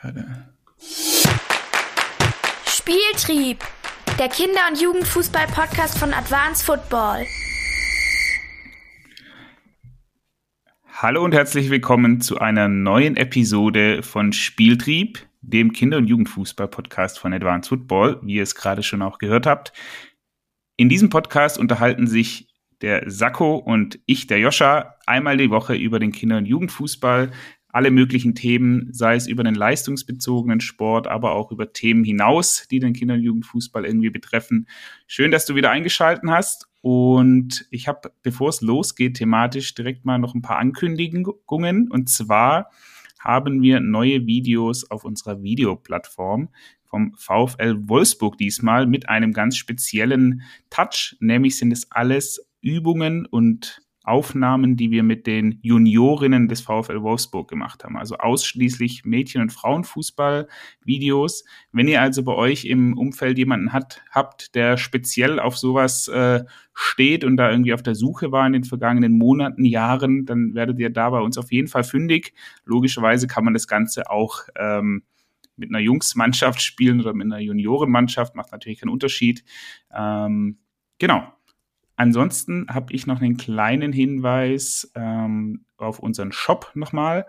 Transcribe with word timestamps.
gerade. 0.00 0.46
Spieltrieb, 2.66 3.58
der 4.18 4.28
Kinder- 4.28 4.68
und 4.70 4.80
Jugendfußball-Podcast 4.80 5.98
von 5.98 6.12
Advanced 6.14 6.64
Football. 6.64 7.26
Hallo 10.92 11.24
und 11.24 11.32
herzlich 11.32 11.70
willkommen 11.70 12.20
zu 12.20 12.38
einer 12.38 12.68
neuen 12.68 13.16
Episode 13.16 14.02
von 14.02 14.32
Spieltrieb, 14.32 15.26
dem 15.40 15.72
Kinder- 15.72 15.98
und 15.98 16.06
Jugendfußball-Podcast 16.06 17.18
von 17.18 17.32
Advanced 17.32 17.68
Football, 17.68 18.20
wie 18.22 18.34
ihr 18.34 18.42
es 18.42 18.54
gerade 18.54 18.82
schon 18.82 19.02
auch 19.02 19.18
gehört 19.18 19.46
habt. 19.46 19.72
In 20.76 20.88
diesem 20.88 21.10
Podcast 21.10 21.58
unterhalten 21.58 22.06
sich 22.06 22.48
der 22.82 23.10
Sakko 23.10 23.56
und 23.56 24.00
ich, 24.06 24.26
der 24.26 24.38
Joscha, 24.38 24.94
einmal 25.06 25.36
die 25.36 25.50
Woche 25.50 25.74
über 25.74 25.98
den 25.98 26.12
Kinder- 26.12 26.38
und 26.38 26.46
Jugendfußball, 26.46 27.30
alle 27.72 27.90
möglichen 27.90 28.34
Themen, 28.34 28.88
sei 28.92 29.14
es 29.14 29.26
über 29.26 29.44
den 29.44 29.54
leistungsbezogenen 29.54 30.60
Sport, 30.60 31.06
aber 31.06 31.32
auch 31.32 31.52
über 31.52 31.72
Themen 31.72 32.04
hinaus, 32.04 32.66
die 32.70 32.78
den 32.78 32.92
Kinder- 32.92 33.14
und 33.14 33.22
Jugendfußball 33.22 33.84
irgendwie 33.84 34.10
betreffen. 34.10 34.66
Schön, 35.06 35.30
dass 35.30 35.46
du 35.46 35.54
wieder 35.54 35.70
eingeschalten 35.70 36.30
hast. 36.30 36.68
Und 36.82 37.66
ich 37.70 37.88
habe, 37.88 38.12
bevor 38.22 38.48
es 38.48 38.60
losgeht, 38.60 39.18
thematisch 39.18 39.74
direkt 39.74 40.04
mal 40.04 40.18
noch 40.18 40.34
ein 40.34 40.42
paar 40.42 40.58
Ankündigungen. 40.58 41.90
Und 41.90 42.08
zwar 42.08 42.70
haben 43.18 43.60
wir 43.60 43.80
neue 43.80 44.26
Videos 44.26 44.90
auf 44.90 45.04
unserer 45.04 45.42
Videoplattform 45.42 46.48
vom 46.84 47.14
VfL 47.16 47.88
Wolfsburg 47.88 48.36
diesmal 48.38 48.86
mit 48.86 49.08
einem 49.08 49.32
ganz 49.32 49.56
speziellen 49.56 50.42
Touch. 50.70 51.16
Nämlich 51.20 51.56
sind 51.56 51.72
es 51.72 51.90
alles 51.92 52.44
Übungen 52.62 53.26
und 53.26 53.82
Aufnahmen, 54.02 54.76
die 54.76 54.90
wir 54.90 55.02
mit 55.02 55.26
den 55.26 55.58
Juniorinnen 55.62 56.48
des 56.48 56.62
VfL 56.62 57.02
Wolfsburg 57.02 57.48
gemacht 57.48 57.84
haben. 57.84 57.98
Also 57.98 58.16
ausschließlich 58.16 59.04
Mädchen- 59.04 59.42
und 59.42 59.52
Frauenfußball-Videos. 59.52 61.44
Wenn 61.72 61.86
ihr 61.86 62.00
also 62.00 62.22
bei 62.22 62.34
euch 62.34 62.64
im 62.64 62.96
Umfeld 62.96 63.36
jemanden 63.36 63.72
hat, 63.72 64.02
habt, 64.10 64.54
der 64.54 64.78
speziell 64.78 65.38
auf 65.38 65.58
sowas 65.58 66.08
äh, 66.08 66.44
steht 66.72 67.24
und 67.24 67.36
da 67.36 67.50
irgendwie 67.50 67.74
auf 67.74 67.82
der 67.82 67.94
Suche 67.94 68.32
war 68.32 68.46
in 68.46 68.54
den 68.54 68.64
vergangenen 68.64 69.18
Monaten, 69.18 69.64
Jahren, 69.64 70.24
dann 70.24 70.54
werdet 70.54 70.78
ihr 70.78 70.90
da 70.90 71.10
bei 71.10 71.20
uns 71.20 71.36
auf 71.36 71.52
jeden 71.52 71.68
Fall 71.68 71.84
fündig. 71.84 72.32
Logischerweise 72.64 73.26
kann 73.26 73.44
man 73.44 73.52
das 73.52 73.68
Ganze 73.68 74.10
auch 74.10 74.44
ähm, 74.56 75.02
mit 75.56 75.68
einer 75.68 75.78
Jungsmannschaft 75.78 76.62
spielen 76.62 77.00
oder 77.00 77.12
mit 77.12 77.26
einer 77.26 77.38
Juniorenmannschaft, 77.38 78.34
macht 78.34 78.50
natürlich 78.50 78.80
keinen 78.80 78.88
Unterschied. 78.88 79.44
Ähm, 79.94 80.58
genau. 80.98 81.32
Ansonsten 82.00 82.64
habe 82.70 82.94
ich 82.94 83.06
noch 83.06 83.20
einen 83.20 83.36
kleinen 83.36 83.92
Hinweis 83.92 84.90
ähm, 84.94 85.66
auf 85.76 85.98
unseren 85.98 86.32
Shop 86.32 86.70
nochmal. 86.72 87.26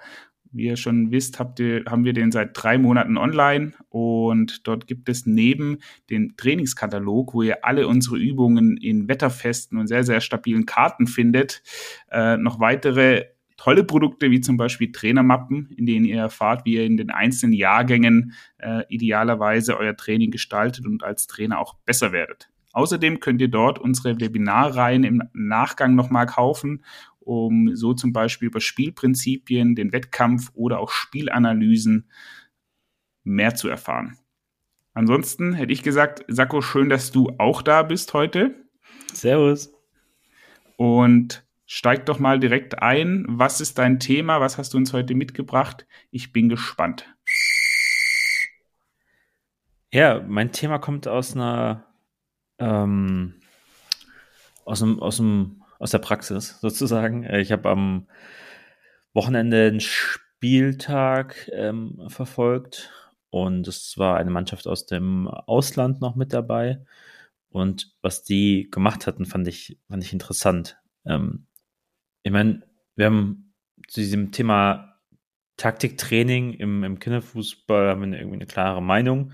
Wie 0.54 0.68
ihr 0.68 0.78
schon 0.78 1.12
wisst, 1.12 1.42
ihr, 1.60 1.84
haben 1.90 2.06
wir 2.06 2.14
den 2.14 2.32
seit 2.32 2.52
drei 2.54 2.78
Monaten 2.78 3.18
online 3.18 3.74
und 3.90 4.66
dort 4.66 4.88
gibt 4.88 5.10
es 5.10 5.26
neben 5.26 5.80
dem 6.10 6.38
Trainingskatalog, 6.38 7.34
wo 7.34 7.42
ihr 7.42 7.66
alle 7.66 7.86
unsere 7.86 8.18
Übungen 8.18 8.78
in 8.78 9.10
wetterfesten 9.10 9.78
und 9.78 9.88
sehr, 9.88 10.06
sehr 10.06 10.22
stabilen 10.22 10.66
Karten 10.66 11.06
findet, 11.06 11.64
äh, 12.10 12.38
noch 12.38 12.62
weitere 12.62 13.26
tolle 13.58 13.84
Produkte 13.84 14.32
wie 14.32 14.40
zum 14.40 14.56
Beispiel 14.56 14.94
Trainermappen, 14.94 15.68
in 15.76 15.86
denen 15.86 16.06
ihr 16.06 16.18
erfahrt, 16.18 16.64
wie 16.64 16.76
ihr 16.76 16.86
in 16.86 16.96
den 16.96 17.10
einzelnen 17.10 17.52
Jahrgängen 17.52 18.36
äh, 18.58 18.84
idealerweise 18.88 19.78
euer 19.78 19.98
Training 19.98 20.32
gestaltet 20.32 20.86
und 20.86 21.04
als 21.04 21.28
Trainer 21.28 21.60
auch 21.60 21.76
besser 21.86 22.14
werdet. 22.14 22.50
Außerdem 22.74 23.20
könnt 23.20 23.42
ihr 23.42 23.50
dort 23.50 23.80
unsere 23.80 24.20
Webinarreihen 24.20 25.04
im 25.04 25.24
Nachgang 25.34 25.96
nochmal 25.96 26.26
kaufen, 26.26 26.84
um 27.20 27.76
so 27.76 27.94
zum 27.94 28.14
Beispiel 28.14 28.48
über 28.48 28.62
Spielprinzipien, 28.62 29.76
den 29.76 29.92
Wettkampf 29.92 30.52
oder 30.54 30.80
auch 30.80 30.92
Spielanalysen 30.92 32.10
mehr 33.24 33.56
zu 33.56 33.68
erfahren. 33.68 34.18
Ansonsten 34.94 35.54
hätte 35.54 35.72
ich 35.72 35.84
gesagt, 35.84 36.26
Sakko, 36.28 36.62
schön, 36.62 36.90
dass 36.90 37.12
du 37.12 37.32
auch 37.38 37.62
da 37.62 37.84
bist 37.84 38.14
heute. 38.14 38.56
Servus. 39.14 39.74
Und 40.76 41.46
steig 41.66 42.06
doch 42.08 42.20
mal 42.20 42.40
direkt 42.40 42.82
ein. 42.82 43.26
Was 43.28 43.62
ist 43.62 43.78
dein 43.78 44.00
Thema? 44.00 44.42
Was 44.42 44.58
hast 44.58 44.74
du 44.74 44.78
uns 44.78 44.92
heute 44.92 45.16
mitgebracht? 45.16 45.86
Ich 46.10 46.34
bin 46.34 46.50
gespannt. 46.50 47.06
Ja, 49.92 50.26
mein 50.28 50.52
Thema 50.52 50.80
kommt 50.80 51.08
aus 51.08 51.36
einer 51.36 51.91
ähm, 52.62 53.34
aus, 54.64 54.80
dem, 54.80 55.02
aus, 55.02 55.18
dem, 55.18 55.64
aus 55.80 55.92
der 55.92 56.00
Praxis 56.00 56.60
sozusagen. 56.62 57.24
Äh, 57.24 57.42
ich 57.42 57.52
habe 57.52 57.70
am 57.70 58.08
Wochenende 59.14 59.68
einen 59.68 59.82
Spieltag 59.82 61.50
ähm, 61.52 62.02
verfolgt 62.08 62.92
und 63.30 63.68
es 63.68 63.98
war 63.98 64.18
eine 64.18 64.32
Mannschaft 64.32 64.68
aus 64.68 64.86
dem 64.86 65.28
Ausland 65.28 66.00
noch 66.00 66.16
mit 66.16 66.32
dabei. 66.32 66.86
Und 67.50 67.94
was 68.02 68.24
die 68.24 68.70
gemacht 68.72 69.08
hatten, 69.08 69.26
fand 69.26 69.48
ich, 69.48 69.78
fand 69.90 70.04
ich 70.04 70.14
interessant. 70.14 70.78
Ähm, 71.06 71.48
ich 72.24 72.32
meine, 72.32 72.64
wir 72.96 73.08
haben 73.08 73.54
zu 73.88 74.00
diesem 74.00 74.32
Thema 74.32 75.00
Taktiktraining 75.58 76.54
im, 76.54 76.84
im 76.84 77.00
Kinderfußball 77.00 77.90
haben 77.90 78.12
wir 78.12 78.20
irgendwie 78.20 78.38
eine 78.38 78.46
klare 78.46 78.82
Meinung, 78.82 79.34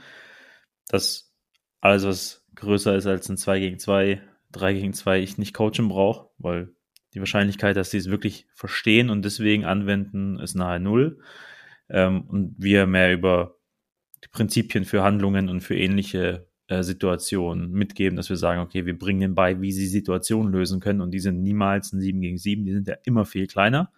dass 0.88 1.34
alles, 1.80 2.06
was 2.06 2.47
größer 2.58 2.96
ist 2.96 3.08
als 3.08 3.30
ein 3.30 3.38
2 3.38 3.60
gegen 3.60 3.80
2, 3.80 4.22
3 4.52 4.74
gegen 4.74 4.94
2 4.94 5.22
ich 5.22 5.38
nicht 5.38 5.54
coachen 5.54 5.88
brauche, 5.88 6.30
weil 6.38 6.74
die 7.14 7.20
Wahrscheinlichkeit, 7.20 7.78
dass 7.78 7.92
sie 7.92 7.98
es 7.98 8.10
wirklich 8.10 8.48
verstehen 8.54 9.10
und 9.10 9.24
deswegen 9.24 9.66
anwenden, 9.66 10.40
ist 10.40 10.56
nahe 10.56 10.80
Null. 10.80 11.20
Ähm, 11.90 12.22
und 12.28 12.56
wir 12.58 12.86
mehr 12.86 13.14
über 13.14 13.58
die 14.24 14.30
Prinzipien 14.30 14.86
für 14.86 15.04
Handlungen 15.04 15.50
und 15.50 15.62
für 15.62 15.78
ähnliche 15.78 16.48
äh, 16.68 16.84
Situationen 16.84 17.72
mitgeben, 17.72 18.18
dass 18.18 18.30
wir 18.30 18.38
sagen, 18.38 18.62
okay, 18.62 18.86
wir 18.86 18.98
bringen 18.98 19.22
ihnen 19.22 19.36
bei, 19.36 19.62
wie 19.62 19.72
sie 19.72 19.88
Situationen 19.88 20.52
lösen 20.52 20.80
können 20.80 21.02
und 21.02 21.12
die 21.12 21.20
sind 21.20 21.42
niemals 21.42 21.94
ein 21.94 22.02
7 22.02 22.20
gegen 22.20 22.38
7, 22.38 22.66
die 22.66 22.74
sind 22.74 22.88
ja 22.88 22.96
immer 23.06 23.26
viel 23.26 23.48
kleiner, 23.48 23.92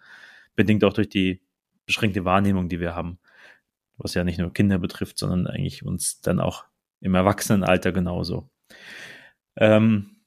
bedingt 0.54 0.84
auch 0.84 0.92
durch 0.92 1.08
die 1.08 1.42
beschränkte 1.86 2.24
Wahrnehmung, 2.24 2.68
die 2.68 2.80
wir 2.80 2.94
haben, 2.94 3.18
was 3.96 4.14
ja 4.14 4.22
nicht 4.24 4.38
nur 4.38 4.52
Kinder 4.52 4.78
betrifft, 4.78 5.18
sondern 5.18 5.46
eigentlich 5.46 5.84
uns 5.84 6.20
dann 6.20 6.38
auch 6.38 6.64
im 7.00 7.14
Erwachsenenalter 7.14 7.92
genauso. 7.92 8.50
Ähm, 9.56 10.20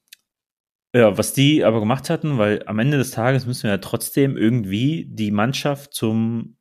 ja, 0.95 1.17
was 1.17 1.33
die 1.33 1.63
aber 1.63 1.79
gemacht 1.79 2.09
hatten, 2.09 2.37
weil 2.37 2.63
am 2.67 2.79
Ende 2.79 2.97
des 2.97 3.11
Tages 3.11 3.47
müssen 3.47 3.63
wir 3.63 3.71
ja 3.71 3.77
trotzdem 3.77 4.37
irgendwie 4.37 5.05
die 5.09 5.31
Mannschaft 5.31 5.93
zum 5.93 6.57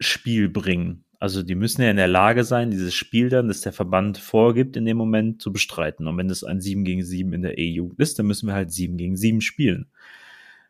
Spiel 0.00 0.48
bringen. 0.48 1.04
Also 1.18 1.42
die 1.42 1.54
müssen 1.54 1.82
ja 1.82 1.90
in 1.90 1.96
der 1.96 2.08
Lage 2.08 2.44
sein, 2.44 2.70
dieses 2.70 2.94
Spiel 2.94 3.30
dann, 3.30 3.48
das 3.48 3.62
der 3.62 3.72
Verband 3.72 4.18
vorgibt, 4.18 4.76
in 4.76 4.84
dem 4.84 4.96
Moment 4.96 5.40
zu 5.42 5.52
bestreiten. 5.52 6.06
Und 6.06 6.18
wenn 6.18 6.28
das 6.28 6.44
ein 6.44 6.60
7 6.60 6.84
gegen 6.84 7.02
7 7.02 7.32
in 7.32 7.42
der 7.42 7.58
E-Jugend 7.58 7.98
ist, 7.98 8.18
dann 8.18 8.26
müssen 8.26 8.46
wir 8.46 8.54
halt 8.54 8.70
7 8.72 8.96
gegen 8.96 9.16
7 9.16 9.40
spielen. 9.40 9.90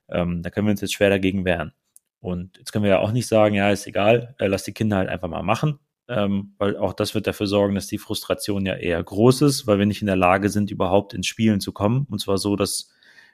Ähm, 0.09 0.43
da 0.43 0.51
können 0.51 0.67
wir 0.67 0.71
uns 0.71 0.81
jetzt 0.81 0.95
schwer 0.95 1.11
dagegen 1.11 1.45
wehren. 1.45 1.73
Und 2.21 2.57
jetzt 2.59 2.73
können 2.73 2.85
wir 2.85 2.91
ja 2.91 2.99
auch 3.01 3.13
nicht 3.13 3.27
sagen, 3.27 3.55
ja, 3.55 3.71
ist 3.71 3.87
egal, 3.87 4.35
äh, 4.39 4.47
lass 4.47 4.65
die 4.65 4.73
Kinder 4.73 4.97
halt 4.97 5.09
einfach 5.09 5.29
mal 5.29 5.43
machen 5.43 5.79
ähm, 6.09 6.55
weil 6.59 6.77
auch 6.77 6.93
das 6.93 7.15
wird 7.15 7.27
dafür 7.27 7.47
sorgen, 7.47 7.75
dass 7.75 7.87
die 7.87 7.99
Frustration 7.99 8.67
ja 8.67 8.75
eher 8.75 9.03
groß 9.03 9.43
ist, 9.43 9.67
weil 9.67 9.79
wir 9.79 9.87
nicht 9.87 10.03
in 10.03 10.07
der 10.07 10.17
Lage 10.17 10.51
sind, 10.51 10.71
überhaupt 10.71 11.15
ins 11.15 11.27
Spielen 11.27 11.61
zu 11.61 11.73
kommen. 11.73 12.07
Und 12.11 12.21
zwar 12.21 12.39
so, 12.39 12.57
dass 12.57 12.91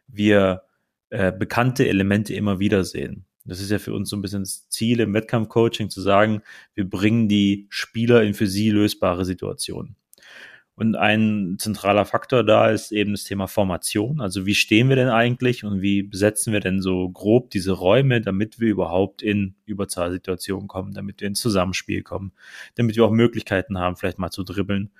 wir 0.06 0.62
äh, 1.10 1.32
bekannte 1.32 1.88
Elemente 1.88 2.34
immer 2.34 2.58
wieder 2.58 2.84
sehen. 2.84 3.26
Das 3.44 3.60
ist 3.60 3.70
ja 3.70 3.78
für 3.78 3.94
uns 3.94 4.10
so 4.10 4.16
ein 4.16 4.22
bisschen 4.22 4.42
das 4.42 4.68
Ziel 4.68 5.00
im 5.00 5.14
Wettkampfcoaching 5.14 5.90
zu 5.90 6.00
sagen, 6.00 6.42
wir 6.74 6.88
bringen 6.88 7.28
die 7.28 7.66
Spieler 7.70 8.22
in 8.22 8.34
für 8.34 8.46
sie 8.46 8.70
lösbare 8.70 9.24
Situationen. 9.24 9.96
Und 10.80 10.96
ein 10.96 11.56
zentraler 11.58 12.06
Faktor 12.06 12.42
da 12.42 12.70
ist 12.70 12.90
eben 12.90 13.12
das 13.12 13.24
Thema 13.24 13.48
Formation. 13.48 14.22
Also 14.22 14.46
wie 14.46 14.54
stehen 14.54 14.88
wir 14.88 14.96
denn 14.96 15.10
eigentlich 15.10 15.62
und 15.62 15.82
wie 15.82 16.02
besetzen 16.02 16.54
wir 16.54 16.60
denn 16.60 16.80
so 16.80 17.10
grob 17.10 17.50
diese 17.50 17.72
Räume, 17.72 18.22
damit 18.22 18.60
wir 18.60 18.70
überhaupt 18.70 19.20
in 19.20 19.56
Überzahlsituationen 19.66 20.68
kommen, 20.68 20.94
damit 20.94 21.20
wir 21.20 21.28
ins 21.28 21.42
Zusammenspiel 21.42 22.02
kommen, 22.02 22.32
damit 22.76 22.96
wir 22.96 23.04
auch 23.04 23.10
Möglichkeiten 23.10 23.76
haben, 23.78 23.96
vielleicht 23.96 24.18
mal 24.18 24.30
zu 24.30 24.42
dribbeln. 24.42 24.90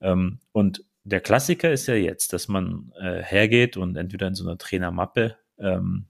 Ähm, 0.00 0.40
und 0.50 0.84
der 1.04 1.20
Klassiker 1.20 1.70
ist 1.70 1.86
ja 1.86 1.94
jetzt, 1.94 2.32
dass 2.32 2.48
man 2.48 2.92
äh, 3.00 3.22
hergeht 3.22 3.76
und 3.76 3.94
entweder 3.94 4.26
in 4.26 4.34
so 4.34 4.44
einer 4.44 4.58
Trainermappe, 4.58 5.36
ähm, 5.60 6.06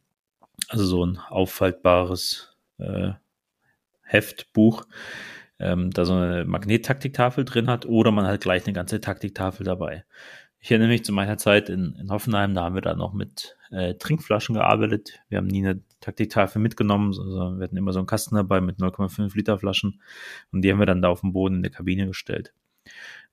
also 0.69 0.87
so 0.87 1.05
ein 1.05 1.19
auffaltbares 1.19 2.56
äh, 2.79 3.11
Heftbuch, 4.05 4.87
ähm, 5.62 5.91
da 5.91 6.05
so 6.05 6.14
eine 6.14 6.44
Magnettaktiktafel 6.44 7.44
drin 7.44 7.69
hat 7.69 7.87
oder 7.87 8.11
man 8.11 8.26
hat 8.26 8.41
gleich 8.41 8.67
eine 8.67 8.73
ganze 8.73 9.00
Taktiktafel 9.00 9.64
dabei. 9.64 10.05
Ich 10.61 10.70
erinnere 10.70 10.88
mich 10.88 11.05
zu 11.05 11.12
meiner 11.12 11.38
Zeit 11.38 11.69
in, 11.69 11.97
in 12.00 12.11
Hoffenheim, 12.11 12.55
da 12.55 12.62
haben 12.62 12.75
wir 12.75 12.82
dann 12.82 12.99
noch 12.99 13.14
mit 13.14 13.56
äh, 13.70 13.94
Trinkflaschen 13.94 14.55
gearbeitet. 14.55 15.20
Wir 15.29 15.38
haben 15.38 15.49
nie 15.49 15.67
eine 15.67 15.81
Taktiktafel 16.00 16.61
mitgenommen, 16.61 17.12
sondern 17.12 17.59
wir 17.59 17.64
hatten 17.64 17.76
immer 17.76 17.93
so 17.93 17.99
einen 17.99 18.06
Kasten 18.06 18.37
dabei 18.37 18.61
mit 18.61 18.79
0,5 18.79 19.37
Liter 19.37 19.59
Flaschen 19.59 20.00
und 20.53 20.62
die 20.62 20.70
haben 20.70 20.79
wir 20.79 20.87
dann 20.87 21.03
da 21.03 21.09
auf 21.09 21.20
dem 21.20 21.32
Boden 21.32 21.56
in 21.56 21.62
der 21.62 21.73
Kabine 21.73 22.06
gestellt. 22.06 22.53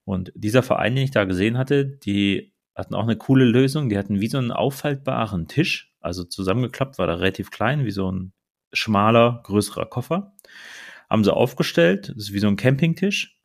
Und 0.05 0.31
dieser 0.35 0.63
Verein, 0.63 0.95
den 0.95 1.03
ich 1.03 1.11
da 1.11 1.25
gesehen 1.25 1.57
hatte, 1.57 1.85
die 1.85 2.53
hatten 2.79 2.95
auch 2.95 3.03
eine 3.03 3.17
coole 3.17 3.45
Lösung. 3.45 3.89
Die 3.89 3.97
hatten 3.97 4.21
wie 4.21 4.27
so 4.27 4.39
einen 4.39 4.51
auffaltbaren 4.51 5.47
Tisch, 5.47 5.93
also 5.99 6.23
zusammengeklappt, 6.23 6.97
war 6.97 7.07
da 7.07 7.15
relativ 7.15 7.51
klein, 7.51 7.85
wie 7.85 7.91
so 7.91 8.11
ein 8.11 8.33
schmaler, 8.73 9.41
größerer 9.43 9.85
Koffer. 9.85 10.33
Haben 11.09 11.23
sie 11.23 11.33
aufgestellt. 11.33 12.09
Das 12.09 12.25
ist 12.25 12.33
wie 12.33 12.39
so 12.39 12.47
ein 12.47 12.55
Campingtisch. 12.55 13.37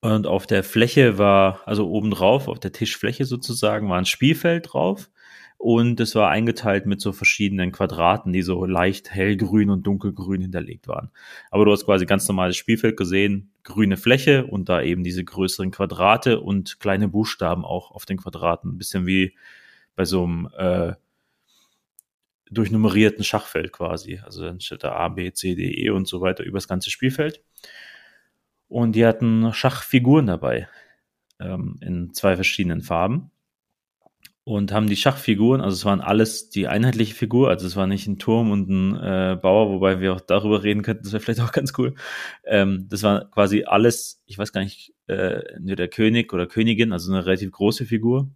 Und 0.00 0.26
auf 0.26 0.46
der 0.46 0.62
Fläche 0.62 1.18
war, 1.18 1.60
also 1.66 1.88
obendrauf, 1.90 2.48
auf 2.48 2.60
der 2.60 2.72
Tischfläche 2.72 3.24
sozusagen, 3.24 3.88
war 3.88 3.98
ein 3.98 4.06
Spielfeld 4.06 4.72
drauf. 4.72 5.10
Und 5.58 6.00
es 6.00 6.14
war 6.14 6.30
eingeteilt 6.30 6.86
mit 6.86 7.02
so 7.02 7.12
verschiedenen 7.12 7.70
Quadraten, 7.70 8.32
die 8.32 8.40
so 8.40 8.64
leicht 8.64 9.10
hellgrün 9.10 9.68
und 9.68 9.86
dunkelgrün 9.86 10.40
hinterlegt 10.40 10.88
waren. 10.88 11.10
Aber 11.50 11.66
du 11.66 11.72
hast 11.72 11.84
quasi 11.84 12.06
ganz 12.06 12.26
normales 12.26 12.56
Spielfeld 12.56 12.96
gesehen, 12.96 13.52
grüne 13.62 13.98
Fläche 13.98 14.46
und 14.46 14.70
da 14.70 14.80
eben 14.80 15.04
diese 15.04 15.22
größeren 15.22 15.70
Quadrate 15.70 16.40
und 16.40 16.80
kleine 16.80 17.08
Buchstaben 17.08 17.66
auch 17.66 17.90
auf 17.90 18.06
den 18.06 18.16
Quadraten. 18.16 18.70
Ein 18.70 18.78
bisschen 18.78 19.04
wie 19.04 19.36
bei 19.96 20.06
so 20.06 20.24
einem 20.24 20.48
äh, 20.56 20.94
durchnummerierten 22.50 23.24
Schachfeld 23.24 23.72
quasi. 23.72 24.20
Also 24.24 24.44
dann 24.44 24.60
steht 24.60 24.84
da 24.84 24.92
A, 24.92 25.08
B, 25.08 25.32
C, 25.32 25.54
D, 25.54 25.84
E 25.84 25.90
und 25.90 26.06
so 26.06 26.20
weiter 26.20 26.44
über 26.44 26.58
das 26.58 26.68
ganze 26.68 26.90
Spielfeld. 26.90 27.42
Und 28.68 28.92
die 28.92 29.06
hatten 29.06 29.52
Schachfiguren 29.52 30.26
dabei 30.26 30.68
ähm, 31.40 31.78
in 31.80 32.12
zwei 32.14 32.36
verschiedenen 32.36 32.82
Farben 32.82 33.30
und 34.44 34.72
haben 34.72 34.86
die 34.86 34.96
Schachfiguren, 34.96 35.60
also 35.60 35.74
es 35.74 35.84
waren 35.84 36.00
alles 36.00 36.50
die 36.50 36.66
einheitliche 36.66 37.14
Figur, 37.14 37.50
also 37.50 37.66
es 37.66 37.76
war 37.76 37.86
nicht 37.86 38.06
ein 38.06 38.18
Turm 38.18 38.50
und 38.50 38.68
ein 38.68 38.96
äh, 38.96 39.38
Bauer, 39.40 39.70
wobei 39.70 40.00
wir 40.00 40.14
auch 40.14 40.20
darüber 40.20 40.62
reden 40.62 40.82
könnten, 40.82 41.04
das 41.04 41.12
wäre 41.12 41.22
vielleicht 41.22 41.40
auch 41.40 41.52
ganz 41.52 41.72
cool. 41.78 41.94
Ähm, 42.44 42.86
das 42.88 43.02
war 43.02 43.30
quasi 43.30 43.64
alles, 43.64 44.22
ich 44.26 44.38
weiß 44.38 44.52
gar 44.52 44.62
nicht, 44.62 44.94
äh, 45.06 45.42
nur 45.60 45.76
der 45.76 45.88
König 45.88 46.32
oder 46.32 46.46
Königin, 46.46 46.92
also 46.92 47.12
eine 47.12 47.24
relativ 47.26 47.52
große 47.52 47.86
Figur. 47.86 48.30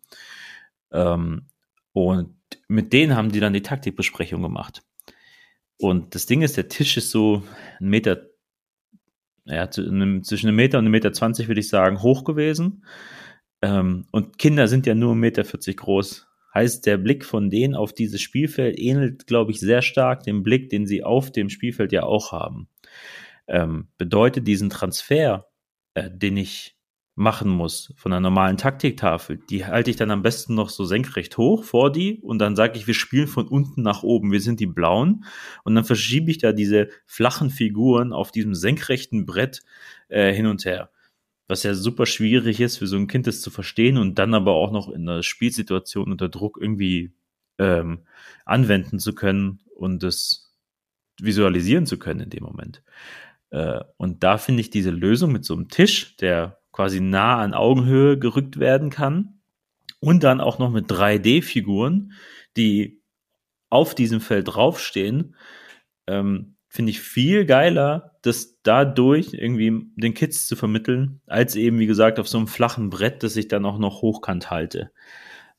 Ähm, 0.92 1.46
und 1.92 2.36
mit 2.68 2.92
denen 2.92 3.16
haben 3.16 3.32
die 3.32 3.40
dann 3.40 3.52
die 3.52 3.62
Taktikbesprechung 3.62 4.42
gemacht. 4.42 4.82
Und 5.78 6.14
das 6.14 6.26
Ding 6.26 6.42
ist, 6.42 6.56
der 6.56 6.68
Tisch 6.68 6.96
ist 6.96 7.10
so 7.10 7.42
ein 7.80 7.88
Meter, 7.88 8.28
ja, 9.44 9.70
zwischen 9.70 10.00
einem 10.00 10.56
Meter 10.56 10.78
und 10.78 10.84
einem 10.84 10.92
Meter 10.92 11.12
zwanzig 11.12 11.48
würde 11.48 11.60
ich 11.60 11.68
sagen, 11.68 12.02
hoch 12.02 12.24
gewesen. 12.24 12.84
Ähm, 13.62 14.06
und 14.12 14.38
Kinder 14.38 14.68
sind 14.68 14.86
ja 14.86 14.94
nur 14.94 15.14
1,40 15.14 15.16
Meter 15.16 15.42
groß. 15.74 16.26
Heißt, 16.54 16.86
der 16.86 16.98
Blick 16.98 17.24
von 17.24 17.50
denen 17.50 17.74
auf 17.74 17.92
dieses 17.92 18.20
Spielfeld 18.20 18.78
ähnelt, 18.78 19.26
glaube 19.26 19.50
ich, 19.50 19.58
sehr 19.58 19.82
stark 19.82 20.22
dem 20.22 20.42
Blick, 20.42 20.70
den 20.70 20.86
sie 20.86 21.02
auf 21.02 21.32
dem 21.32 21.48
Spielfeld 21.48 21.90
ja 21.90 22.04
auch 22.04 22.30
haben. 22.30 22.68
Ähm, 23.48 23.88
bedeutet 23.98 24.46
diesen 24.46 24.70
Transfer, 24.70 25.48
äh, 25.94 26.10
den 26.12 26.36
ich 26.36 26.73
machen 27.16 27.48
muss 27.48 27.92
von 27.96 28.12
einer 28.12 28.20
normalen 28.20 28.56
Taktiktafel, 28.56 29.38
die 29.48 29.64
halte 29.64 29.90
ich 29.90 29.96
dann 29.96 30.10
am 30.10 30.22
besten 30.22 30.54
noch 30.54 30.68
so 30.68 30.84
senkrecht 30.84 31.38
hoch 31.38 31.62
vor 31.62 31.92
die 31.92 32.18
und 32.20 32.40
dann 32.40 32.56
sage 32.56 32.76
ich, 32.76 32.86
wir 32.86 32.94
spielen 32.94 33.28
von 33.28 33.46
unten 33.46 33.82
nach 33.82 34.02
oben, 34.02 34.32
wir 34.32 34.40
sind 34.40 34.58
die 34.58 34.66
Blauen 34.66 35.24
und 35.62 35.76
dann 35.76 35.84
verschiebe 35.84 36.30
ich 36.30 36.38
da 36.38 36.52
diese 36.52 36.88
flachen 37.06 37.50
Figuren 37.50 38.12
auf 38.12 38.32
diesem 38.32 38.54
senkrechten 38.54 39.26
Brett 39.26 39.62
äh, 40.08 40.32
hin 40.32 40.46
und 40.46 40.64
her 40.64 40.90
was 41.46 41.62
ja 41.62 41.74
super 41.74 42.06
schwierig 42.06 42.60
ist 42.60 42.78
für 42.78 42.86
so 42.86 42.96
ein 42.96 43.06
Kind, 43.06 43.26
das 43.26 43.40
zu 43.40 43.50
verstehen 43.50 43.98
und 43.98 44.18
dann 44.18 44.34
aber 44.34 44.52
auch 44.52 44.72
noch 44.72 44.88
in 44.88 45.08
einer 45.08 45.22
Spielsituation 45.22 46.10
unter 46.10 46.28
Druck 46.28 46.58
irgendwie 46.60 47.12
ähm, 47.58 48.06
anwenden 48.44 48.98
zu 48.98 49.14
können 49.14 49.60
und 49.76 50.02
das 50.02 50.54
visualisieren 51.20 51.86
zu 51.86 51.98
können 51.98 52.20
in 52.20 52.30
dem 52.30 52.44
Moment. 52.44 52.82
Äh, 53.50 53.80
und 53.96 54.24
da 54.24 54.38
finde 54.38 54.62
ich 54.62 54.70
diese 54.70 54.90
Lösung 54.90 55.32
mit 55.32 55.44
so 55.44 55.54
einem 55.54 55.68
Tisch, 55.68 56.16
der 56.16 56.60
quasi 56.74 57.00
nah 57.00 57.38
an 57.38 57.54
Augenhöhe 57.54 58.18
gerückt 58.18 58.58
werden 58.58 58.90
kann 58.90 59.38
und 60.00 60.24
dann 60.24 60.40
auch 60.40 60.58
noch 60.58 60.70
mit 60.70 60.90
3D-Figuren, 60.90 62.12
die 62.56 63.00
auf 63.70 63.94
diesem 63.94 64.20
Feld 64.20 64.48
draufstehen, 64.48 65.36
ähm, 66.08 66.56
finde 66.66 66.90
ich 66.90 67.00
viel 67.00 67.46
geiler, 67.46 68.18
das 68.22 68.60
dadurch 68.62 69.34
irgendwie 69.34 69.86
den 69.94 70.14
Kids 70.14 70.48
zu 70.48 70.56
vermitteln, 70.56 71.20
als 71.26 71.54
eben, 71.54 71.78
wie 71.78 71.86
gesagt, 71.86 72.18
auf 72.18 72.26
so 72.26 72.38
einem 72.38 72.48
flachen 72.48 72.90
Brett, 72.90 73.22
das 73.22 73.36
ich 73.36 73.46
dann 73.46 73.64
auch 73.66 73.78
noch 73.78 74.02
hochkant 74.02 74.50
halte. 74.50 74.90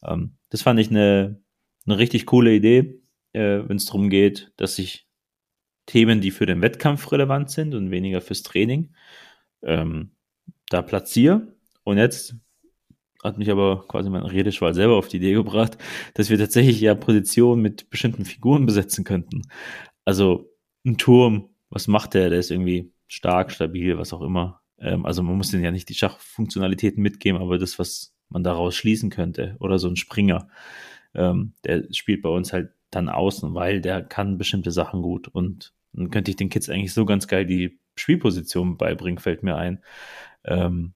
Ähm, 0.03 0.35
das 0.49 0.63
fand 0.63 0.81
ich 0.81 0.89
eine, 0.89 1.41
eine 1.85 1.97
richtig 1.97 2.25
coole 2.25 2.53
Idee, 2.53 3.01
äh, 3.31 3.61
wenn 3.65 3.77
es 3.77 3.85
darum 3.85 4.09
geht, 4.09 4.51
dass 4.57 4.77
ich 4.79 5.07
Themen, 5.85 6.19
die 6.19 6.31
für 6.31 6.45
den 6.45 6.61
Wettkampf 6.61 7.09
relevant 7.13 7.51
sind 7.51 7.73
und 7.73 7.89
weniger 7.89 8.19
fürs 8.19 8.43
Training, 8.43 8.93
ähm, 9.63 10.14
da 10.69 10.81
platziere. 10.81 11.47
Und 11.83 11.97
jetzt 11.97 12.35
hat 13.23 13.37
mich 13.37 13.49
aber 13.49 13.87
quasi 13.87 14.09
mein 14.09 14.23
Redeschwall 14.23 14.73
selber 14.73 14.97
auf 14.97 15.07
die 15.07 15.17
Idee 15.17 15.33
gebracht, 15.33 15.77
dass 16.13 16.29
wir 16.29 16.37
tatsächlich 16.37 16.79
ja 16.79 16.95
Positionen 16.95 17.61
mit 17.61 17.89
bestimmten 17.89 18.25
Figuren 18.25 18.65
besetzen 18.65 19.03
könnten. 19.03 19.43
Also 20.05 20.51
ein 20.85 20.97
Turm, 20.97 21.49
was 21.69 21.87
macht 21.87 22.13
der? 22.13 22.29
Der 22.29 22.39
ist 22.39 22.51
irgendwie 22.51 22.91
stark, 23.07 23.51
stabil, 23.51 23.97
was 23.97 24.13
auch 24.13 24.21
immer. 24.21 24.61
Ähm, 24.79 25.05
also 25.05 25.23
man 25.23 25.35
muss 25.35 25.51
den 25.51 25.63
ja 25.63 25.71
nicht 25.71 25.89
die 25.89 25.95
Schachfunktionalitäten 25.95 27.01
mitgeben, 27.01 27.41
aber 27.41 27.57
das, 27.57 27.79
was 27.79 28.13
man 28.29 28.43
daraus 28.43 28.75
schließen 28.75 29.09
könnte. 29.09 29.55
Oder 29.59 29.79
so 29.79 29.87
ein 29.87 29.95
Springer, 29.95 30.47
ähm, 31.13 31.53
der 31.63 31.85
spielt 31.91 32.21
bei 32.21 32.29
uns 32.29 32.53
halt 32.53 32.69
dann 32.91 33.09
außen, 33.09 33.53
weil 33.53 33.81
der 33.81 34.03
kann 34.03 34.37
bestimmte 34.37 34.71
Sachen 34.71 35.01
gut. 35.01 35.27
Und 35.27 35.73
dann 35.95 36.11
könnte 36.11 36.31
ich 36.31 36.37
den 36.37 36.49
Kids 36.49 36.69
eigentlich 36.69 36.93
so 36.93 37.05
ganz 37.05 37.27
geil 37.27 37.45
die 37.45 37.79
Spielposition 37.95 38.77
beibringen, 38.77 39.19
fällt 39.19 39.43
mir 39.43 39.55
ein. 39.55 39.83
Ähm, 40.43 40.93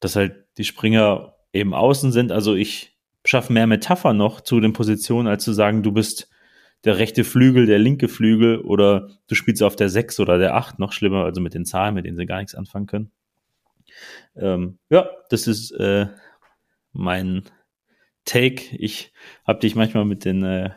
dass 0.00 0.16
halt 0.16 0.44
die 0.58 0.64
Springer 0.64 1.34
eben 1.52 1.74
außen 1.74 2.12
sind. 2.12 2.32
Also 2.32 2.54
ich 2.54 2.96
schaffe 3.24 3.52
mehr 3.52 3.66
Metapher 3.66 4.12
noch 4.12 4.40
zu 4.40 4.60
den 4.60 4.72
Positionen, 4.72 5.28
als 5.28 5.44
zu 5.44 5.52
sagen, 5.52 5.82
du 5.82 5.92
bist 5.92 6.28
der 6.84 6.98
rechte 6.98 7.24
Flügel, 7.24 7.66
der 7.66 7.78
linke 7.78 8.08
Flügel 8.08 8.60
oder 8.60 9.10
du 9.26 9.34
spielst 9.34 9.62
auf 9.62 9.76
der 9.76 9.88
6 9.88 10.20
oder 10.20 10.38
der 10.38 10.54
8, 10.54 10.78
noch 10.78 10.92
schlimmer, 10.92 11.24
also 11.24 11.40
mit 11.40 11.54
den 11.54 11.64
Zahlen, 11.64 11.94
mit 11.94 12.04
denen 12.04 12.16
sie 12.16 12.26
gar 12.26 12.38
nichts 12.38 12.54
anfangen 12.54 12.86
können. 12.86 13.10
Ähm, 14.36 14.78
ja, 14.90 15.10
das 15.30 15.46
ist 15.46 15.72
äh, 15.72 16.06
mein 16.92 17.44
Take. 18.24 18.76
Ich 18.76 19.12
habe 19.44 19.58
dich 19.60 19.74
manchmal 19.74 20.04
mit 20.04 20.24
den, 20.24 20.44
äh, 20.44 20.70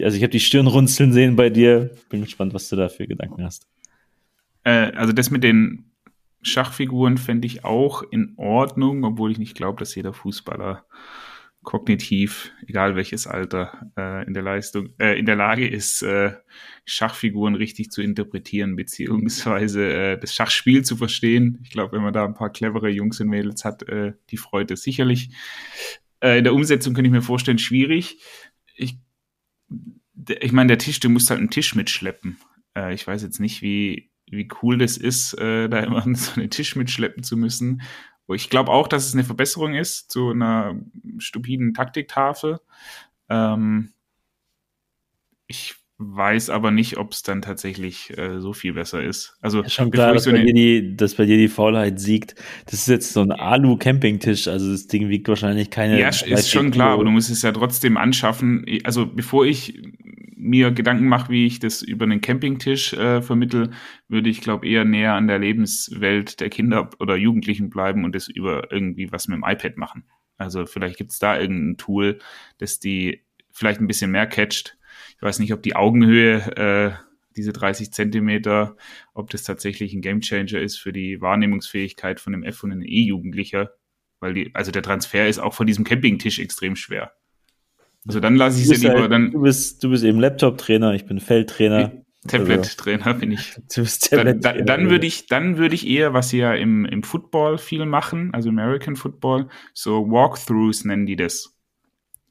also 0.00 0.16
ich 0.16 0.22
habe 0.22 0.30
die 0.30 0.40
Stirn 0.40 0.66
runzeln 0.66 1.12
sehen 1.12 1.36
bei 1.36 1.50
dir. 1.50 1.90
Bin 2.10 2.22
gespannt, 2.22 2.54
was 2.54 2.68
du 2.68 2.76
da 2.76 2.88
für 2.88 3.06
Gedanken 3.06 3.44
hast. 3.44 3.66
Äh, 4.64 4.92
also 4.92 5.12
das 5.12 5.30
mit 5.30 5.44
den 5.44 5.90
Schachfiguren 6.42 7.18
fände 7.18 7.46
ich 7.46 7.64
auch 7.64 8.02
in 8.10 8.34
Ordnung, 8.36 9.04
obwohl 9.04 9.32
ich 9.32 9.38
nicht 9.38 9.56
glaube, 9.56 9.78
dass 9.78 9.94
jeder 9.94 10.12
Fußballer 10.12 10.84
kognitiv, 11.62 12.52
egal 12.66 12.96
welches 12.96 13.26
Alter, 13.26 13.90
äh, 13.96 14.26
in 14.26 14.32
der 14.32 14.42
Leistung, 14.42 14.90
äh, 14.98 15.18
in 15.18 15.26
der 15.26 15.36
Lage 15.36 15.68
ist, 15.68 16.02
äh, 16.02 16.32
Schachfiguren 16.84 17.54
richtig 17.56 17.90
zu 17.90 18.00
interpretieren, 18.00 18.76
beziehungsweise 18.76 19.92
äh, 19.92 20.18
das 20.18 20.34
Schachspiel 20.34 20.84
zu 20.84 20.96
verstehen. 20.96 21.58
Ich 21.62 21.70
glaube, 21.70 21.92
wenn 21.92 22.02
man 22.02 22.14
da 22.14 22.24
ein 22.24 22.34
paar 22.34 22.50
clevere 22.50 22.88
Jungs 22.88 23.20
und 23.20 23.28
Mädels 23.28 23.64
hat, 23.64 23.86
äh, 23.88 24.12
die 24.30 24.36
freut 24.36 24.70
es 24.70 24.82
sicherlich. 24.82 25.30
Äh, 26.20 26.38
in 26.38 26.44
der 26.44 26.54
Umsetzung 26.54 26.94
könnte 26.94 27.08
ich 27.08 27.12
mir 27.12 27.22
vorstellen, 27.22 27.58
schwierig. 27.58 28.18
Ich, 30.40 30.52
meine, 30.52 30.68
der 30.68 30.78
Tisch, 30.78 31.00
du 31.00 31.08
musst 31.08 31.30
halt 31.30 31.38
einen 31.38 31.50
Tisch 31.50 31.74
mitschleppen. 31.74 32.38
Äh, 32.76 32.94
ich 32.94 33.06
weiß 33.06 33.22
jetzt 33.22 33.40
nicht, 33.40 33.62
wie, 33.62 34.10
wie 34.26 34.48
cool 34.62 34.78
das 34.78 34.96
ist, 34.96 35.34
äh, 35.34 35.68
da 35.68 35.80
immer 35.80 36.02
so 36.14 36.40
einen 36.40 36.50
Tisch 36.50 36.76
mitschleppen 36.76 37.22
zu 37.22 37.36
müssen. 37.36 37.82
Ich 38.34 38.50
glaube 38.50 38.70
auch, 38.70 38.88
dass 38.88 39.06
es 39.06 39.14
eine 39.14 39.24
Verbesserung 39.24 39.74
ist 39.74 40.10
zu 40.10 40.30
einer 40.30 40.78
stupiden 41.18 41.72
Taktiktafel. 41.72 42.60
Ähm, 43.30 43.92
ich 45.46 45.76
weiß 45.98 46.50
aber 46.50 46.70
nicht, 46.70 46.96
ob 46.96 47.12
es 47.12 47.22
dann 47.24 47.42
tatsächlich 47.42 48.16
äh, 48.16 48.40
so 48.40 48.52
viel 48.52 48.74
besser 48.74 49.02
ist. 49.02 49.36
Also 49.40 49.62
ja, 49.62 49.68
schon 49.68 49.90
klar, 49.90 50.14
dass, 50.14 50.24
so 50.24 50.30
bei 50.30 50.44
dir 50.44 50.54
die, 50.54 50.96
dass 50.96 51.16
bei 51.16 51.26
dir 51.26 51.36
die 51.36 51.48
Faulheit 51.48 51.98
siegt. 51.98 52.36
Das 52.66 52.74
ist 52.74 52.88
jetzt 52.88 53.12
so 53.12 53.20
ein 53.20 53.32
Alu-Campingtisch, 53.32 54.46
also 54.46 54.70
das 54.70 54.86
Ding 54.86 55.08
wiegt 55.08 55.28
wahrscheinlich 55.28 55.70
keine. 55.70 55.98
Ja, 55.98 56.08
ist 56.08 56.50
schon 56.50 56.70
klar, 56.70 56.90
aber 56.90 57.04
du 57.04 57.10
musst 57.10 57.30
es 57.30 57.42
ja 57.42 57.50
trotzdem 57.50 57.96
anschaffen. 57.96 58.64
Also 58.84 59.06
bevor 59.06 59.44
ich 59.44 59.82
mir 60.36 60.70
Gedanken 60.70 61.08
mache, 61.08 61.32
wie 61.32 61.46
ich 61.46 61.58
das 61.58 61.82
über 61.82 62.04
einen 62.04 62.20
Campingtisch 62.20 62.92
äh, 62.92 63.20
vermittel, 63.20 63.70
würde 64.06 64.30
ich 64.30 64.40
glaube 64.40 64.68
eher 64.68 64.84
näher 64.84 65.14
an 65.14 65.26
der 65.26 65.40
Lebenswelt 65.40 66.38
der 66.38 66.48
Kinder 66.48 66.90
oder 67.00 67.16
Jugendlichen 67.16 67.70
bleiben 67.70 68.04
und 68.04 68.14
das 68.14 68.28
über 68.28 68.70
irgendwie 68.70 69.10
was 69.10 69.26
mit 69.26 69.36
dem 69.36 69.44
iPad 69.44 69.76
machen. 69.76 70.04
Also 70.36 70.64
vielleicht 70.64 70.96
gibt 70.96 71.10
es 71.10 71.18
da 71.18 71.38
irgendein 71.38 71.76
Tool, 71.76 72.20
das 72.58 72.78
die 72.78 73.24
vielleicht 73.50 73.80
ein 73.80 73.88
bisschen 73.88 74.12
mehr 74.12 74.28
catcht. 74.28 74.77
Ich 75.18 75.22
weiß 75.22 75.40
nicht, 75.40 75.52
ob 75.52 75.62
die 75.62 75.74
Augenhöhe, 75.76 76.36
äh, 76.56 76.92
diese 77.36 77.52
30 77.52 77.92
Zentimeter, 77.92 78.76
ob 79.14 79.30
das 79.30 79.42
tatsächlich 79.42 79.92
ein 79.92 80.00
Gamechanger 80.00 80.60
ist 80.60 80.76
für 80.76 80.92
die 80.92 81.20
Wahrnehmungsfähigkeit 81.20 82.20
von 82.20 82.34
einem 82.34 82.44
F- 82.44 82.62
und 82.62 82.72
einem 82.72 82.82
E-Jugendlicher. 82.82 83.72
Weil 84.20 84.34
die, 84.34 84.50
also 84.54 84.70
der 84.70 84.82
Transfer 84.82 85.28
ist 85.28 85.38
auch 85.38 85.54
von 85.54 85.66
diesem 85.66 85.84
Campingtisch 85.84 86.38
extrem 86.38 86.76
schwer. 86.76 87.12
Also 88.06 88.20
dann 88.20 88.36
lasse 88.36 88.60
ich 88.60 88.70
es 88.70 88.82
ja 88.82 88.90
lieber. 88.90 89.02
Halt, 89.02 89.12
dann, 89.12 89.30
du, 89.32 89.42
bist, 89.42 89.82
du 89.82 89.90
bist 89.90 90.04
eben 90.04 90.18
Laptop-Trainer, 90.18 90.94
ich 90.94 91.04
bin 91.04 91.20
Feldtrainer. 91.20 91.92
Tablet-Trainer 92.26 93.14
bin 93.14 93.32
ich. 93.32 93.54
Du 93.74 93.82
bist 93.82 94.10
Tablet 94.10 94.44
dann, 94.44 94.66
dann 94.66 94.90
würde 94.90 95.06
ich, 95.06 95.26
dann 95.26 95.56
würde 95.56 95.74
ich 95.74 95.86
eher, 95.86 96.14
was 96.14 96.30
sie 96.30 96.38
ja 96.38 96.54
im, 96.54 96.84
im 96.84 97.02
Football 97.02 97.58
viel 97.58 97.86
machen, 97.86 98.32
also 98.34 98.48
American 98.48 98.96
Football, 98.96 99.48
so 99.72 100.10
Walkthroughs 100.10 100.84
nennen 100.84 101.06
die 101.06 101.16
das. 101.16 101.57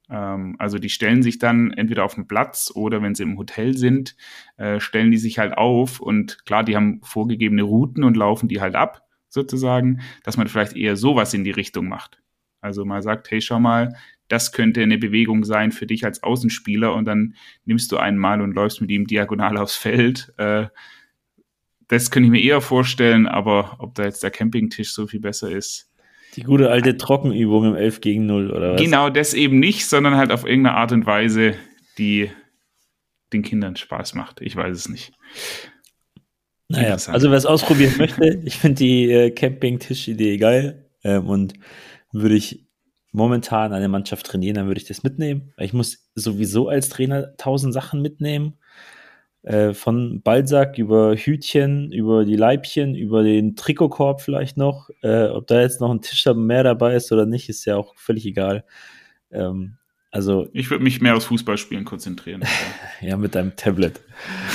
Ähm, 0.09 0.55
also 0.59 0.77
die 0.77 0.89
stellen 0.89 1.23
sich 1.23 1.39
dann 1.39 1.71
entweder 1.71 2.05
auf 2.05 2.15
den 2.15 2.27
Platz 2.27 2.71
oder 2.73 3.01
wenn 3.01 3.15
sie 3.15 3.23
im 3.23 3.37
Hotel 3.37 3.77
sind, 3.77 4.15
äh, 4.57 4.79
stellen 4.79 5.11
die 5.11 5.17
sich 5.17 5.39
halt 5.39 5.57
auf 5.57 5.99
und 5.99 6.45
klar, 6.45 6.63
die 6.63 6.75
haben 6.75 7.01
vorgegebene 7.03 7.63
Routen 7.63 8.03
und 8.03 8.17
laufen 8.17 8.47
die 8.47 8.61
halt 8.61 8.75
ab, 8.75 9.07
sozusagen, 9.29 10.01
dass 10.23 10.37
man 10.37 10.47
vielleicht 10.47 10.75
eher 10.75 10.95
sowas 10.95 11.33
in 11.33 11.43
die 11.43 11.51
Richtung 11.51 11.87
macht. 11.87 12.21
Also 12.61 12.85
man 12.85 13.01
sagt, 13.01 13.29
hey, 13.31 13.41
schau 13.41 13.59
mal, 13.59 13.95
das 14.27 14.51
könnte 14.51 14.81
eine 14.81 14.97
Bewegung 14.97 15.43
sein 15.43 15.71
für 15.71 15.85
dich 15.85 16.03
als 16.03 16.23
Außenspieler 16.23 16.93
und 16.93 17.05
dann 17.05 17.35
nimmst 17.65 17.91
du 17.91 17.97
einen 17.97 18.17
mal 18.17 18.41
und 18.41 18.53
läufst 18.53 18.81
mit 18.81 18.91
ihm 18.91 19.07
diagonal 19.07 19.57
aufs 19.57 19.75
Feld. 19.75 20.33
Äh, 20.37 20.67
das 21.87 22.11
könnte 22.11 22.25
ich 22.27 22.31
mir 22.31 22.41
eher 22.41 22.59
vorstellen, 22.61 23.27
aber 23.27 23.77
ob 23.79 23.95
da 23.95 24.03
jetzt 24.03 24.23
der 24.23 24.31
Campingtisch 24.31 24.93
so 24.93 25.07
viel 25.07 25.21
besser 25.21 25.49
ist. 25.49 25.87
Die 26.38 26.44
gute 26.44 26.70
alte 26.70 26.98
Trockenübung 26.98 27.65
im 27.65 27.75
11 27.75 28.01
gegen 28.01 28.25
0, 28.27 28.51
oder 28.51 28.74
was? 28.74 28.82
Genau, 28.82 29.10
das 29.10 29.34
eben 29.34 29.60
nicht, 29.60 29.88
sondern 29.88 30.15
halt 30.15 30.32
auf 30.32 30.46
irgendeine 30.46 30.77
Art 30.77 30.91
und 30.91 31.06
Weise, 31.06 31.56
die 31.98 32.29
den 33.34 33.41
Kindern 33.41 33.75
Spaß 33.75 34.13
macht. 34.13 34.39
Ich 34.41 34.56
weiß 34.56 34.77
es 34.77 34.88
nicht. 34.88 35.13
Naja, 36.70 36.94
also 36.94 37.29
wer 37.29 37.38
es 37.38 37.46
ausprobieren 37.46 37.96
möchte, 37.98 38.41
ich 38.46 38.58
finde 38.58 38.75
die 38.75 39.12
äh, 39.12 39.32
Campingtisch-Idee 39.32 40.38
geil 40.38 40.86
ähm, 41.03 41.27
und 41.27 41.53
würde 42.12 42.36
ich 42.36 42.67
momentan 43.12 43.74
eine 43.74 43.88
Mannschaft 43.88 44.25
trainieren, 44.27 44.56
dann 44.56 44.67
würde 44.67 44.79
ich 44.79 44.88
das 44.88 45.03
mitnehmen. 45.03 45.53
Ich 45.58 45.74
muss 45.74 46.10
sowieso 46.13 46.67
als 46.67 46.89
Trainer 46.89 47.36
tausend 47.38 47.74
Sachen 47.74 48.01
mitnehmen. 48.01 48.60
Äh, 49.44 49.74
von 49.74 50.22
Balsack 50.22 50.77
über 50.77 51.15
Hütchen, 51.15 51.91
über 51.91 52.25
die 52.25 52.36
Leibchen, 52.36 52.96
über 52.96 53.24
den 53.24 53.56
Trikotkorb 53.56 54.22
vielleicht 54.22 54.58
noch. 54.58 54.89
Äh, 55.01 55.27
ob 55.27 55.48
da 55.48 55.62
jetzt 55.62 55.79
noch 55.79 55.91
ein 55.91 56.01
Tisch 56.01 56.25
mehr 56.36 56.63
dabei 56.63 56.96
ist 56.96 57.12
oder 57.12 57.25
nicht, 57.25 57.48
ist 57.48 57.65
ja 57.65 57.77
auch 57.77 57.96
völlig 57.96 58.25
egal. 58.25 58.65
Ähm, 59.32 59.77
also 60.12 60.48
ich 60.53 60.70
würde 60.70 60.84
mich 60.84 61.01
mehr 61.01 61.15
aufs 61.15 61.25
Fußballspielen 61.25 61.86
konzentrieren. 61.86 62.44
ja, 63.01 63.17
mit 63.17 63.36
deinem 63.36 63.56
Tablet. 63.56 64.01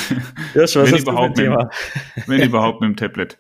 Josh, 0.55 0.77
was 0.77 0.93
wenn, 0.93 1.01
überhaupt 1.01 1.37
mit, 1.37 1.47
Thema? 1.47 1.71
wenn 2.27 2.43
überhaupt 2.43 2.81
mit 2.81 2.89
dem 2.89 2.97
Tablet. 2.97 3.39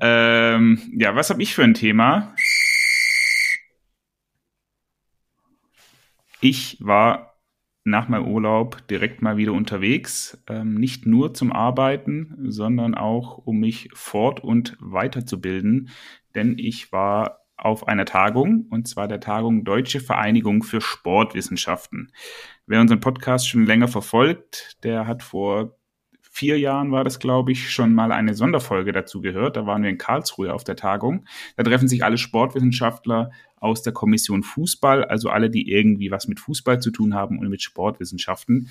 ähm, 0.00 0.80
ja, 0.96 1.14
was 1.14 1.30
habe 1.30 1.42
ich 1.42 1.54
für 1.54 1.62
ein 1.62 1.74
Thema? 1.74 2.34
Ich 6.40 6.76
war 6.80 7.31
nach 7.84 8.08
meinem 8.08 8.28
Urlaub 8.28 8.86
direkt 8.88 9.22
mal 9.22 9.36
wieder 9.36 9.52
unterwegs, 9.52 10.42
ähm, 10.48 10.74
nicht 10.74 11.06
nur 11.06 11.34
zum 11.34 11.52
Arbeiten, 11.52 12.36
sondern 12.50 12.94
auch 12.94 13.38
um 13.38 13.58
mich 13.58 13.88
fort- 13.92 14.42
und 14.42 14.76
weiterzubilden, 14.80 15.90
denn 16.34 16.58
ich 16.58 16.92
war 16.92 17.40
auf 17.56 17.86
einer 17.86 18.04
Tagung, 18.04 18.66
und 18.70 18.88
zwar 18.88 19.06
der 19.06 19.20
Tagung 19.20 19.64
Deutsche 19.64 20.00
Vereinigung 20.00 20.62
für 20.62 20.80
Sportwissenschaften. 20.80 22.12
Wer 22.66 22.80
unseren 22.80 23.00
Podcast 23.00 23.48
schon 23.48 23.66
länger 23.66 23.88
verfolgt, 23.88 24.82
der 24.82 25.06
hat 25.06 25.22
vor 25.22 25.78
vier 26.32 26.58
Jahren 26.58 26.90
war 26.90 27.04
das, 27.04 27.18
glaube 27.18 27.52
ich, 27.52 27.70
schon 27.70 27.92
mal 27.92 28.10
eine 28.10 28.32
Sonderfolge 28.32 28.90
dazu 28.92 29.20
gehört. 29.20 29.56
Da 29.56 29.66
waren 29.66 29.82
wir 29.82 29.90
in 29.90 29.98
Karlsruhe 29.98 30.54
auf 30.54 30.64
der 30.64 30.76
Tagung. 30.76 31.26
Da 31.56 31.62
treffen 31.62 31.88
sich 31.88 32.04
alle 32.04 32.16
Sportwissenschaftler 32.16 33.30
aus 33.56 33.82
der 33.82 33.92
Kommission 33.92 34.42
Fußball, 34.42 35.04
also 35.04 35.28
alle, 35.28 35.50
die 35.50 35.70
irgendwie 35.70 36.10
was 36.10 36.28
mit 36.28 36.40
Fußball 36.40 36.80
zu 36.80 36.90
tun 36.90 37.14
haben 37.14 37.38
und 37.38 37.50
mit 37.50 37.62
Sportwissenschaften. 37.62 38.70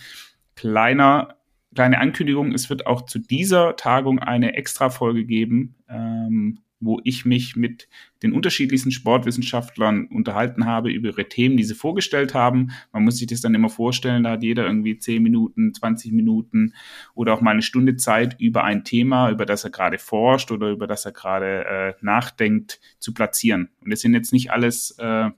Kleiner, 0.56 1.36
kleine 1.75 2.00
Ankündigung, 2.00 2.51
es 2.51 2.70
wird 2.72 2.88
auch 2.88 3.03
zu 3.03 3.20
dieser 3.20 3.75
Tagung 3.75 4.18
eine 4.18 4.56
Extra-Folge 4.56 5.24
geben. 5.25 5.75
Ähm, 5.88 6.62
wo 6.81 7.00
ich 7.03 7.25
mich 7.25 7.55
mit 7.55 7.88
den 8.23 8.33
unterschiedlichsten 8.33 8.91
Sportwissenschaftlern 8.91 10.07
unterhalten 10.07 10.65
habe 10.65 10.91
über 10.91 11.09
ihre 11.09 11.29
Themen, 11.29 11.55
die 11.55 11.63
sie 11.63 11.75
vorgestellt 11.75 12.33
haben. 12.33 12.71
Man 12.91 13.03
muss 13.03 13.17
sich 13.17 13.27
das 13.27 13.41
dann 13.41 13.55
immer 13.55 13.69
vorstellen, 13.69 14.23
da 14.23 14.31
hat 14.31 14.43
jeder 14.43 14.65
irgendwie 14.65 14.97
10 14.97 15.21
Minuten, 15.23 15.73
20 15.73 16.11
Minuten 16.11 16.73
oder 17.13 17.33
auch 17.33 17.41
mal 17.41 17.51
eine 17.51 17.61
Stunde 17.61 17.95
Zeit 17.95 18.35
über 18.39 18.63
ein 18.63 18.83
Thema, 18.83 19.29
über 19.29 19.45
das 19.45 19.63
er 19.63 19.69
gerade 19.69 20.00
forscht 20.00 20.51
oder 20.51 20.71
über 20.71 20.88
das 20.88 21.05
er 21.05 21.11
gerade 21.11 21.65
äh, 21.65 21.93
nachdenkt, 22.01 22.81
zu 23.00 23.13
platzieren. 23.13 23.69
Und 23.85 23.91
es 23.91 24.01
sind 24.01 24.13
jetzt 24.13 24.33
nicht 24.33 24.51
alles 24.51 24.91
äh, 25.00 25.29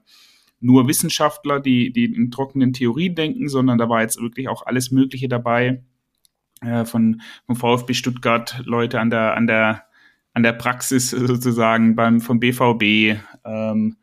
nur 0.60 0.88
Wissenschaftler, 0.88 1.60
die, 1.60 1.92
die 1.92 2.06
in 2.06 2.30
trockenen 2.30 2.72
Theorien 2.72 3.14
denken, 3.14 3.48
sondern 3.48 3.76
da 3.76 3.88
war 3.88 4.00
jetzt 4.00 4.20
wirklich 4.20 4.48
auch 4.48 4.64
alles 4.64 4.90
Mögliche 4.90 5.28
dabei. 5.28 5.82
Äh, 6.62 6.86
von, 6.86 7.20
vom 7.46 7.56
VfB 7.56 7.92
Stuttgart, 7.92 8.62
Leute 8.64 9.00
an 9.00 9.10
der, 9.10 9.36
an 9.36 9.46
der 9.46 9.84
an 10.34 10.42
der 10.42 10.52
Praxis 10.52 11.10
sozusagen 11.10 11.96
beim 11.96 12.20
vom 12.20 12.40
BVB, 12.40 13.18
ähm, 13.44 13.96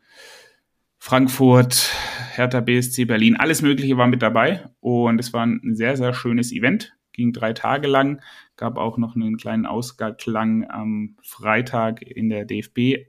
Frankfurt, 0.98 1.90
Hertha 2.34 2.60
BSC 2.60 3.04
Berlin, 3.04 3.36
alles 3.36 3.60
Mögliche 3.60 3.96
war 3.96 4.06
mit 4.06 4.22
dabei. 4.22 4.68
Und 4.80 5.18
es 5.20 5.32
war 5.32 5.44
ein 5.44 5.74
sehr, 5.74 5.96
sehr 5.96 6.14
schönes 6.14 6.52
Event, 6.52 6.96
ging 7.12 7.32
drei 7.32 7.52
Tage 7.52 7.86
lang, 7.86 8.22
gab 8.56 8.78
auch 8.78 8.98
noch 8.98 9.14
einen 9.14 9.36
kleinen 9.36 9.66
Ausgang 9.66 10.64
am 10.68 11.16
Freitag 11.22 12.02
in 12.02 12.28
der 12.28 12.44
DFB 12.44 13.06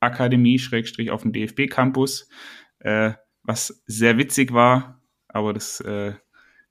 Akademie, 0.00 0.58
Schrägstrich 0.58 1.10
auf 1.10 1.22
dem 1.22 1.32
DFB 1.32 1.68
Campus, 1.68 2.28
äh, 2.78 3.12
was 3.42 3.82
sehr 3.86 4.16
witzig 4.16 4.52
war, 4.52 5.02
aber 5.26 5.52
das 5.52 5.80
äh, 5.80 6.14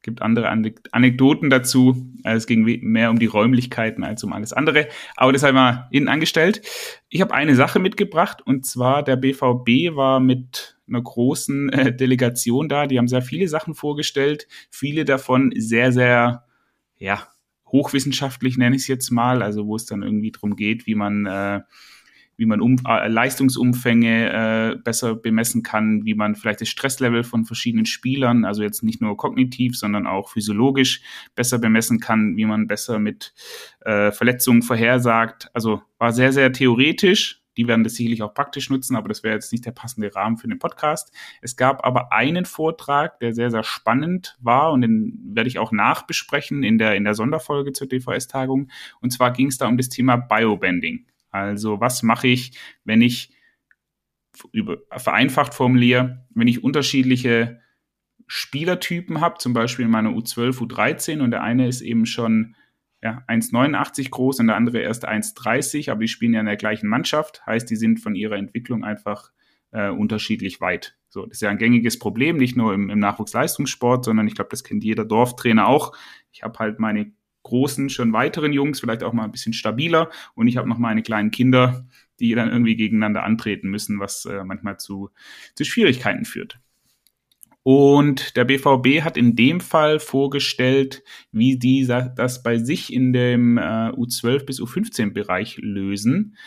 gibt 0.08 0.22
andere 0.22 0.50
Anekdoten 0.92 1.50
dazu. 1.50 2.10
Es 2.24 2.48
ging 2.48 2.64
mehr 2.82 3.12
um 3.12 3.20
die 3.20 3.26
Räumlichkeiten 3.26 4.06
als 4.06 4.24
um 4.24 4.32
alles 4.32 4.54
andere. 4.54 4.88
Aber 5.18 5.34
das 5.34 5.44
haben 5.44 5.56
wir 5.56 5.90
innen 5.92 6.08
angestellt. 6.08 6.62
Ich 7.10 7.20
habe 7.20 7.34
eine 7.34 7.56
Sache 7.56 7.80
mitgebracht 7.80 8.42
und 8.42 8.66
zwar 8.66 9.04
der 9.04 9.18
BVB 9.18 9.96
war 9.98 10.22
mit 10.22 10.78
einer 10.88 11.02
großen 11.02 11.70
äh, 11.74 11.94
Delegation 11.94 12.70
da. 12.70 12.88
Die 12.88 12.98
haben 12.98 13.10
sehr 13.10 13.22
viele 13.22 13.50
Sachen 13.50 13.76
vorgestellt. 13.76 14.48
Viele 14.72 15.04
davon 15.04 15.52
sehr, 15.58 15.92
sehr, 15.92 16.46
ja, 16.98 17.28
hochwissenschaftlich 17.66 18.58
nenne 18.58 18.78
ich 18.78 18.84
es 18.84 18.88
jetzt 18.88 19.12
mal. 19.12 19.44
Also 19.44 19.68
wo 19.68 19.76
es 19.76 19.86
dann 19.86 20.04
irgendwie 20.04 20.32
darum 20.32 20.56
geht, 20.56 20.88
wie 20.88 20.96
man 20.96 21.26
äh, 21.26 21.60
wie 22.38 22.46
man 22.46 22.62
um, 22.62 22.77
äh, 22.88 23.08
Leistungsumfänge 23.08 24.32
äh, 24.32 24.75
besser 24.77 25.15
bemessen 25.15 25.63
kann, 25.63 26.06
wie 26.06 26.13
man 26.13 26.36
vielleicht 26.36 26.62
das 26.62 26.70
Stresslevel 26.70 27.24
von 27.24 27.46
verschiedenen 27.46 27.88
Spielern, 27.88 28.46
also 28.46 28.62
jetzt 28.62 28.84
nicht 28.84 29.01
nur 29.01 29.17
kognitiv, 29.17 29.77
sondern 29.77 30.08
auch 30.08 30.29
physiologisch 30.29 31.01
besser 31.36 31.58
bemessen 31.58 32.00
kann, 32.00 32.38
wie 32.38 32.46
man 32.46 32.67
besser 32.67 33.00
mit 33.00 33.34
äh, 33.82 34.12
Verletzungen 34.12 34.62
vorhersagt. 34.62 35.50
Also 35.53 35.82
war 35.98 36.13
sehr, 36.13 36.32
sehr 36.32 36.53
theoretisch. 36.53 37.41
Die 37.58 37.67
werden 37.67 37.84
das 37.84 37.96
sicherlich 37.96 38.22
auch 38.22 38.36
praktisch 38.36 38.70
nutzen, 38.70 38.96
aber 38.96 39.10
das 39.10 39.24
wäre 39.24 39.34
jetzt 39.34 39.51
nicht 39.51 39.65
der 39.65 39.72
passende 39.72 40.13
Rahmen 40.13 40.38
für 40.38 40.48
den 40.48 40.60
Podcast. 40.60 41.12
Es 41.41 41.58
gab 41.58 41.84
aber 41.84 42.13
einen 42.13 42.46
Vortrag, 42.46 43.20
der 43.20 43.34
sehr, 43.34 43.50
sehr 43.50 43.63
spannend 43.63 44.38
war 44.39 44.72
und 44.72 44.82
den 44.82 45.20
werde 45.34 45.50
ich 45.50 45.58
auch 45.58 45.72
nachbesprechen 45.72 46.62
in 46.62 46.77
der, 46.77 46.96
in 46.96 47.03
der 47.03 47.15
Sonderfolge 47.15 47.74
zur 47.74 47.88
DVS-Tagung. 47.88 48.70
Und 49.01 49.12
zwar 49.12 49.34
ging 49.34 49.48
es 49.48 49.58
da 49.58 49.67
um 49.67 49.77
das 49.77 49.89
Thema 49.89 50.17
Biobanding. 50.17 51.08
Also 51.46 51.79
was 51.79 52.03
mache 52.03 52.27
ich, 52.27 52.58
wenn 52.84 53.01
ich 53.01 53.34
über, 54.51 54.77
vereinfacht 54.96 55.53
formuliere, 55.53 56.25
wenn 56.34 56.48
ich 56.48 56.63
unterschiedliche 56.63 57.60
Spielertypen 58.27 59.22
habe, 59.22 59.38
zum 59.39 59.53
Beispiel 59.53 59.86
in 59.86 59.91
meiner 59.91 60.10
U12, 60.10 60.60
U13 60.60 61.22
und 61.22 61.32
der 61.32 61.44
eine 61.44 61.67
ist 61.67 61.82
eben 61.82 62.06
schon 62.06 62.56
ja, 63.01 63.24
1,89 63.27 64.10
groß 64.10 64.39
und 64.39 64.48
der 64.48 64.56
andere 64.56 64.79
erst 64.79 65.08
1,30, 65.08 65.91
aber 65.91 66.01
die 66.01 66.08
spielen 66.08 66.34
ja 66.34 66.39
in 66.39 66.46
der 66.46 66.58
gleichen 66.58 66.88
Mannschaft, 66.88 67.46
heißt, 67.46 67.70
die 67.70 67.75
sind 67.75 68.00
von 68.00 68.15
ihrer 68.15 68.36
Entwicklung 68.36 68.84
einfach 68.84 69.32
äh, 69.72 69.89
unterschiedlich 69.89 70.62
weit. 70.62 70.98
So, 71.10 71.25
das 71.25 71.38
ist 71.38 71.41
ja 71.41 71.50
ein 71.50 71.58
gängiges 71.58 72.00
Problem, 72.00 72.38
nicht 72.38 72.58
nur 72.58 72.74
im, 72.74 72.89
im 72.89 73.00
Nachwuchsleistungssport, 73.00 74.03
sondern 74.03 74.27
ich 74.27 74.36
glaube, 74.36 74.50
das 74.50 74.63
kennt 74.63 74.84
jeder 74.84 75.06
Dorftrainer 75.06 75.67
auch. 75.67 75.96
Ich 76.32 76.44
habe 76.44 76.58
halt 76.60 76.79
meine 76.79 77.12
großen, 77.48 77.89
schon 77.89 78.13
weiteren 78.13 78.54
Jungs, 78.54 78.80
vielleicht 78.80 79.04
auch 79.04 79.13
mal 79.13 79.24
ein 79.24 79.32
bisschen 79.32 79.54
stabiler. 79.54 80.10
Und 80.36 80.48
ich 80.48 80.58
habe 80.58 80.70
noch 80.70 80.77
meine 80.77 81.01
kleinen 81.01 81.32
Kinder, 81.32 81.88
die 82.20 82.34
dann 82.36 82.50
irgendwie 82.50 82.75
gegeneinander 82.75 83.24
antreten 83.24 83.70
müssen, 83.70 84.00
was 84.00 84.25
äh, 84.25 84.44
manchmal 84.44 84.77
zu, 84.77 85.10
zu 85.56 85.66
Schwierigkeiten 85.66 86.25
führt. 86.25 86.60
Und 87.63 88.38
der 88.38 88.46
BVB 88.46 89.04
hat 89.04 89.18
in 89.18 89.36
dem 89.36 89.60
Fall 89.60 90.00
vorgestellt, 90.00 91.04
wie 91.34 91.60
die 91.60 91.86
das 91.86 92.42
bei 92.42 92.60
sich 92.60 92.94
in 92.94 93.12
dem 93.12 93.58
äh, 93.58 93.92
U12 93.92 94.46
bis 94.46 94.62
U15 94.62 95.12
Bereich 95.12 95.58
lösen. 95.58 96.38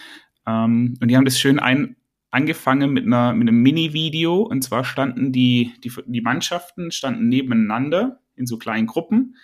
Ähm, 0.47 0.97
und 0.99 1.09
die 1.09 1.16
haben 1.19 1.26
das 1.26 1.38
schön 1.38 1.59
ein, 1.59 1.97
angefangen 2.30 2.92
mit, 2.92 3.04
einer, 3.04 3.35
mit 3.35 3.49
einem 3.49 3.61
Mini-Video. 3.61 4.37
Und 4.37 4.62
zwar 4.62 4.85
standen 4.85 5.30
die, 5.30 5.75
die, 5.85 5.92
die 6.07 6.21
Mannschaften 6.23 6.90
standen 6.90 7.28
nebeneinander 7.28 8.21
in 8.35 8.47
so 8.47 8.57
kleinen 8.57 8.87
Gruppen 8.87 9.37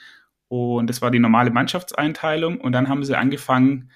und 0.48 0.88
das 0.88 1.02
war 1.02 1.10
die 1.10 1.18
normale 1.18 1.50
Mannschaftseinteilung. 1.50 2.60
Und 2.60 2.72
dann 2.72 2.88
haben 2.88 3.04
sie 3.04 3.16
angefangen, 3.16 3.90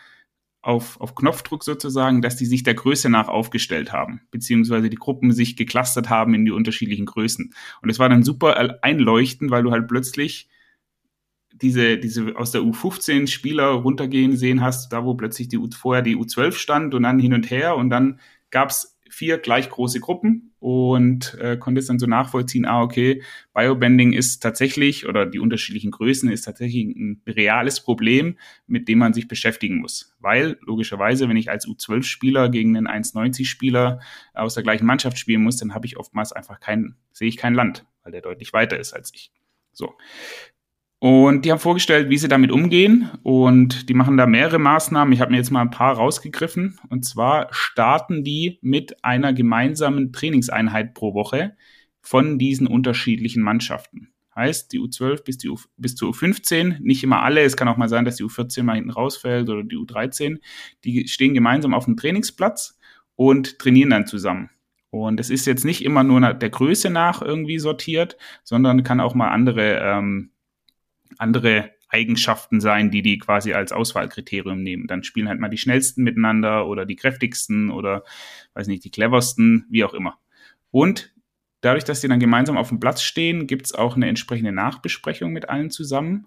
auf, 0.62 1.00
auf 1.00 1.14
Knopfdruck 1.14 1.64
sozusagen, 1.64 2.20
dass 2.20 2.36
die 2.36 2.44
sich 2.44 2.62
der 2.62 2.74
Größe 2.74 3.08
nach 3.08 3.28
aufgestellt 3.28 3.92
haben, 3.92 4.20
beziehungsweise 4.30 4.90
die 4.90 4.96
Gruppen 4.96 5.32
sich 5.32 5.56
geklustert 5.56 6.10
haben 6.10 6.34
in 6.34 6.44
die 6.44 6.50
unterschiedlichen 6.50 7.06
Größen. 7.06 7.54
Und 7.82 7.90
es 7.90 7.98
war 7.98 8.08
dann 8.08 8.22
super 8.22 8.78
einleuchtend, 8.82 9.50
weil 9.50 9.62
du 9.62 9.70
halt 9.70 9.88
plötzlich 9.88 10.48
diese, 11.52 11.98
diese 11.98 12.36
aus 12.36 12.52
der 12.52 12.62
U15 12.62 13.26
Spieler 13.26 13.68
runtergehen 13.68 14.36
sehen 14.36 14.60
hast, 14.60 14.92
da 14.92 15.04
wo 15.04 15.14
plötzlich 15.14 15.48
die 15.48 15.58
U, 15.58 15.68
vorher 15.70 16.02
die 16.02 16.16
U12 16.16 16.52
stand 16.52 16.94
und 16.94 17.02
dann 17.02 17.18
hin 17.18 17.34
und 17.34 17.50
her 17.50 17.76
und 17.76 17.90
dann 17.90 18.20
gab's 18.50 18.98
vier 19.20 19.36
gleich 19.36 19.68
große 19.68 20.00
Gruppen 20.00 20.54
und 20.60 21.36
äh, 21.38 21.58
konnte 21.58 21.78
es 21.78 21.88
dann 21.88 21.98
so 21.98 22.06
nachvollziehen, 22.06 22.64
ah, 22.64 22.80
okay, 22.80 23.22
Biobending 23.52 24.14
ist 24.14 24.40
tatsächlich 24.40 25.06
oder 25.06 25.26
die 25.26 25.38
unterschiedlichen 25.38 25.90
Größen 25.90 26.30
ist 26.30 26.46
tatsächlich 26.46 26.86
ein 26.86 27.20
reales 27.26 27.82
Problem, 27.82 28.38
mit 28.66 28.88
dem 28.88 28.98
man 28.98 29.12
sich 29.12 29.28
beschäftigen 29.28 29.76
muss. 29.76 30.16
Weil, 30.20 30.56
logischerweise, 30.62 31.28
wenn 31.28 31.36
ich 31.36 31.50
als 31.50 31.66
U12-Spieler 31.66 32.48
gegen 32.48 32.74
einen 32.78 32.88
1,90-Spieler 32.88 34.00
aus 34.32 34.54
der 34.54 34.62
gleichen 34.62 34.86
Mannschaft 34.86 35.18
spielen 35.18 35.42
muss, 35.42 35.58
dann 35.58 35.74
habe 35.74 35.84
ich 35.84 35.98
oftmals 35.98 36.32
einfach 36.32 36.58
kein, 36.58 36.94
sehe 37.12 37.28
ich 37.28 37.36
kein 37.36 37.52
Land, 37.52 37.84
weil 38.02 38.12
der 38.12 38.22
deutlich 38.22 38.54
weiter 38.54 38.80
ist 38.80 38.94
als 38.94 39.12
ich. 39.14 39.32
So. 39.72 39.92
Und 41.00 41.46
die 41.46 41.50
haben 41.50 41.58
vorgestellt, 41.58 42.10
wie 42.10 42.18
sie 42.18 42.28
damit 42.28 42.52
umgehen. 42.52 43.10
Und 43.22 43.88
die 43.88 43.94
machen 43.94 44.18
da 44.18 44.26
mehrere 44.26 44.58
Maßnahmen. 44.58 45.12
Ich 45.14 45.22
habe 45.22 45.30
mir 45.30 45.38
jetzt 45.38 45.50
mal 45.50 45.62
ein 45.62 45.70
paar 45.70 45.94
rausgegriffen. 45.94 46.78
Und 46.90 47.06
zwar 47.06 47.48
starten 47.52 48.22
die 48.22 48.58
mit 48.60 49.02
einer 49.02 49.32
gemeinsamen 49.32 50.12
Trainingseinheit 50.12 50.92
pro 50.92 51.14
Woche 51.14 51.56
von 52.02 52.38
diesen 52.38 52.66
unterschiedlichen 52.66 53.42
Mannschaften. 53.42 54.12
Heißt, 54.36 54.72
die 54.72 54.78
U12 54.78 55.24
bis, 55.24 55.38
die 55.38 55.48
U, 55.48 55.56
bis 55.78 55.96
zur 55.96 56.12
U15, 56.12 56.76
nicht 56.80 57.02
immer 57.02 57.22
alle, 57.22 57.40
es 57.42 57.56
kann 57.56 57.68
auch 57.68 57.78
mal 57.78 57.88
sein, 57.88 58.04
dass 58.04 58.16
die 58.16 58.24
U14 58.24 58.62
mal 58.62 58.76
hinten 58.76 58.90
rausfällt 58.90 59.48
oder 59.48 59.64
die 59.64 59.76
U13, 59.76 60.38
die 60.84 61.08
stehen 61.08 61.34
gemeinsam 61.34 61.74
auf 61.74 61.86
dem 61.86 61.96
Trainingsplatz 61.96 62.78
und 63.16 63.58
trainieren 63.58 63.90
dann 63.90 64.06
zusammen. 64.06 64.50
Und 64.90 65.18
es 65.18 65.30
ist 65.30 65.46
jetzt 65.46 65.64
nicht 65.64 65.84
immer 65.84 66.04
nur 66.04 66.20
der 66.34 66.50
Größe 66.50 66.90
nach 66.90 67.22
irgendwie 67.22 67.58
sortiert, 67.58 68.16
sondern 68.44 68.82
kann 68.82 69.00
auch 69.00 69.14
mal 69.14 69.28
andere 69.28 69.78
ähm, 69.82 70.30
andere 71.18 71.70
Eigenschaften 71.88 72.60
sein, 72.60 72.90
die 72.90 73.02
die 73.02 73.18
quasi 73.18 73.52
als 73.52 73.72
Auswahlkriterium 73.72 74.62
nehmen. 74.62 74.86
Dann 74.86 75.02
spielen 75.02 75.28
halt 75.28 75.40
mal 75.40 75.48
die 75.48 75.58
schnellsten 75.58 76.04
miteinander 76.04 76.66
oder 76.66 76.86
die 76.86 76.96
kräftigsten 76.96 77.70
oder 77.70 78.04
weiß 78.54 78.68
nicht, 78.68 78.84
die 78.84 78.90
cleversten, 78.90 79.66
wie 79.70 79.84
auch 79.84 79.94
immer. 79.94 80.18
Und 80.70 81.12
dadurch, 81.60 81.84
dass 81.84 82.00
die 82.00 82.08
dann 82.08 82.20
gemeinsam 82.20 82.56
auf 82.56 82.68
dem 82.68 82.80
Platz 82.80 83.02
stehen, 83.02 83.46
gibt's 83.46 83.74
auch 83.74 83.96
eine 83.96 84.08
entsprechende 84.08 84.52
Nachbesprechung 84.52 85.32
mit 85.32 85.48
allen 85.48 85.70
zusammen. 85.70 86.26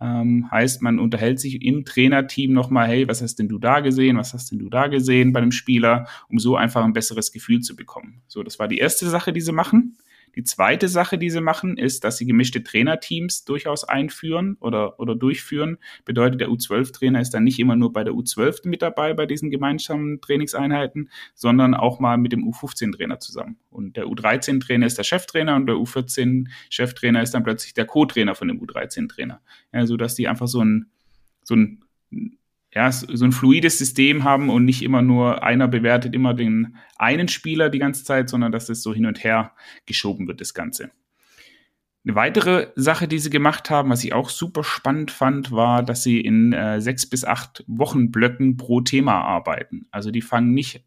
Ähm, 0.00 0.50
heißt, 0.50 0.82
man 0.82 0.98
unterhält 0.98 1.40
sich 1.40 1.62
im 1.62 1.84
Trainerteam 1.84 2.52
nochmal, 2.52 2.88
hey, 2.88 3.08
was 3.08 3.22
hast 3.22 3.38
denn 3.38 3.48
du 3.48 3.58
da 3.58 3.80
gesehen, 3.80 4.16
was 4.16 4.34
hast 4.34 4.50
denn 4.50 4.58
du 4.58 4.68
da 4.68 4.86
gesehen 4.88 5.32
bei 5.32 5.40
dem 5.40 5.50
Spieler, 5.50 6.06
um 6.28 6.38
so 6.38 6.56
einfach 6.56 6.84
ein 6.84 6.92
besseres 6.92 7.32
Gefühl 7.32 7.60
zu 7.60 7.74
bekommen. 7.74 8.22
So, 8.28 8.42
das 8.42 8.58
war 8.58 8.68
die 8.68 8.78
erste 8.78 9.08
Sache, 9.08 9.32
die 9.32 9.40
sie 9.40 9.52
machen. 9.52 9.96
Die 10.34 10.44
zweite 10.44 10.88
Sache, 10.88 11.18
die 11.18 11.30
sie 11.30 11.40
machen, 11.40 11.76
ist, 11.76 12.04
dass 12.04 12.18
sie 12.18 12.26
gemischte 12.26 12.62
Trainerteams 12.62 13.44
durchaus 13.44 13.84
einführen 13.84 14.56
oder, 14.60 14.98
oder 15.00 15.14
durchführen. 15.14 15.78
Bedeutet, 16.04 16.40
der 16.40 16.48
U12-Trainer 16.48 17.20
ist 17.20 17.30
dann 17.30 17.44
nicht 17.44 17.58
immer 17.58 17.76
nur 17.76 17.92
bei 17.92 18.04
der 18.04 18.14
U12 18.14 18.68
mit 18.68 18.82
dabei 18.82 19.14
bei 19.14 19.26
diesen 19.26 19.50
gemeinsamen 19.50 20.20
Trainingseinheiten, 20.20 21.10
sondern 21.34 21.74
auch 21.74 22.00
mal 22.00 22.18
mit 22.18 22.32
dem 22.32 22.48
U15-Trainer 22.48 23.20
zusammen. 23.20 23.58
Und 23.70 23.96
der 23.96 24.06
U13-Trainer 24.06 24.86
ist 24.86 24.98
der 24.98 25.04
Cheftrainer 25.04 25.56
und 25.56 25.66
der 25.66 25.76
U14-Cheftrainer 25.76 27.22
ist 27.22 27.32
dann 27.32 27.44
plötzlich 27.44 27.74
der 27.74 27.86
Co-Trainer 27.86 28.34
von 28.34 28.48
dem 28.48 28.60
U13-Trainer. 28.60 29.40
Ja, 29.72 29.86
so 29.86 29.96
dass 29.96 30.14
die 30.14 30.28
einfach 30.28 30.48
so 30.48 30.62
ein, 30.62 30.90
so 31.42 31.54
ein 31.54 31.82
ja, 32.74 32.92
so 32.92 33.24
ein 33.24 33.32
fluides 33.32 33.78
System 33.78 34.24
haben 34.24 34.50
und 34.50 34.64
nicht 34.64 34.82
immer 34.82 35.00
nur 35.00 35.42
einer 35.42 35.68
bewertet 35.68 36.14
immer 36.14 36.34
den 36.34 36.76
einen 36.96 37.28
Spieler 37.28 37.70
die 37.70 37.78
ganze 37.78 38.04
Zeit, 38.04 38.28
sondern 38.28 38.52
dass 38.52 38.68
es 38.68 38.82
so 38.82 38.92
hin 38.92 39.06
und 39.06 39.24
her 39.24 39.52
geschoben 39.86 40.28
wird, 40.28 40.40
das 40.40 40.52
Ganze. 40.52 40.90
Eine 42.04 42.14
weitere 42.14 42.68
Sache, 42.76 43.08
die 43.08 43.18
sie 43.18 43.30
gemacht 43.30 43.70
haben, 43.70 43.90
was 43.90 44.04
ich 44.04 44.12
auch 44.12 44.30
super 44.30 44.64
spannend 44.64 45.10
fand, 45.10 45.50
war, 45.50 45.82
dass 45.82 46.02
sie 46.02 46.20
in 46.20 46.52
äh, 46.52 46.80
sechs 46.80 47.06
bis 47.06 47.24
acht 47.24 47.64
Wochenblöcken 47.66 48.56
pro 48.56 48.80
Thema 48.80 49.20
arbeiten. 49.22 49.88
Also 49.90 50.10
die 50.10 50.22
fangen 50.22 50.52
nicht 50.52 50.84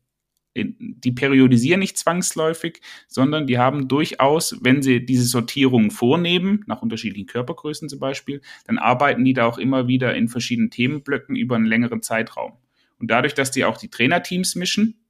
die 0.56 1.12
periodisieren 1.12 1.80
nicht 1.80 1.98
zwangsläufig, 1.98 2.82
sondern 3.08 3.48
die 3.48 3.58
haben 3.58 3.88
durchaus, 3.88 4.58
wenn 4.62 4.82
sie 4.82 5.06
diese 5.06 5.24
Sortierung 5.24 5.92
vornehmen, 5.92 6.64
nach 6.68 6.82
unterschiedlichen 6.82 7.28
Körpergrößen 7.28 7.88
zum 7.88 8.00
Beispiel, 8.00 8.42
dann 8.66 8.78
arbeiten 8.78 9.24
die 9.24 9.34
da 9.34 9.46
auch 9.46 9.58
immer 9.58 9.88
wieder 9.88 10.14
in 10.14 10.28
verschiedenen 10.28 10.70
Themenblöcken 10.70 11.36
über 11.36 11.56
einen 11.56 11.66
längeren 11.66 12.02
Zeitraum. 12.02 12.54
Und 13.00 13.10
dadurch, 13.10 13.34
dass 13.34 13.52
die 13.52 13.64
auch 13.64 13.78
die 13.78 13.90
Trainerteams 13.90 14.56
mischen, 14.56 15.02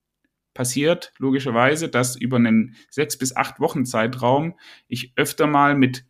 passiert 0.53 1.13
logischerweise, 1.17 1.89
dass 1.89 2.15
über 2.15 2.37
einen 2.37 2.75
sechs 2.89 3.17
bis 3.17 3.35
acht 3.35 3.59
Wochen 3.59 3.85
Zeitraum 3.85 4.55
ich 4.87 5.13
öfter 5.15 5.47
mal 5.47 5.75
mit 5.75 6.05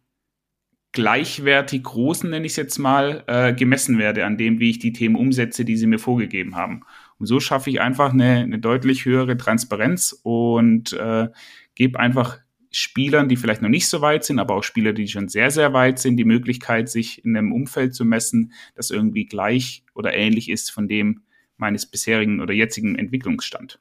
gleichwertig 0.94 1.84
großen, 1.84 2.30
nenne 2.30 2.46
ich 2.46 2.54
es 2.54 2.58
jetzt 2.58 2.78
mal, 2.78 3.24
äh, 3.28 3.54
gemessen 3.54 3.98
werde 3.98 4.26
an 4.26 4.38
dem, 4.38 4.60
wie 4.60 4.72
ich 4.72 4.80
die 4.80 4.92
Themen 4.92 5.16
umsetze, 5.16 5.64
die 5.64 5.78
sie 5.78 5.88
mir 5.88 6.00
vorgegeben 6.00 6.56
haben. 6.56 6.84
Und 7.22 7.28
so 7.28 7.40
schaffe 7.40 7.70
ich 7.70 7.80
einfach 7.80 8.14
eine, 8.14 8.40
eine 8.40 8.58
deutlich 8.58 9.06
höhere 9.06 9.38
Transparenz 9.38 10.20
und 10.24 10.92
äh, 10.94 11.30
gebe 11.76 12.00
einfach 12.00 12.40
Spielern, 12.72 13.30
die 13.30 13.36
vielleicht 13.36 13.62
noch 13.62 13.70
nicht 13.70 13.88
so 13.88 14.02
weit 14.02 14.24
sind, 14.24 14.40
aber 14.40 14.56
auch 14.56 14.64
Spieler, 14.64 14.92
die 14.92 15.08
schon 15.08 15.28
sehr, 15.28 15.52
sehr 15.52 15.72
weit 15.72 16.00
sind, 16.00 16.18
die 16.18 16.26
Möglichkeit, 16.26 16.90
sich 16.90 17.24
in 17.24 17.38
einem 17.38 17.52
Umfeld 17.52 17.94
zu 17.94 18.06
messen, 18.06 18.54
das 18.74 18.90
irgendwie 18.90 19.26
gleich 19.26 19.84
oder 19.94 20.16
ähnlich 20.16 20.50
ist 20.50 20.72
von 20.72 20.88
dem 20.88 21.22
meines 21.58 21.86
bisherigen 21.86 22.42
oder 22.42 22.56
jetzigen 22.56 22.96
Entwicklungsstand. 22.96 23.78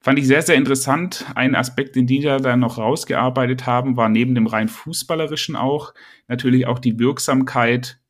Fand 0.00 0.18
ich 0.18 0.26
sehr, 0.26 0.40
sehr 0.40 0.54
interessant. 0.54 1.26
Ein 1.34 1.54
Aspekt, 1.54 1.96
den 1.96 2.06
die 2.06 2.20
da 2.20 2.38
dann 2.38 2.60
noch 2.60 2.78
rausgearbeitet 2.78 3.66
haben, 3.66 3.98
war 3.98 4.08
neben 4.08 4.34
dem 4.34 4.46
rein 4.46 4.68
fußballerischen 4.68 5.54
auch 5.54 5.92
natürlich 6.28 6.66
auch 6.66 6.78
die 6.78 6.98
Wirksamkeit 6.98 8.00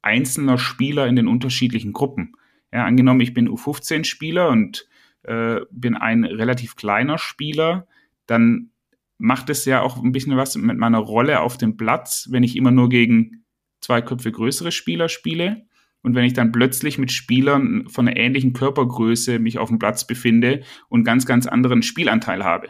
einzelner 0.00 0.58
Spieler 0.58 1.08
in 1.08 1.16
den 1.16 1.26
unterschiedlichen 1.26 1.92
Gruppen. 1.92 2.34
Ja, 2.72 2.84
angenommen, 2.84 3.20
ich 3.20 3.34
bin 3.34 3.48
U15-Spieler 3.48 4.48
und 4.48 4.86
äh, 5.22 5.60
bin 5.70 5.96
ein 5.96 6.24
relativ 6.24 6.76
kleiner 6.76 7.18
Spieler, 7.18 7.86
dann 8.26 8.70
macht 9.18 9.50
es 9.50 9.64
ja 9.64 9.82
auch 9.82 10.02
ein 10.02 10.12
bisschen 10.12 10.36
was 10.36 10.56
mit 10.56 10.78
meiner 10.78 10.98
Rolle 10.98 11.40
auf 11.40 11.58
dem 11.58 11.76
Platz, 11.76 12.28
wenn 12.30 12.42
ich 12.42 12.56
immer 12.56 12.70
nur 12.70 12.88
gegen 12.88 13.44
zwei 13.80 14.00
Köpfe 14.00 14.30
größere 14.30 14.72
Spieler 14.72 15.08
spiele. 15.08 15.66
Und 16.02 16.14
wenn 16.14 16.24
ich 16.24 16.32
dann 16.32 16.52
plötzlich 16.52 16.96
mit 16.98 17.10
Spielern 17.10 17.88
von 17.88 18.06
einer 18.06 18.16
ähnlichen 18.16 18.52
Körpergröße 18.52 19.40
mich 19.40 19.58
auf 19.58 19.68
dem 19.68 19.80
Platz 19.80 20.06
befinde 20.06 20.62
und 20.88 21.02
ganz, 21.02 21.26
ganz 21.26 21.46
anderen 21.46 21.82
Spielanteil 21.82 22.44
habe. 22.44 22.68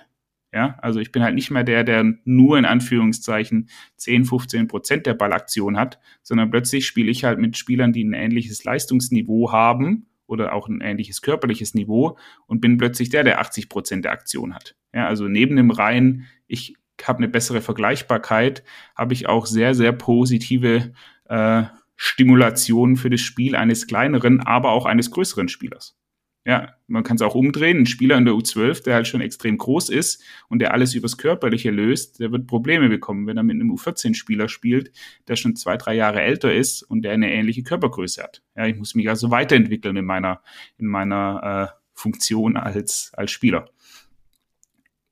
Ja, 0.53 0.79
also 0.81 0.99
ich 0.99 1.13
bin 1.13 1.23
halt 1.23 1.35
nicht 1.35 1.51
mehr 1.51 1.65
der, 1.65 1.85
der 1.85 2.15
nur 2.25 2.59
in 2.59 2.65
Anführungszeichen 2.65 3.69
10, 3.97 4.25
15 4.25 4.67
Prozent 4.67 5.07
der 5.07 5.13
Ballaktion 5.15 5.77
hat, 5.77 6.01
sondern 6.23 6.51
plötzlich 6.51 6.87
spiele 6.87 7.11
ich 7.11 7.25
halt 7.25 7.39
mit 7.39 7.59
Spielern, 7.59 7.93
die 7.93 8.03
ein 8.03 8.15
ähnliches 8.15 8.65
Leistungsniveau 8.65 9.53
haben 9.53 10.07
oder 10.27 10.55
auch 10.55 10.69
ein 10.69 10.81
ähnliches 10.81 11.21
körperliches 11.21 11.75
Niveau 11.75 12.17
und 12.47 12.61
bin 12.61 12.79
plötzlich 12.79 13.11
der, 13.11 13.25
der 13.25 13.41
80 13.41 13.69
Prozent 13.69 14.05
der 14.07 14.13
Aktion 14.13 14.55
hat. 14.55 14.75
Ja, 14.95 15.07
also 15.07 15.29
neben 15.29 15.57
dem 15.57 15.71
rein, 15.71 16.27
ich 16.47 16.77
habe 17.03 17.19
eine 17.19 17.29
bessere 17.29 17.61
Vergleichbarkeit, 17.61 18.65
habe 18.97 19.13
ich 19.13 19.29
auch 19.29 19.45
sehr, 19.45 19.75
sehr 19.75 19.93
positive 19.93 20.93
äh, 21.27 21.63
Stimulationen 21.97 22.97
für 22.97 23.11
das 23.11 23.21
Spiel 23.21 23.55
eines 23.55 23.87
kleineren, 23.87 24.41
aber 24.41 24.71
auch 24.71 24.87
eines 24.87 25.11
größeren 25.11 25.49
Spielers. 25.49 25.99
Ja, 26.45 26.73
man 26.87 27.03
kann 27.03 27.17
es 27.17 27.23
auch 27.23 27.35
umdrehen. 27.35 27.81
Ein 27.81 27.87
Spieler 27.87 28.17
in 28.17 28.25
der 28.25 28.35
U12, 28.35 28.83
der 28.83 28.95
halt 28.95 29.07
schon 29.07 29.21
extrem 29.21 29.59
groß 29.59 29.91
ist 29.91 30.23
und 30.49 30.61
der 30.61 30.73
alles 30.73 30.95
übers 30.95 31.19
Körperliche 31.19 31.71
löst, 31.71 32.21
der 32.21 32.33
wird 32.33 32.47
Probleme 32.47 32.89
bekommen, 32.89 33.27
wenn 33.27 33.37
er 33.37 33.43
mit 33.43 33.57
einem 33.57 33.71
U14-Spieler 33.73 34.49
spielt, 34.49 34.93
der 35.29 35.37
schon 35.37 35.57
zwei, 35.57 35.77
drei 35.77 35.95
Jahre 35.95 36.23
älter 36.23 36.55
ist 36.55 36.83
und 36.83 37.03
der 37.03 37.13
eine 37.13 37.31
ähnliche 37.31 37.63
Körpergröße 37.63 38.23
hat. 38.23 38.43
Ja, 38.57 38.67
ich 38.67 38.77
muss 38.77 38.95
mich 38.95 39.09
also 39.09 39.31
weiterentwickeln 39.31 39.97
in 39.97 40.07
meiner, 40.07 40.41
in 40.79 40.87
meiner 40.87 41.71
äh, 41.71 41.79
Funktion 41.93 42.57
als, 42.57 43.11
als 43.15 43.31
Spieler. 43.31 43.67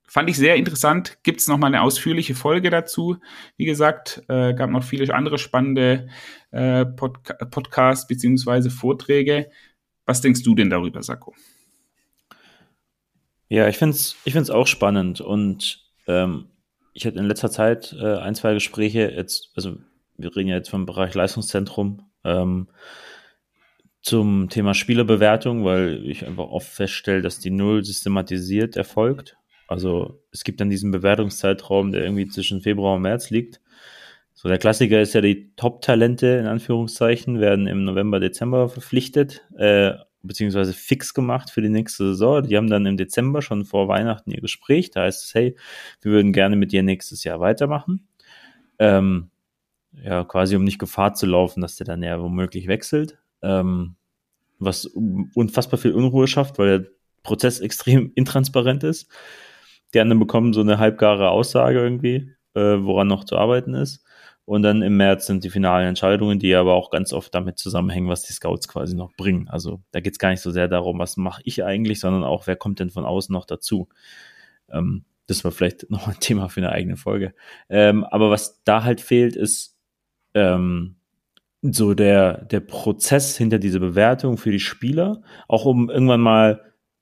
Fand 0.09 0.29
ich 0.29 0.37
sehr 0.37 0.55
interessant. 0.55 1.19
Gibt 1.21 1.41
es 1.41 1.47
nochmal 1.47 1.67
eine 1.67 1.83
ausführliche 1.83 2.33
Folge 2.33 2.69
dazu. 2.69 3.17
Wie 3.57 3.65
gesagt, 3.65 4.23
äh, 4.29 4.53
gab 4.53 4.69
noch 4.69 4.83
viele 4.83 5.13
andere 5.13 5.37
spannende 5.37 6.07
äh, 6.51 6.85
Pod 6.85 7.19
Podcasts 7.51 8.07
beziehungsweise 8.07 8.69
Vorträge. 8.69 9.51
Was 10.07 10.21
denkst 10.21 10.41
du 10.41 10.55
denn 10.55 10.71
darüber, 10.71 11.03
Sako? 11.03 11.35
Ja, 13.49 13.67
ich 13.67 13.77
finde 13.77 13.95
es 13.95 14.15
ich 14.25 14.33
find's 14.33 14.49
auch 14.49 14.67
spannend 14.67 15.21
und 15.21 15.85
ähm, 16.07 16.47
ich 16.93 17.05
hatte 17.05 17.19
in 17.19 17.25
letzter 17.25 17.51
Zeit 17.51 17.95
äh, 17.99 18.17
ein, 18.17 18.33
zwei 18.33 18.53
Gespräche, 18.53 19.11
jetzt, 19.15 19.51
also 19.55 19.77
wir 20.17 20.35
reden 20.35 20.49
ja 20.49 20.55
jetzt 20.55 20.69
vom 20.69 20.85
Bereich 20.85 21.13
Leistungszentrum, 21.13 22.01
ähm, 22.23 22.67
zum 24.01 24.49
Thema 24.49 24.73
Spielerbewertung, 24.73 25.65
weil 25.65 26.03
ich 26.09 26.25
einfach 26.25 26.45
oft 26.45 26.67
feststelle, 26.67 27.21
dass 27.21 27.39
die 27.39 27.49
Null 27.49 27.83
systematisiert 27.83 28.77
erfolgt. 28.77 29.37
Also 29.67 30.23
es 30.31 30.45
gibt 30.45 30.61
dann 30.61 30.69
diesen 30.69 30.91
Bewertungszeitraum, 30.91 31.91
der 31.91 32.03
irgendwie 32.03 32.27
zwischen 32.27 32.61
Februar 32.61 32.95
und 32.95 33.01
März 33.01 33.29
liegt. 33.29 33.59
So, 34.39 34.49
der 34.49 34.59
Klassiker 34.59 35.01
ist 35.01 35.15
ja, 35.15 35.21
die 35.21 35.51
Top-Talente 35.55 36.27
in 36.27 36.45
Anführungszeichen 36.45 37.39
werden 37.39 37.65
im 37.65 37.85
November, 37.85 38.19
Dezember 38.19 38.69
verpflichtet, 38.69 39.43
äh, 39.57 39.93
beziehungsweise 40.21 40.73
fix 40.73 41.15
gemacht 41.15 41.49
für 41.49 41.63
die 41.63 41.69
nächste 41.69 42.09
Saison. 42.09 42.43
Die 42.43 42.55
haben 42.55 42.69
dann 42.69 42.85
im 42.85 42.97
Dezember 42.97 43.41
schon 43.41 43.65
vor 43.65 43.87
Weihnachten 43.87 44.29
ihr 44.29 44.39
Gespräch. 44.39 44.91
Da 44.91 45.01
heißt 45.01 45.23
es, 45.23 45.33
hey, 45.33 45.55
wir 46.03 46.11
würden 46.11 46.33
gerne 46.33 46.55
mit 46.55 46.71
dir 46.71 46.83
nächstes 46.83 47.23
Jahr 47.23 47.39
weitermachen. 47.39 48.07
Ähm, 48.77 49.31
ja, 50.03 50.23
quasi 50.23 50.55
um 50.55 50.63
nicht 50.63 50.77
Gefahr 50.77 51.15
zu 51.15 51.25
laufen, 51.25 51.61
dass 51.61 51.77
der 51.77 51.87
dann 51.87 52.03
ja 52.03 52.21
womöglich 52.21 52.67
wechselt. 52.67 53.17
Ähm, 53.41 53.95
was 54.59 54.85
unfassbar 54.85 55.79
viel 55.79 55.93
Unruhe 55.93 56.27
schafft, 56.27 56.59
weil 56.59 56.81
der 56.81 56.89
Prozess 57.23 57.59
extrem 57.59 58.11
intransparent 58.13 58.83
ist. 58.83 59.09
Die 59.95 59.99
anderen 59.99 60.19
bekommen 60.19 60.53
so 60.53 60.61
eine 60.61 60.77
halbgare 60.77 61.31
Aussage 61.31 61.79
irgendwie, 61.79 62.33
äh, 62.53 62.77
woran 62.83 63.07
noch 63.07 63.23
zu 63.23 63.35
arbeiten 63.35 63.73
ist. 63.73 64.03
Und 64.47 64.61
dann 64.63 64.81
im 64.81 64.95
März 64.95 65.25
sind 65.25 65.43
die 65.43 65.49
finalen 65.49 65.89
Entscheidungen, 65.89 66.39
die 66.39 66.55
aber 66.55 66.73
auch 66.73 66.89
ganz 66.89 67.11
oft 67.11 67.35
damit 67.35 67.59
zusammenhängen, 67.59 68.07
was 68.07 68.23
die 68.23 68.31
Scouts 68.31 68.69
quasi 68.69 68.95
noch 68.95 69.11
bringen. 69.17 69.49
Also 69.49 69.81
da 69.91 69.99
geht 69.99 70.13
es 70.13 70.19
gar 70.19 70.29
nicht 70.29 70.39
so 70.39 70.51
sehr 70.51 70.69
darum, 70.69 70.99
was 70.99 71.17
mache 71.17 71.41
ich 71.43 71.65
eigentlich, 71.65 71.99
sondern 71.99 72.23
auch, 72.23 72.47
wer 72.47 72.55
kommt 72.55 72.79
denn 72.79 72.89
von 72.89 73.03
außen 73.03 73.33
noch 73.33 73.43
dazu. 73.43 73.89
Ähm, 74.71 75.03
das 75.25 75.43
war 75.43 75.51
vielleicht 75.51 75.89
noch 75.91 76.07
ein 76.07 76.21
Thema 76.21 76.47
für 76.47 76.61
eine 76.61 76.71
eigene 76.71 76.95
Folge. 76.95 77.33
Ähm, 77.67 78.05
aber 78.05 78.29
was 78.29 78.63
da 78.63 78.85
halt 78.85 79.01
fehlt, 79.01 79.35
ist 79.35 79.75
ähm, 80.33 80.95
so 81.61 81.93
der, 81.93 82.45
der 82.45 82.61
Prozess 82.61 83.35
hinter 83.35 83.59
dieser 83.59 83.79
Bewertung 83.79 84.37
für 84.37 84.51
die 84.51 84.61
Spieler, 84.61 85.23
auch 85.49 85.65
um 85.65 85.89
irgendwann 85.89 86.21
mal 86.21 86.61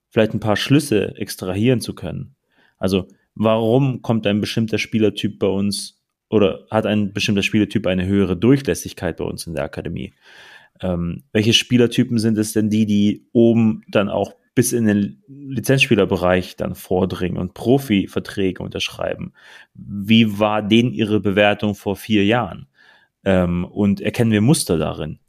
vielleicht 0.09 0.33
ein 0.33 0.39
paar 0.39 0.55
Schlüsse 0.55 1.15
extrahieren 1.17 1.79
zu 1.79 1.93
können. 1.93 2.35
Also 2.79 3.07
warum 3.35 4.01
kommt 4.01 4.25
ein 4.25 4.41
bestimmter 4.41 4.79
Spielertyp 4.79 5.37
bei 5.37 5.47
uns 5.47 6.01
oder 6.29 6.65
hat 6.71 6.85
ein 6.85 7.13
bestimmter 7.13 7.43
Spielertyp 7.43 7.87
eine 7.87 8.05
höhere 8.05 8.35
Durchlässigkeit 8.37 9.17
bei 9.17 9.25
uns 9.25 9.47
in 9.47 9.53
der 9.53 9.63
Akademie? 9.63 10.13
Ähm, 10.81 11.23
welche 11.31 11.53
Spielertypen 11.53 12.17
sind 12.17 12.37
es 12.37 12.53
denn 12.53 12.69
die, 12.69 12.85
die 12.85 13.27
oben 13.31 13.83
dann 13.87 14.09
auch 14.09 14.35
bis 14.55 14.71
in 14.71 14.85
den 14.85 15.23
Lizenzspielerbereich 15.27 16.55
dann 16.55 16.75
vordringen 16.75 17.37
und 17.37 17.53
Profiverträge 17.53 18.63
unterschreiben? 18.63 19.33
Wie 19.73 20.39
war 20.39 20.61
denen 20.61 20.93
ihre 20.93 21.19
Bewertung 21.19 21.75
vor 21.75 21.95
vier 21.95 22.25
Jahren? 22.25 22.67
Ähm, 23.23 23.65
und 23.65 24.01
erkennen 24.01 24.31
wir 24.31 24.41
Muster 24.41 24.77
darin? 24.77 25.19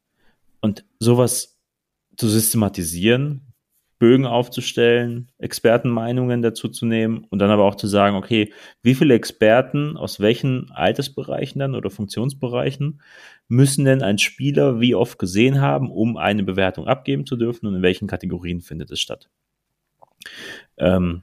Und 0.60 0.84
sowas 0.98 1.58
zu 2.16 2.28
systematisieren, 2.28 3.45
Bögen 3.98 4.26
aufzustellen, 4.26 5.30
Expertenmeinungen 5.38 6.42
dazu 6.42 6.68
zu 6.68 6.84
nehmen 6.84 7.24
und 7.30 7.38
dann 7.38 7.50
aber 7.50 7.64
auch 7.64 7.76
zu 7.76 7.86
sagen, 7.86 8.16
okay, 8.16 8.52
wie 8.82 8.94
viele 8.94 9.14
Experten 9.14 9.96
aus 9.96 10.20
welchen 10.20 10.70
Altersbereichen 10.70 11.58
dann 11.58 11.74
oder 11.74 11.88
Funktionsbereichen 11.88 13.00
müssen 13.48 13.84
denn 13.84 14.02
ein 14.02 14.18
Spieler 14.18 14.80
wie 14.80 14.94
oft 14.94 15.18
gesehen 15.18 15.60
haben, 15.60 15.90
um 15.90 16.16
eine 16.16 16.42
Bewertung 16.42 16.86
abgeben 16.86 17.24
zu 17.24 17.36
dürfen 17.36 17.66
und 17.66 17.74
in 17.74 17.82
welchen 17.82 18.08
Kategorien 18.08 18.60
findet 18.60 18.90
es 18.90 19.00
statt. 19.00 19.30
Ähm, 20.76 21.22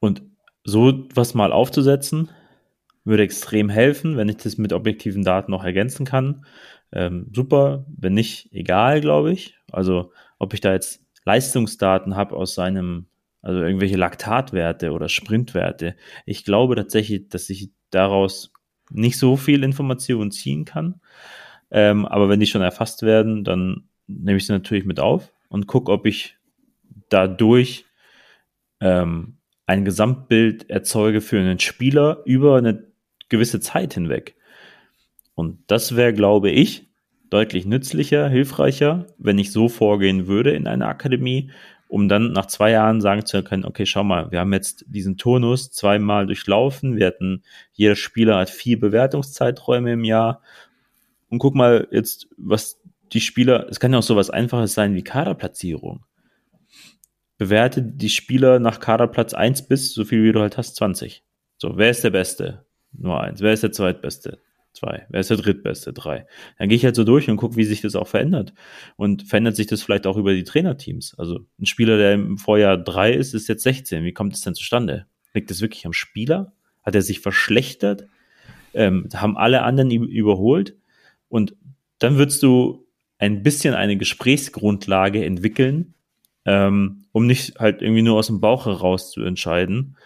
und 0.00 0.22
so 0.64 1.06
was 1.14 1.34
mal 1.34 1.52
aufzusetzen, 1.52 2.30
würde 3.04 3.22
extrem 3.22 3.68
helfen, 3.68 4.16
wenn 4.16 4.28
ich 4.28 4.36
das 4.38 4.58
mit 4.58 4.72
objektiven 4.72 5.24
Daten 5.24 5.50
noch 5.50 5.64
ergänzen 5.64 6.04
kann. 6.04 6.44
Ähm, 6.92 7.30
super, 7.34 7.86
wenn 7.96 8.14
nicht, 8.14 8.52
egal, 8.52 9.00
glaube 9.00 9.32
ich. 9.32 9.56
Also 9.70 10.12
ob 10.38 10.54
ich 10.54 10.60
da 10.60 10.72
jetzt 10.72 11.07
Leistungsdaten 11.24 12.16
habe 12.16 12.36
aus 12.36 12.54
seinem, 12.54 13.06
also 13.42 13.60
irgendwelche 13.60 13.96
Laktatwerte 13.96 14.92
oder 14.92 15.08
Sprintwerte. 15.08 15.96
Ich 16.26 16.44
glaube 16.44 16.76
tatsächlich, 16.76 17.28
dass 17.28 17.50
ich 17.50 17.70
daraus 17.90 18.52
nicht 18.90 19.18
so 19.18 19.36
viel 19.36 19.64
Information 19.64 20.30
ziehen 20.30 20.64
kann. 20.64 21.00
Ähm, 21.70 22.06
aber 22.06 22.28
wenn 22.28 22.40
die 22.40 22.46
schon 22.46 22.62
erfasst 22.62 23.02
werden, 23.02 23.44
dann 23.44 23.88
nehme 24.06 24.38
ich 24.38 24.46
sie 24.46 24.52
natürlich 24.52 24.84
mit 24.84 25.00
auf 25.00 25.32
und 25.48 25.66
gucke, 25.66 25.92
ob 25.92 26.06
ich 26.06 26.36
dadurch 27.10 27.84
ähm, 28.80 29.36
ein 29.66 29.84
Gesamtbild 29.84 30.70
erzeuge 30.70 31.20
für 31.20 31.38
einen 31.38 31.58
Spieler 31.58 32.22
über 32.24 32.56
eine 32.56 32.84
gewisse 33.28 33.60
Zeit 33.60 33.94
hinweg. 33.94 34.36
Und 35.34 35.58
das 35.66 35.94
wäre, 35.94 36.14
glaube 36.14 36.50
ich, 36.50 36.87
deutlich 37.30 37.66
nützlicher, 37.66 38.28
hilfreicher, 38.28 39.06
wenn 39.18 39.38
ich 39.38 39.52
so 39.52 39.68
vorgehen 39.68 40.26
würde 40.26 40.52
in 40.52 40.66
einer 40.66 40.88
Akademie, 40.88 41.50
um 41.88 42.08
dann 42.08 42.32
nach 42.32 42.46
zwei 42.46 42.70
Jahren 42.70 43.00
sagen 43.00 43.24
zu 43.24 43.42
können, 43.42 43.64
okay, 43.64 43.86
schau 43.86 44.04
mal, 44.04 44.30
wir 44.30 44.40
haben 44.40 44.52
jetzt 44.52 44.84
diesen 44.88 45.16
Turnus 45.16 45.70
zweimal 45.70 46.26
durchlaufen, 46.26 46.96
wir 46.96 47.06
hatten, 47.06 47.42
jeder 47.72 47.96
Spieler 47.96 48.36
hat 48.38 48.50
vier 48.50 48.78
Bewertungszeiträume 48.78 49.92
im 49.92 50.04
Jahr 50.04 50.42
und 51.28 51.38
guck 51.38 51.54
mal 51.54 51.88
jetzt, 51.90 52.28
was 52.36 52.80
die 53.12 53.20
Spieler, 53.20 53.66
es 53.70 53.80
kann 53.80 53.92
ja 53.92 53.98
auch 53.98 54.02
so 54.02 54.16
was 54.16 54.30
Einfaches 54.30 54.74
sein 54.74 54.94
wie 54.94 55.02
Kaderplatzierung. 55.02 56.04
Bewerte 57.38 57.82
die 57.82 58.10
Spieler 58.10 58.58
nach 58.58 58.80
Kaderplatz 58.80 59.32
1 59.32 59.68
bis, 59.68 59.94
so 59.94 60.04
viel 60.04 60.24
wie 60.24 60.32
du 60.32 60.40
halt 60.40 60.58
hast, 60.58 60.76
20. 60.76 61.22
So, 61.56 61.76
wer 61.76 61.90
ist 61.90 62.04
der 62.04 62.10
Beste? 62.10 62.66
Nur 62.92 63.20
eins. 63.20 63.40
Wer 63.40 63.52
ist 63.52 63.62
der 63.62 63.72
Zweitbeste? 63.72 64.40
Zwei. 64.78 65.06
Wer 65.08 65.18
ist 65.18 65.30
der 65.30 65.38
drittbeste? 65.38 65.92
Drei. 65.92 66.24
Dann 66.56 66.68
gehe 66.68 66.76
ich 66.76 66.84
halt 66.84 66.94
so 66.94 67.02
durch 67.02 67.28
und 67.28 67.36
gucke, 67.36 67.56
wie 67.56 67.64
sich 67.64 67.80
das 67.80 67.96
auch 67.96 68.06
verändert. 68.06 68.52
Und 68.94 69.24
verändert 69.24 69.56
sich 69.56 69.66
das 69.66 69.82
vielleicht 69.82 70.06
auch 70.06 70.16
über 70.16 70.32
die 70.32 70.44
Trainerteams. 70.44 71.18
Also 71.18 71.40
ein 71.58 71.66
Spieler, 71.66 71.96
der 71.96 72.14
im 72.14 72.38
Vorjahr 72.38 72.76
drei 72.78 73.12
ist, 73.12 73.34
ist 73.34 73.48
jetzt 73.48 73.64
16. 73.64 74.04
Wie 74.04 74.12
kommt 74.12 74.34
das 74.34 74.42
denn 74.42 74.54
zustande? 74.54 75.06
Liegt 75.34 75.50
das 75.50 75.60
wirklich 75.60 75.84
am 75.84 75.92
Spieler? 75.92 76.52
Hat 76.84 76.94
er 76.94 77.02
sich 77.02 77.18
verschlechtert? 77.18 78.06
Ähm, 78.72 79.08
haben 79.14 79.36
alle 79.36 79.62
anderen 79.62 79.90
ihn 79.90 80.04
überholt? 80.04 80.76
Und 81.28 81.56
dann 81.98 82.16
würdest 82.16 82.44
du 82.44 82.86
ein 83.18 83.42
bisschen 83.42 83.74
eine 83.74 83.96
Gesprächsgrundlage 83.96 85.24
entwickeln, 85.24 85.94
ähm, 86.44 87.04
um 87.10 87.26
nicht 87.26 87.58
halt 87.58 87.82
irgendwie 87.82 88.02
nur 88.02 88.16
aus 88.16 88.28
dem 88.28 88.40
Bauch 88.40 88.66
heraus 88.66 89.10
zu 89.10 89.22
entscheiden, 89.22 89.96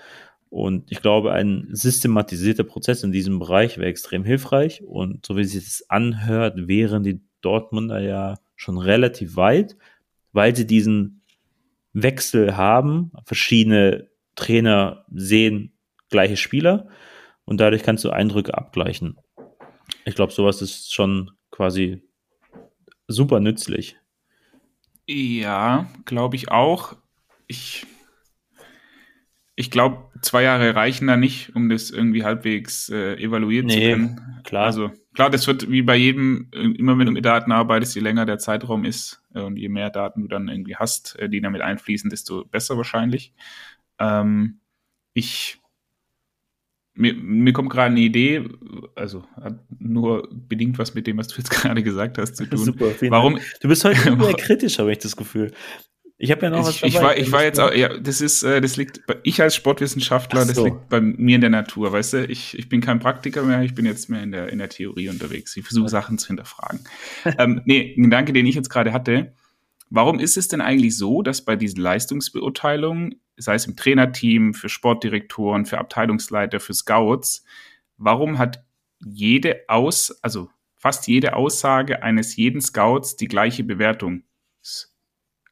und 0.52 0.92
ich 0.92 1.00
glaube, 1.00 1.32
ein 1.32 1.66
systematisierter 1.70 2.64
Prozess 2.64 3.02
in 3.02 3.10
diesem 3.10 3.38
Bereich 3.38 3.78
wäre 3.78 3.88
extrem 3.88 4.22
hilfreich. 4.22 4.82
Und 4.84 5.24
so 5.24 5.38
wie 5.38 5.44
sich 5.44 5.64
das 5.64 5.88
anhört, 5.88 6.68
wären 6.68 7.02
die 7.02 7.22
Dortmunder 7.40 8.00
ja 8.00 8.34
schon 8.54 8.76
relativ 8.76 9.36
weit, 9.36 9.78
weil 10.34 10.54
sie 10.54 10.66
diesen 10.66 11.22
Wechsel 11.94 12.54
haben. 12.54 13.12
Verschiedene 13.24 14.10
Trainer 14.34 15.06
sehen 15.10 15.72
gleiche 16.10 16.36
Spieler 16.36 16.86
und 17.46 17.58
dadurch 17.58 17.82
kannst 17.82 18.04
du 18.04 18.10
Eindrücke 18.10 18.52
abgleichen. 18.52 19.16
Ich 20.04 20.14
glaube, 20.14 20.34
sowas 20.34 20.60
ist 20.60 20.92
schon 20.92 21.30
quasi 21.50 22.02
super 23.08 23.40
nützlich. 23.40 23.96
Ja, 25.08 25.90
glaube 26.04 26.36
ich 26.36 26.50
auch. 26.50 26.94
Ich 27.46 27.86
ich 29.54 29.70
glaube, 29.70 30.10
zwei 30.22 30.44
Jahre 30.44 30.74
reichen 30.74 31.06
da 31.06 31.16
nicht, 31.16 31.54
um 31.54 31.68
das 31.68 31.90
irgendwie 31.90 32.24
halbwegs 32.24 32.88
äh, 32.88 33.16
evaluieren 33.16 33.66
nee, 33.66 33.74
zu 33.74 33.80
können. 33.80 34.40
Klar. 34.44 34.64
Also 34.64 34.90
klar, 35.14 35.30
das 35.30 35.46
wird 35.46 35.70
wie 35.70 35.82
bei 35.82 35.96
jedem, 35.96 36.48
äh, 36.54 36.60
immer 36.60 36.98
wenn 36.98 37.06
du 37.06 37.12
mit 37.12 37.24
Daten 37.24 37.52
arbeitest, 37.52 37.94
je 37.94 38.00
länger 38.00 38.24
der 38.24 38.38
Zeitraum 38.38 38.84
ist 38.84 39.22
äh, 39.34 39.40
und 39.40 39.56
je 39.56 39.68
mehr 39.68 39.90
Daten 39.90 40.22
du 40.22 40.28
dann 40.28 40.48
irgendwie 40.48 40.76
hast, 40.76 41.18
äh, 41.18 41.28
die 41.28 41.40
damit 41.40 41.60
einfließen, 41.60 42.08
desto 42.08 42.44
besser 42.46 42.76
wahrscheinlich. 42.76 43.34
Ähm, 43.98 44.60
ich 45.12 45.58
mir, 46.94 47.14
mir 47.14 47.52
kommt 47.52 47.70
gerade 47.70 47.90
eine 47.90 48.00
Idee, 48.00 48.44
also 48.94 49.24
hat 49.40 49.58
nur 49.78 50.28
bedingt 50.30 50.78
was 50.78 50.94
mit 50.94 51.06
dem, 51.06 51.18
was 51.18 51.28
du 51.28 51.36
jetzt 51.38 51.50
gerade 51.62 51.82
gesagt 51.82 52.18
hast, 52.18 52.36
zu 52.36 52.46
tun. 52.46 52.58
Super, 52.58 52.90
Warum? 53.08 53.36
Dank. 53.36 53.46
Du 53.60 53.68
bist 53.68 53.84
heute 53.84 54.16
sehr 54.20 54.34
kritisch, 54.34 54.78
habe 54.78 54.92
ich 54.92 54.98
das 54.98 55.16
Gefühl. 55.16 55.52
Ich 56.22 56.30
habe 56.30 56.42
ja 56.42 56.50
noch 56.50 56.64
was 56.64 56.78
dabei. 56.78 56.86
Ich 56.86 57.02
war, 57.02 57.16
ich 57.16 57.32
war 57.32 57.42
jetzt 57.42 57.58
auch, 57.58 57.74
ja, 57.74 57.98
das 57.98 58.20
ist, 58.20 58.44
äh, 58.44 58.60
das 58.60 58.76
liegt, 58.76 59.04
bei, 59.08 59.16
ich 59.24 59.42
als 59.42 59.56
Sportwissenschaftler, 59.56 60.42
so. 60.42 60.54
das 60.54 60.64
liegt 60.64 60.88
bei 60.88 61.00
mir 61.00 61.34
in 61.34 61.40
der 61.40 61.50
Natur, 61.50 61.90
weißt 61.90 62.12
du, 62.12 62.26
ich, 62.26 62.56
ich 62.56 62.68
bin 62.68 62.80
kein 62.80 63.00
Praktiker 63.00 63.42
mehr, 63.42 63.60
ich 63.62 63.74
bin 63.74 63.84
jetzt 63.84 64.08
mehr 64.08 64.22
in 64.22 64.30
der, 64.30 64.48
in 64.48 64.58
der 64.58 64.68
Theorie 64.68 65.08
unterwegs. 65.08 65.56
Ich 65.56 65.64
versuche 65.64 65.88
Sachen 65.88 66.18
zu 66.18 66.28
hinterfragen. 66.28 66.78
ähm, 67.38 67.62
nee, 67.64 67.92
ein 67.98 68.04
Gedanke, 68.04 68.32
den 68.32 68.46
ich 68.46 68.54
jetzt 68.54 68.70
gerade 68.70 68.92
hatte, 68.92 69.32
warum 69.90 70.20
ist 70.20 70.36
es 70.36 70.46
denn 70.46 70.60
eigentlich 70.60 70.96
so, 70.96 71.22
dass 71.22 71.44
bei 71.44 71.56
diesen 71.56 71.80
Leistungsbeurteilungen, 71.80 73.20
sei 73.36 73.54
es 73.54 73.66
im 73.66 73.74
Trainerteam, 73.74 74.54
für 74.54 74.68
Sportdirektoren, 74.68 75.66
für 75.66 75.78
Abteilungsleiter, 75.78 76.60
für 76.60 76.72
Scouts, 76.72 77.42
warum 77.96 78.38
hat 78.38 78.62
jede 79.00 79.62
Aus, 79.66 80.16
also 80.22 80.50
fast 80.76 81.08
jede 81.08 81.34
Aussage 81.34 82.04
eines 82.04 82.36
jeden 82.36 82.60
Scouts 82.60 83.16
die 83.16 83.26
gleiche 83.26 83.64
Bewertung? 83.64 84.22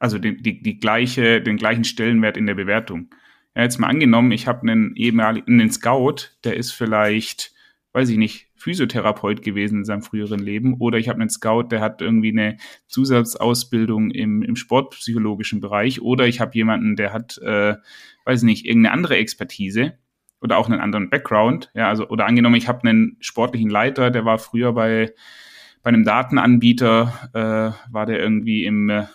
Also 0.01 0.17
die, 0.17 0.35
die, 0.35 0.61
die 0.61 0.79
gleiche, 0.79 1.41
den 1.41 1.57
gleichen 1.57 1.83
Stellenwert 1.83 2.35
in 2.35 2.47
der 2.47 2.55
Bewertung. 2.55 3.09
Ja, 3.55 3.61
jetzt 3.63 3.79
mal 3.79 3.87
angenommen, 3.87 4.31
ich 4.31 4.47
habe 4.47 4.61
einen 4.63 4.95
ehemaligen 4.95 5.61
einen 5.61 5.71
Scout, 5.71 6.31
der 6.43 6.57
ist 6.57 6.71
vielleicht, 6.71 7.53
weiß 7.93 8.09
ich 8.09 8.17
nicht, 8.17 8.47
Physiotherapeut 8.55 9.43
gewesen 9.43 9.79
in 9.79 9.85
seinem 9.85 10.01
früheren 10.01 10.39
Leben, 10.39 10.75
oder 10.79 10.97
ich 10.97 11.07
habe 11.07 11.19
einen 11.19 11.29
Scout, 11.29 11.67
der 11.69 11.81
hat 11.81 12.01
irgendwie 12.01 12.31
eine 12.31 12.57
Zusatzausbildung 12.87 14.09
im, 14.09 14.41
im 14.41 14.55
sportpsychologischen 14.55 15.61
Bereich, 15.61 16.01
oder 16.01 16.27
ich 16.27 16.39
habe 16.39 16.55
jemanden, 16.55 16.95
der 16.95 17.13
hat, 17.13 17.37
äh, 17.37 17.75
weiß 18.25 18.39
ich 18.39 18.45
nicht, 18.45 18.65
irgendeine 18.65 18.93
andere 18.93 19.17
Expertise 19.17 19.93
oder 20.41 20.57
auch 20.57 20.67
einen 20.67 20.79
anderen 20.79 21.11
Background. 21.11 21.69
Ja, 21.75 21.89
also 21.89 22.07
oder 22.09 22.25
angenommen, 22.25 22.55
ich 22.55 22.67
habe 22.67 22.87
einen 22.89 23.17
sportlichen 23.19 23.69
Leiter, 23.69 24.09
der 24.09 24.25
war 24.25 24.39
früher 24.39 24.73
bei 24.73 25.13
bei 25.83 25.89
einem 25.89 26.03
Datenanbieter, 26.03 27.29
äh, 27.33 27.91
war 27.91 28.05
der 28.05 28.19
irgendwie 28.19 28.65
im 28.65 28.89
äh, 28.89 29.05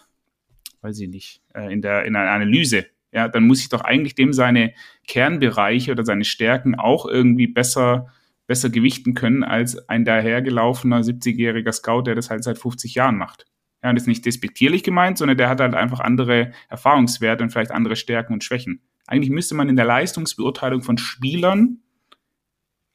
weiß 0.86 1.00
ich 1.00 1.08
nicht, 1.08 1.42
äh, 1.54 1.72
in, 1.72 1.82
der, 1.82 2.04
in 2.04 2.14
einer 2.14 2.30
Analyse, 2.30 2.86
ja, 3.12 3.28
dann 3.28 3.46
muss 3.46 3.60
ich 3.60 3.68
doch 3.68 3.80
eigentlich 3.80 4.14
dem 4.14 4.32
seine 4.32 4.72
Kernbereiche 5.06 5.92
oder 5.92 6.04
seine 6.04 6.24
Stärken 6.24 6.74
auch 6.74 7.06
irgendwie 7.06 7.46
besser, 7.46 8.06
besser 8.46 8.70
gewichten 8.70 9.14
können 9.14 9.42
als 9.42 9.88
ein 9.88 10.04
dahergelaufener 10.04 11.00
70-jähriger 11.00 11.72
Scout, 11.72 12.02
der 12.02 12.14
das 12.14 12.30
halt 12.30 12.44
seit 12.44 12.58
50 12.58 12.94
Jahren 12.94 13.16
macht. 13.16 13.46
Ja, 13.82 13.90
und 13.90 13.96
das 13.96 14.04
ist 14.04 14.08
nicht 14.08 14.26
despektierlich 14.26 14.82
gemeint, 14.82 15.18
sondern 15.18 15.36
der 15.36 15.48
hat 15.48 15.60
halt 15.60 15.74
einfach 15.74 16.00
andere 16.00 16.52
Erfahrungswerte 16.68 17.42
und 17.42 17.50
vielleicht 17.50 17.72
andere 17.72 17.96
Stärken 17.96 18.32
und 18.32 18.44
Schwächen. 18.44 18.82
Eigentlich 19.06 19.30
müsste 19.30 19.54
man 19.54 19.68
in 19.68 19.76
der 19.76 19.84
Leistungsbeurteilung 19.84 20.82
von 20.82 20.98
Spielern 20.98 21.78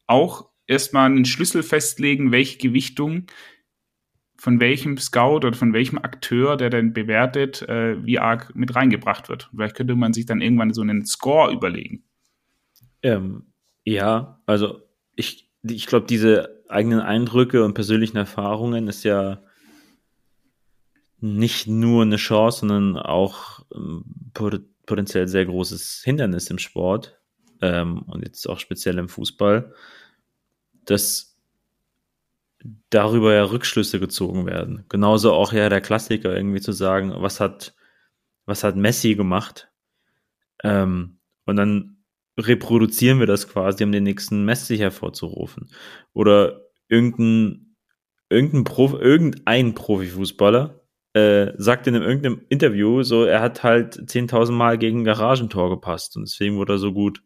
auch 0.06 0.50
erstmal 0.66 1.06
einen 1.06 1.24
Schlüssel 1.24 1.62
festlegen, 1.62 2.32
welche 2.32 2.58
Gewichtung 2.58 3.26
von 4.42 4.58
welchem 4.58 4.98
Scout 4.98 5.36
oder 5.36 5.52
von 5.52 5.72
welchem 5.72 5.98
Akteur, 5.98 6.56
der 6.56 6.68
denn 6.68 6.92
bewertet, 6.92 7.62
äh, 7.68 8.04
wie 8.04 8.18
arg 8.18 8.52
mit 8.56 8.74
reingebracht 8.74 9.28
wird. 9.28 9.48
Vielleicht 9.54 9.76
könnte 9.76 9.94
man 9.94 10.12
sich 10.12 10.26
dann 10.26 10.40
irgendwann 10.40 10.74
so 10.74 10.80
einen 10.80 11.06
Score 11.06 11.52
überlegen. 11.52 12.02
Ähm, 13.04 13.52
ja, 13.84 14.40
also 14.44 14.82
ich, 15.14 15.48
ich 15.62 15.86
glaube, 15.86 16.06
diese 16.08 16.60
eigenen 16.68 16.98
Eindrücke 16.98 17.64
und 17.64 17.74
persönlichen 17.74 18.16
Erfahrungen 18.16 18.88
ist 18.88 19.04
ja 19.04 19.44
nicht 21.20 21.68
nur 21.68 22.02
eine 22.02 22.16
Chance, 22.16 22.66
sondern 22.66 22.96
auch 22.96 23.64
ähm, 23.72 24.32
potenziell 24.86 25.28
sehr 25.28 25.46
großes 25.46 26.02
Hindernis 26.04 26.50
im 26.50 26.58
Sport 26.58 27.16
ähm, 27.60 28.02
und 28.08 28.24
jetzt 28.26 28.48
auch 28.48 28.58
speziell 28.58 28.98
im 28.98 29.08
Fußball, 29.08 29.72
dass 30.84 31.31
darüber 32.90 33.34
ja 33.34 33.44
Rückschlüsse 33.44 34.00
gezogen 34.00 34.46
werden. 34.46 34.84
Genauso 34.88 35.32
auch 35.32 35.52
ja 35.52 35.68
der 35.68 35.80
Klassiker 35.80 36.36
irgendwie 36.36 36.60
zu 36.60 36.72
sagen, 36.72 37.12
was 37.16 37.40
hat, 37.40 37.74
was 38.46 38.64
hat 38.64 38.76
Messi 38.76 39.14
gemacht? 39.14 39.70
Ähm, 40.62 41.18
und 41.46 41.56
dann 41.56 42.04
reproduzieren 42.38 43.18
wir 43.18 43.26
das 43.26 43.48
quasi, 43.48 43.84
um 43.84 43.92
den 43.92 44.04
nächsten 44.04 44.44
Messi 44.44 44.78
hervorzurufen. 44.78 45.70
Oder 46.12 46.62
irgendein, 46.88 47.76
irgendein, 48.28 48.64
Profi, 48.64 48.96
irgendein 48.96 49.74
Profifußballer 49.74 50.80
äh, 51.14 51.52
sagt 51.56 51.86
in 51.86 51.94
einem, 51.94 52.04
irgendeinem 52.04 52.40
Interview 52.48 53.02
so, 53.02 53.24
er 53.24 53.40
hat 53.40 53.62
halt 53.62 53.96
10.000 53.96 54.52
Mal 54.52 54.78
gegen 54.78 55.00
ein 55.00 55.04
Garagentor 55.04 55.70
gepasst 55.70 56.16
und 56.16 56.22
deswegen 56.22 56.56
wurde 56.56 56.74
er 56.74 56.78
so 56.78 56.92
gut. 56.92 57.22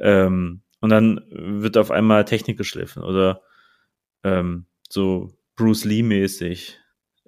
Ähm, 0.00 0.62
und 0.80 0.90
dann 0.90 1.24
wird 1.30 1.76
auf 1.78 1.90
einmal 1.90 2.24
Technik 2.24 2.58
geschliffen 2.58 3.02
oder 3.02 3.42
ähm, 4.26 4.66
so 4.88 5.32
Bruce 5.54 5.84
Lee-mäßig. 5.84 6.78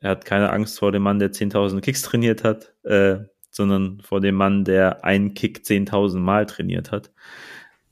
Er 0.01 0.11
hat 0.11 0.25
keine 0.25 0.51
Angst 0.51 0.79
vor 0.79 0.93
dem 0.93 1.03
Mann, 1.03 1.19
der 1.19 1.33
10.000 1.33 1.81
Kicks 1.81 2.03
trainiert 2.03 2.45
hat, 2.45 2.75
äh, 2.85 3.19
sondern 3.51 4.01
vor 4.01 4.21
dem 4.21 4.35
Mann, 4.35 4.65
der 4.65 5.05
einen 5.05 5.35
Kick 5.35 5.61
10.000 5.65 6.19
Mal 6.19 6.47
trainiert 6.47 6.93
hat. 6.93 7.13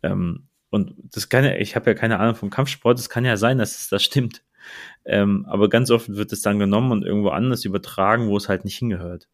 Ähm, 0.03 0.49
und 0.71 0.95
das 1.14 1.29
kann 1.29 1.45
ja, 1.45 1.55
ich 1.55 1.77
habe 1.77 1.90
ja 1.90 1.95
keine 1.95 2.19
Ahnung 2.19 2.35
vom 2.35 2.51
Kampfsport, 2.51 2.99
es 2.99 3.09
kann 3.09 3.25
ja 3.25 3.37
sein, 3.37 3.59
dass 3.59 3.79
es 3.79 3.88
das 3.88 4.03
stimmt. 4.03 4.42
Ähm, 5.05 5.47
aber 5.49 5.69
ganz 5.69 5.90
oft 5.90 6.09
wird 6.09 6.33
es 6.33 6.42
dann 6.42 6.59
genommen 6.59 6.90
und 6.90 7.05
irgendwo 7.05 7.29
anders 7.29 7.64
übertragen, 7.64 8.29
wo 8.29 8.37
es 8.37 8.49
halt 8.49 8.64
nicht 8.64 8.77
hingehört. 8.77 9.29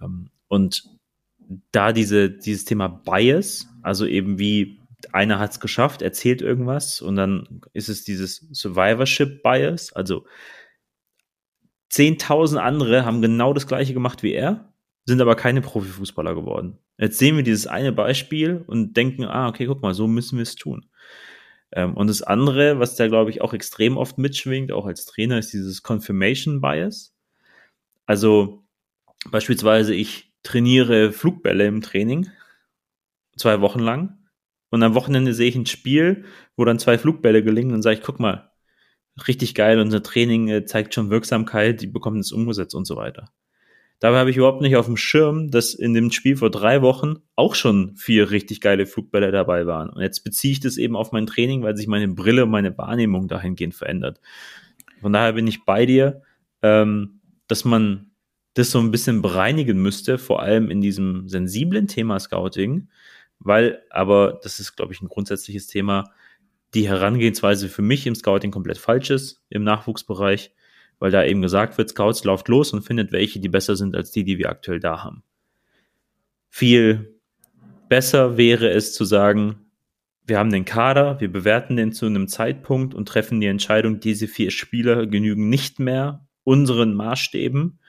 Ähm, 0.00 0.30
und 0.46 0.84
da 1.72 1.92
diese, 1.92 2.30
dieses 2.30 2.64
Thema 2.64 2.88
Bias, 2.88 3.68
also 3.82 4.06
eben 4.06 4.38
wie 4.38 4.79
einer 5.14 5.38
hat 5.38 5.52
es 5.52 5.60
geschafft, 5.60 6.02
erzählt 6.02 6.42
irgendwas 6.42 7.00
und 7.00 7.16
dann 7.16 7.60
ist 7.72 7.88
es 7.88 8.04
dieses 8.04 8.46
Survivorship 8.52 9.42
Bias, 9.42 9.92
also 9.92 10.26
10.000 11.92 12.56
andere 12.58 13.04
haben 13.04 13.20
genau 13.20 13.52
das 13.52 13.66
gleiche 13.66 13.94
gemacht 13.94 14.22
wie 14.22 14.32
er, 14.32 14.72
sind 15.06 15.20
aber 15.20 15.34
keine 15.34 15.60
Profifußballer 15.60 16.34
geworden. 16.34 16.78
Jetzt 16.98 17.18
sehen 17.18 17.36
wir 17.36 17.42
dieses 17.42 17.66
eine 17.66 17.92
Beispiel 17.92 18.62
und 18.66 18.96
denken, 18.96 19.24
ah, 19.24 19.48
okay, 19.48 19.66
guck 19.66 19.82
mal, 19.82 19.94
so 19.94 20.06
müssen 20.06 20.38
wir 20.38 20.42
es 20.42 20.54
tun. 20.54 20.86
Ähm, 21.72 21.94
und 21.94 22.08
das 22.08 22.22
andere, 22.22 22.78
was 22.78 22.96
da, 22.96 23.08
glaube 23.08 23.30
ich, 23.30 23.40
auch 23.40 23.54
extrem 23.54 23.96
oft 23.96 24.18
mitschwingt, 24.18 24.72
auch 24.72 24.86
als 24.86 25.06
Trainer, 25.06 25.38
ist 25.38 25.52
dieses 25.52 25.82
Confirmation 25.82 26.60
Bias. 26.60 27.14
Also 28.06 28.64
beispielsweise, 29.30 29.94
ich 29.94 30.32
trainiere 30.42 31.12
Flugbälle 31.12 31.66
im 31.66 31.80
Training, 31.80 32.30
zwei 33.36 33.60
Wochen 33.60 33.80
lang, 33.80 34.18
und 34.70 34.82
am 34.82 34.94
Wochenende 34.94 35.34
sehe 35.34 35.48
ich 35.48 35.56
ein 35.56 35.66
Spiel, 35.66 36.24
wo 36.56 36.64
dann 36.64 36.78
zwei 36.78 36.98
Flugbälle 36.98 37.42
gelingen 37.42 37.74
und 37.74 37.82
sage 37.82 37.98
ich, 37.98 38.02
guck 38.02 38.20
mal, 38.20 38.50
richtig 39.26 39.54
geil, 39.54 39.80
unser 39.80 40.02
Training 40.02 40.48
äh, 40.48 40.64
zeigt 40.64 40.94
schon 40.94 41.10
Wirksamkeit, 41.10 41.80
die 41.80 41.86
bekommen 41.86 42.20
es 42.20 42.32
umgesetzt 42.32 42.74
und 42.74 42.86
so 42.86 42.96
weiter. 42.96 43.30
Dabei 43.98 44.18
habe 44.18 44.30
ich 44.30 44.38
überhaupt 44.38 44.62
nicht 44.62 44.76
auf 44.76 44.86
dem 44.86 44.96
Schirm, 44.96 45.50
dass 45.50 45.74
in 45.74 45.92
dem 45.92 46.10
Spiel 46.10 46.36
vor 46.36 46.50
drei 46.50 46.80
Wochen 46.80 47.16
auch 47.36 47.54
schon 47.54 47.96
vier 47.96 48.30
richtig 48.30 48.62
geile 48.62 48.86
Flugbälle 48.86 49.30
dabei 49.30 49.66
waren. 49.66 49.90
Und 49.90 50.00
jetzt 50.00 50.24
beziehe 50.24 50.52
ich 50.52 50.60
das 50.60 50.78
eben 50.78 50.96
auf 50.96 51.12
mein 51.12 51.26
Training, 51.26 51.62
weil 51.62 51.76
sich 51.76 51.86
meine 51.86 52.08
Brille 52.08 52.44
und 52.44 52.50
meine 52.50 52.76
Wahrnehmung 52.78 53.28
dahingehend 53.28 53.74
verändert. 53.74 54.18
Von 55.02 55.12
daher 55.12 55.34
bin 55.34 55.46
ich 55.46 55.66
bei 55.66 55.84
dir, 55.84 56.22
ähm, 56.62 57.20
dass 57.46 57.66
man 57.66 58.12
das 58.54 58.70
so 58.70 58.78
ein 58.78 58.90
bisschen 58.90 59.20
bereinigen 59.20 59.82
müsste, 59.82 60.16
vor 60.16 60.40
allem 60.40 60.70
in 60.70 60.80
diesem 60.80 61.28
sensiblen 61.28 61.86
Thema 61.86 62.18
Scouting, 62.18 62.88
weil 63.40 63.82
aber, 63.90 64.38
das 64.42 64.60
ist, 64.60 64.76
glaube 64.76 64.92
ich, 64.92 65.02
ein 65.02 65.08
grundsätzliches 65.08 65.66
Thema, 65.66 66.12
die 66.74 66.88
Herangehensweise 66.88 67.68
für 67.68 67.82
mich 67.82 68.06
im 68.06 68.14
Scouting 68.14 68.52
komplett 68.52 68.78
falsch 68.78 69.10
ist, 69.10 69.42
im 69.48 69.64
Nachwuchsbereich 69.64 70.52
weil 71.00 71.10
da 71.10 71.24
eben 71.24 71.42
gesagt 71.42 71.78
wird, 71.78 71.90
Scouts 71.90 72.22
lauft 72.24 72.46
los 72.46 72.72
und 72.72 72.82
findet 72.82 73.10
welche, 73.10 73.40
die 73.40 73.48
besser 73.48 73.74
sind 73.74 73.96
als 73.96 74.12
die, 74.12 74.22
die 74.22 74.38
wir 74.38 74.50
aktuell 74.50 74.78
da 74.78 75.02
haben. 75.02 75.24
Viel 76.48 77.18
besser 77.88 78.36
wäre 78.36 78.70
es 78.70 78.92
zu 78.92 79.04
sagen, 79.04 79.66
wir 80.26 80.38
haben 80.38 80.52
den 80.52 80.66
Kader, 80.66 81.18
wir 81.18 81.32
bewerten 81.32 81.76
den 81.76 81.92
zu 81.92 82.06
einem 82.06 82.28
Zeitpunkt 82.28 82.94
und 82.94 83.08
treffen 83.08 83.40
die 83.40 83.48
Entscheidung, 83.48 83.98
diese 83.98 84.28
vier 84.28 84.50
Spieler 84.50 85.06
genügen 85.06 85.48
nicht 85.48 85.80
mehr 85.80 86.28
unseren 86.44 86.94
Maßstäben, 86.94 87.80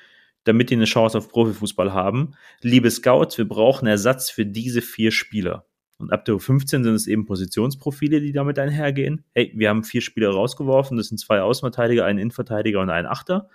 damit 0.44 0.70
die 0.70 0.76
eine 0.76 0.86
Chance 0.86 1.18
auf 1.18 1.30
Profifußball 1.30 1.94
haben. 1.94 2.34
Liebe 2.62 2.90
Scouts, 2.90 3.38
wir 3.38 3.48
brauchen 3.48 3.88
Ersatz 3.88 4.30
für 4.30 4.46
diese 4.46 4.82
vier 4.82 5.12
Spieler. 5.12 5.66
Und 5.98 6.12
ab 6.12 6.26
der 6.26 6.36
U15 6.36 6.84
sind 6.84 6.96
es 6.96 7.08
eben 7.08 7.26
Positionsprofile, 7.26 8.22
die 8.22 8.32
damit 8.32 8.58
einhergehen. 8.58 9.24
Hey, 9.36 9.52
wir 9.56 9.70
haben 9.70 9.84
vier 9.84 10.02
Spieler 10.02 10.32
rausgeworfen, 10.32 10.98
das 10.98 11.08
sind 11.08 11.20
zwei 11.20 11.42
Außenverteidiger, 11.42 12.06
ein 12.06 12.18
Innenverteidiger 12.18 12.80
und 12.82 12.90
ein 12.90 13.06
Achter. 13.06 13.50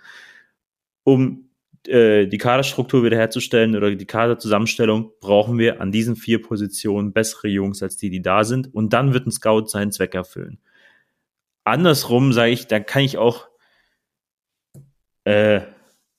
Um 1.03 1.49
äh, 1.87 2.27
die 2.27 2.37
Kaderstruktur 2.37 3.03
wiederherzustellen 3.03 3.75
oder 3.75 3.93
die 3.93 4.05
Kaderzusammenstellung, 4.05 5.11
brauchen 5.19 5.57
wir 5.57 5.81
an 5.81 5.91
diesen 5.91 6.15
vier 6.15 6.41
Positionen 6.41 7.11
bessere 7.11 7.49
Jungs 7.49 7.83
als 7.83 7.97
die, 7.97 8.09
die 8.09 8.21
da 8.21 8.45
sind. 8.45 8.73
Und 8.73 8.93
dann 8.93 9.13
wird 9.13 9.27
ein 9.27 9.31
Scout 9.31 9.67
seinen 9.67 9.91
Zweck 9.91 10.15
erfüllen. 10.15 10.59
Andersrum 11.65 12.31
sage 12.31 12.51
ich, 12.51 12.67
da 12.67 12.79
kann 12.79 13.03
ich 13.03 13.17
auch 13.17 13.49
äh, 15.25 15.61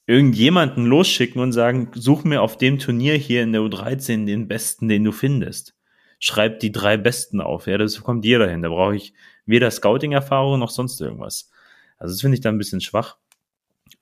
irgendjemanden 0.09 0.87
losschicken 0.87 1.41
und 1.41 1.53
sagen, 1.53 1.93
such 1.95 2.25
mir 2.25 2.43
auf 2.43 2.57
dem 2.57 2.81
Turnier 2.81 3.15
hier 3.15 3.45
in 3.45 3.53
der 3.53 3.61
U13 3.61 4.27
den 4.27 4.49
besten, 4.49 4.89
den 4.89 5.05
du 5.05 5.13
findest 5.13 5.79
schreibt 6.19 6.63
die 6.63 6.73
drei 6.73 6.97
Besten 6.97 7.41
auf. 7.41 7.67
Ja, 7.67 7.79
das 7.79 8.01
kommt 8.03 8.25
jeder 8.25 8.49
hin. 8.49 8.63
Da 8.63 8.69
brauche 8.69 8.97
ich 8.97 9.15
weder 9.47 9.71
Scouting-Erfahrung 9.71 10.59
noch 10.59 10.71
sonst 10.71 11.01
irgendwas. 11.01 11.51
Also 11.97 12.15
das 12.15 12.21
finde 12.21 12.37
ich 12.37 12.41
dann 12.41 12.57
ein 12.57 12.59
bisschen 12.59 12.81
schwach. 12.81 13.17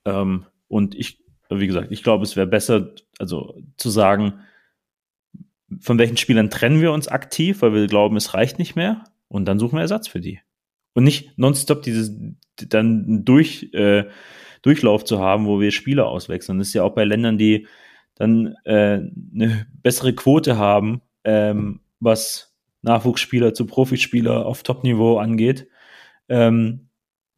Ähm, 0.05 0.45
und 0.67 0.95
ich, 0.95 1.23
wie 1.49 1.67
gesagt, 1.67 1.91
ich 1.91 2.03
glaube, 2.03 2.23
es 2.23 2.35
wäre 2.35 2.47
besser, 2.47 2.93
also 3.19 3.59
zu 3.77 3.89
sagen, 3.89 4.41
von 5.79 5.97
welchen 5.97 6.17
Spielern 6.17 6.49
trennen 6.49 6.81
wir 6.81 6.91
uns 6.91 7.07
aktiv, 7.07 7.61
weil 7.61 7.73
wir 7.73 7.87
glauben, 7.87 8.15
es 8.15 8.33
reicht 8.33 8.57
nicht 8.57 8.75
mehr, 8.75 9.03
und 9.27 9.45
dann 9.45 9.59
suchen 9.59 9.75
wir 9.75 9.81
Ersatz 9.81 10.07
für 10.07 10.21
die. 10.21 10.39
Und 10.93 11.03
nicht 11.03 11.37
nonstop 11.37 11.83
dieses 11.83 12.11
dann 12.55 13.25
durch 13.25 13.69
äh, 13.73 14.05
Durchlauf 14.67 15.05
zu 15.05 15.19
haben, 15.19 15.45
wo 15.45 15.61
wir 15.61 15.71
Spieler 15.71 16.07
auswechseln. 16.07 16.57
Das 16.57 16.67
ist 16.67 16.73
ja 16.73 16.83
auch 16.83 16.93
bei 16.93 17.05
Ländern, 17.05 17.37
die 17.37 17.67
dann 18.15 18.55
äh, 18.65 18.99
eine 19.33 19.67
bessere 19.81 20.13
Quote 20.13 20.57
haben, 20.57 21.01
ähm, 21.23 21.79
was 22.01 22.53
Nachwuchsspieler 22.81 23.53
zu 23.53 23.65
Profispieler 23.65 24.45
auf 24.45 24.63
Top-Niveau 24.63 25.19
angeht. 25.19 25.69
Ähm, 26.27 26.89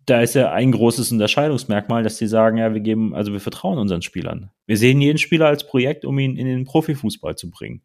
da 0.08 0.22
ist 0.22 0.34
ja 0.34 0.52
ein 0.52 0.72
großes 0.72 1.12
Unterscheidungsmerkmal, 1.12 2.02
dass 2.02 2.18
sie 2.18 2.26
sagen, 2.26 2.58
ja, 2.58 2.74
wir 2.74 2.82
geben, 2.82 3.14
also 3.14 3.32
wir 3.32 3.40
vertrauen 3.40 3.78
unseren 3.78 4.02
Spielern. 4.02 4.50
Wir 4.66 4.78
sehen 4.78 5.00
jeden 5.00 5.20
Spieler 5.20 5.46
als 5.46 5.68
Projekt, 5.68 6.06
um 6.06 6.18
ihn 6.18 6.36
in 6.36 6.48
den 6.48 6.66
Profifußball 6.66 7.36
zu 7.36 7.52
bringen. 7.52 7.84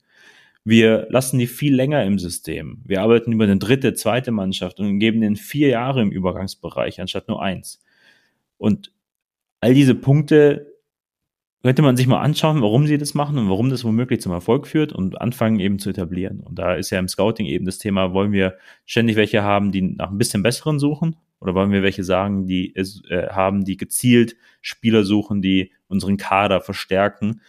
Wir 0.65 1.07
lassen 1.11 1.39
die 1.39 1.47
viel 1.47 1.75
länger 1.75 2.03
im 2.05 2.19
System. 2.19 2.81
Wir 2.87 3.03
arbeiten 3.03 3.33
über 3.33 3.45
eine 3.45 3.59
dritte, 3.59 3.93
zweite 3.93 4.31
Mannschaft 4.31 4.81
und 4.81 4.99
geben 5.01 5.21
den 5.21 5.37
vier 5.37 5.69
Jahre 5.69 6.01
im 6.01 6.11
Übergangsbereich 6.11 7.03
anstatt 7.03 7.29
nur 7.29 7.43
eins. 7.43 7.83
Und 8.57 8.91
all 9.64 9.72
diese 9.72 9.94
Punkte 9.94 10.74
könnte 11.62 11.81
man 11.81 11.96
sich 11.96 12.07
mal 12.07 12.20
anschauen, 12.20 12.61
warum 12.61 12.87
sie 12.87 12.98
das 12.98 13.14
machen 13.14 13.38
und 13.38 13.48
warum 13.48 13.70
das 13.70 13.83
womöglich 13.83 14.20
zum 14.20 14.33
Erfolg 14.33 14.66
führt 14.66 14.92
und 14.92 15.18
anfangen 15.22 15.59
eben 15.59 15.79
zu 15.79 15.88
etablieren. 15.88 16.40
Und 16.40 16.59
da 16.59 16.74
ist 16.74 16.90
ja 16.90 16.98
im 16.98 17.09
Scouting 17.09 17.46
eben 17.46 17.64
das 17.64 17.79
Thema, 17.79 18.12
wollen 18.12 18.33
wir 18.33 18.59
ständig 18.85 19.16
welche 19.16 19.42
haben, 19.42 19.72
die 19.72 19.81
nach 19.81 20.11
ein 20.11 20.18
bisschen 20.18 20.42
besseren 20.42 20.79
suchen 20.79 21.16
oder 21.40 21.55
wollen 21.55 21.72
wir 21.72 21.83
welche 21.83 22.05
sagen, 22.05 22.46
die 22.46 22.77
äh, 22.77 23.31
haben, 23.31 23.64
die 23.64 23.79
gezielt 23.79 24.37
Spieler 24.61 25.03
suchen, 25.03 25.40
die 25.40 25.72
unseren 25.88 26.18
Kader 26.18 26.61
verstärken 26.61 27.40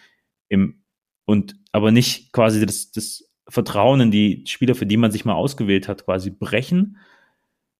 im, 0.47 0.83
und 1.25 1.57
aber 1.73 1.91
nicht 1.91 2.31
quasi 2.31 2.65
das, 2.65 2.91
das 2.91 3.29
Vertrauen 3.49 3.99
in 3.99 4.11
die 4.11 4.45
Spieler, 4.47 4.75
für 4.75 4.85
die 4.85 4.95
man 4.95 5.11
sich 5.11 5.25
mal 5.25 5.33
ausgewählt 5.33 5.89
hat, 5.89 6.05
quasi 6.05 6.29
brechen, 6.29 6.95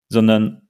sondern 0.10 0.65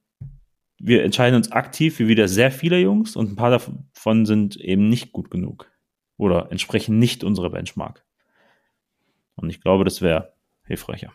wir 0.77 1.03
entscheiden 1.03 1.35
uns 1.35 1.51
aktiv 1.51 1.95
für 1.95 2.07
wieder 2.07 2.27
sehr 2.27 2.51
viele 2.51 2.79
Jungs 2.79 3.15
und 3.15 3.31
ein 3.31 3.35
paar 3.35 3.51
davon 3.51 4.25
sind 4.25 4.57
eben 4.57 4.89
nicht 4.89 5.11
gut 5.11 5.31
genug 5.31 5.71
oder 6.17 6.51
entsprechen 6.51 6.99
nicht 6.99 7.23
unserer 7.23 7.49
Benchmark. 7.49 8.05
Und 9.35 9.49
ich 9.49 9.61
glaube, 9.61 9.83
das 9.83 10.01
wäre 10.01 10.33
hilfreicher. 10.63 11.13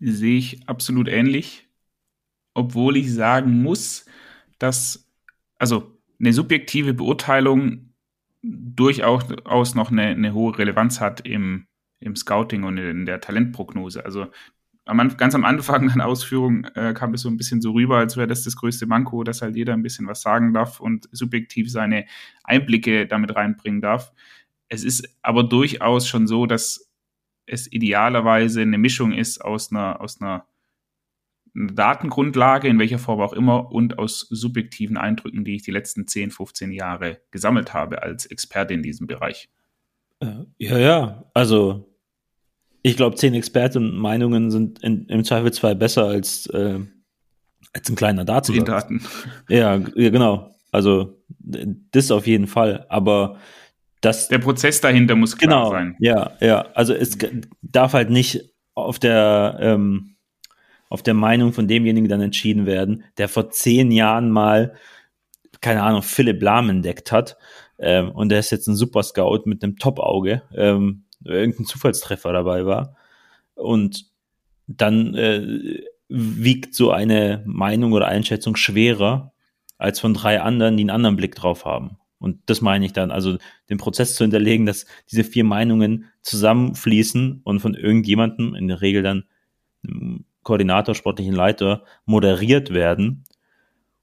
Sehe 0.00 0.38
ich 0.38 0.68
absolut 0.68 1.08
ähnlich, 1.08 1.68
obwohl 2.54 2.96
ich 2.96 3.12
sagen 3.12 3.62
muss, 3.62 4.06
dass 4.58 5.08
also 5.58 5.96
eine 6.18 6.32
subjektive 6.32 6.94
Beurteilung 6.94 7.92
durchaus 8.42 9.74
noch 9.74 9.92
eine, 9.92 10.06
eine 10.06 10.34
hohe 10.34 10.58
Relevanz 10.58 11.00
hat 11.00 11.20
im, 11.20 11.66
im 12.00 12.16
Scouting 12.16 12.64
und 12.64 12.78
in 12.78 13.06
der 13.06 13.20
Talentprognose. 13.20 14.04
Also 14.04 14.26
am, 14.84 15.16
ganz 15.16 15.34
am 15.34 15.44
Anfang 15.44 15.92
der 15.94 16.06
Ausführung 16.06 16.64
äh, 16.74 16.92
kam 16.94 17.14
es 17.14 17.22
so 17.22 17.28
ein 17.28 17.36
bisschen 17.36 17.60
so 17.60 17.72
rüber, 17.72 17.98
als 17.98 18.16
wäre 18.16 18.26
das 18.26 18.44
das 18.44 18.56
größte 18.56 18.86
Manko, 18.86 19.22
dass 19.24 19.42
halt 19.42 19.56
jeder 19.56 19.72
ein 19.74 19.82
bisschen 19.82 20.06
was 20.06 20.22
sagen 20.22 20.52
darf 20.52 20.80
und 20.80 21.08
subjektiv 21.12 21.70
seine 21.70 22.06
Einblicke 22.44 23.06
damit 23.06 23.34
reinbringen 23.34 23.80
darf. 23.80 24.12
Es 24.68 24.84
ist 24.84 25.08
aber 25.22 25.44
durchaus 25.44 26.08
schon 26.08 26.26
so, 26.26 26.46
dass 26.46 26.90
es 27.46 27.70
idealerweise 27.70 28.62
eine 28.62 28.78
Mischung 28.78 29.12
ist 29.12 29.44
aus 29.44 29.70
einer, 29.70 30.00
aus 30.00 30.20
einer 30.20 30.46
Datengrundlage, 31.54 32.68
in 32.68 32.78
welcher 32.78 32.98
Form 32.98 33.20
auch 33.20 33.34
immer, 33.34 33.70
und 33.70 33.98
aus 33.98 34.20
subjektiven 34.20 34.96
Eindrücken, 34.96 35.44
die 35.44 35.56
ich 35.56 35.62
die 35.62 35.70
letzten 35.70 36.06
10, 36.06 36.30
15 36.30 36.72
Jahre 36.72 37.20
gesammelt 37.30 37.74
habe 37.74 38.02
als 38.02 38.26
Experte 38.26 38.72
in 38.72 38.82
diesem 38.82 39.06
Bereich. 39.06 39.50
Äh, 40.20 40.44
ja, 40.58 40.78
ja, 40.78 41.30
also 41.34 41.91
ich 42.82 42.96
glaube, 42.96 43.16
zehn 43.16 43.34
Expertenmeinungen 43.34 44.50
sind 44.50 44.82
in, 44.82 45.06
im 45.06 45.24
Zweifelsfall 45.24 45.76
besser 45.76 46.06
als, 46.06 46.46
äh, 46.46 46.80
als 47.72 47.88
ein 47.88 47.96
kleiner 47.96 48.24
Datensatz. 48.24 48.66
Daten. 48.66 49.02
Ja, 49.48 49.76
genau. 49.76 50.56
Also 50.70 51.22
das 51.38 52.10
auf 52.10 52.26
jeden 52.26 52.46
Fall. 52.46 52.86
Aber 52.88 53.38
das. 54.00 54.28
Der 54.28 54.38
Prozess 54.38 54.80
dahinter 54.80 55.14
muss 55.14 55.36
klar 55.36 55.64
genau, 55.64 55.70
sein. 55.70 55.96
Ja, 56.00 56.32
ja. 56.40 56.66
Also 56.74 56.94
es 56.94 57.16
darf 57.62 57.92
halt 57.92 58.10
nicht 58.10 58.52
auf 58.74 58.98
der 58.98 59.58
ähm, 59.60 60.12
auf 60.92 61.02
der 61.02 61.14
Meinung 61.14 61.54
von 61.54 61.68
demjenigen 61.68 62.10
dann 62.10 62.20
entschieden 62.20 62.66
werden, 62.66 63.04
der 63.16 63.30
vor 63.30 63.48
zehn 63.48 63.90
Jahren 63.90 64.30
mal, 64.30 64.74
keine 65.62 65.82
Ahnung, 65.82 66.02
Philipp 66.02 66.42
Lahm 66.42 66.68
entdeckt 66.68 67.12
hat. 67.12 67.38
Ähm, 67.78 68.10
und 68.10 68.28
der 68.28 68.40
ist 68.40 68.50
jetzt 68.50 68.66
ein 68.66 68.76
Super 68.76 69.02
Scout 69.02 69.44
mit 69.46 69.64
einem 69.64 69.78
Top-Auge. 69.78 70.42
Ähm, 70.54 71.04
irgendein 71.24 71.66
Zufallstreffer 71.66 72.32
dabei 72.32 72.66
war. 72.66 72.96
Und 73.54 74.06
dann 74.66 75.14
äh, 75.14 75.82
wiegt 76.08 76.74
so 76.74 76.90
eine 76.90 77.42
Meinung 77.46 77.92
oder 77.92 78.08
Einschätzung 78.08 78.56
schwerer 78.56 79.32
als 79.78 80.00
von 80.00 80.14
drei 80.14 80.40
anderen, 80.40 80.76
die 80.76 80.82
einen 80.82 80.90
anderen 80.90 81.16
Blick 81.16 81.34
drauf 81.34 81.64
haben. 81.64 81.98
Und 82.18 82.38
das 82.46 82.60
meine 82.60 82.86
ich 82.86 82.92
dann, 82.92 83.10
also 83.10 83.38
den 83.68 83.78
Prozess 83.78 84.14
zu 84.14 84.22
hinterlegen, 84.22 84.64
dass 84.64 84.86
diese 85.10 85.24
vier 85.24 85.42
Meinungen 85.42 86.04
zusammenfließen 86.20 87.40
und 87.42 87.60
von 87.60 87.74
irgendjemandem, 87.74 88.54
in 88.54 88.68
der 88.68 88.80
Regel 88.80 89.02
dann 89.02 89.24
einem 89.84 90.24
Koordinator, 90.44 90.94
sportlichen 90.94 91.34
Leiter, 91.34 91.84
moderiert 92.04 92.72
werden 92.72 93.24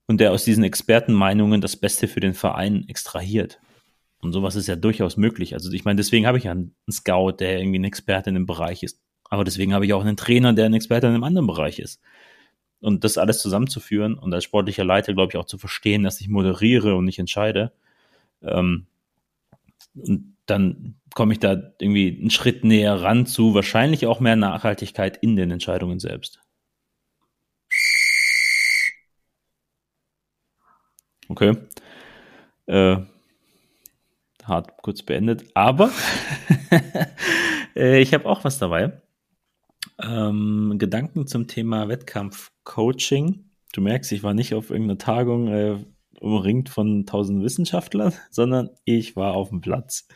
und 0.05 0.19
der 0.19 0.33
aus 0.33 0.43
diesen 0.43 0.65
Expertenmeinungen 0.65 1.61
das 1.61 1.77
Beste 1.77 2.09
für 2.09 2.19
den 2.19 2.33
Verein 2.33 2.83
extrahiert. 2.89 3.61
Und 4.21 4.33
sowas 4.33 4.55
ist 4.55 4.67
ja 4.67 4.75
durchaus 4.75 5.17
möglich. 5.17 5.53
Also 5.53 5.71
ich 5.71 5.85
meine, 5.85 5.97
deswegen 5.97 6.27
habe 6.27 6.37
ich 6.37 6.45
ja 6.45 6.51
einen 6.51 6.75
Scout, 6.91 7.37
der 7.39 7.59
irgendwie 7.59 7.79
ein 7.79 7.85
Experte 7.85 8.29
in 8.29 8.35
dem 8.35 8.45
Bereich 8.45 8.83
ist. 8.83 8.99
Aber 9.29 9.43
deswegen 9.43 9.73
habe 9.73 9.85
ich 9.85 9.93
auch 9.93 10.03
einen 10.03 10.17
Trainer, 10.17 10.53
der 10.53 10.65
ein 10.65 10.73
Experte 10.73 11.07
in 11.07 11.13
einem 11.13 11.23
anderen 11.23 11.47
Bereich 11.47 11.79
ist. 11.79 12.01
Und 12.81 13.03
das 13.03 13.17
alles 13.17 13.41
zusammenzuführen 13.41 14.15
und 14.15 14.33
als 14.33 14.43
sportlicher 14.43 14.83
Leiter, 14.83 15.13
glaube 15.13 15.31
ich, 15.31 15.37
auch 15.37 15.45
zu 15.45 15.57
verstehen, 15.57 16.03
dass 16.03 16.21
ich 16.21 16.29
moderiere 16.29 16.95
und 16.95 17.05
nicht 17.05 17.19
entscheide. 17.19 17.71
Ähm, 18.41 18.87
und 19.95 20.35
dann 20.45 20.95
komme 21.13 21.33
ich 21.33 21.39
da 21.39 21.73
irgendwie 21.79 22.17
einen 22.19 22.29
Schritt 22.29 22.63
näher 22.63 23.01
ran 23.01 23.25
zu 23.25 23.53
wahrscheinlich 23.53 24.05
auch 24.05 24.19
mehr 24.19 24.35
Nachhaltigkeit 24.35 25.17
in 25.17 25.35
den 25.35 25.51
Entscheidungen 25.51 25.99
selbst. 25.99 26.39
Okay. 31.27 31.55
Äh, 32.65 32.97
hart 34.49 34.81
kurz 34.81 35.03
beendet. 35.03 35.45
Aber 35.53 35.91
äh, 37.75 38.01
ich 38.01 38.13
habe 38.13 38.25
auch 38.25 38.43
was 38.43 38.59
dabei. 38.59 39.01
Ähm, 40.01 40.75
Gedanken 40.77 41.27
zum 41.27 41.47
Thema 41.47 41.87
Wettkampfcoaching. 41.87 43.45
Du 43.73 43.81
merkst, 43.81 44.11
ich 44.11 44.23
war 44.23 44.33
nicht 44.33 44.53
auf 44.53 44.69
irgendeiner 44.69 44.97
Tagung 44.97 45.47
äh, 45.47 45.77
umringt 46.19 46.69
von 46.69 47.05
tausend 47.05 47.43
Wissenschaftlern, 47.43 48.13
sondern 48.29 48.69
ich 48.85 49.15
war 49.15 49.33
auf 49.33 49.49
dem 49.49 49.61
Platz. 49.61 50.07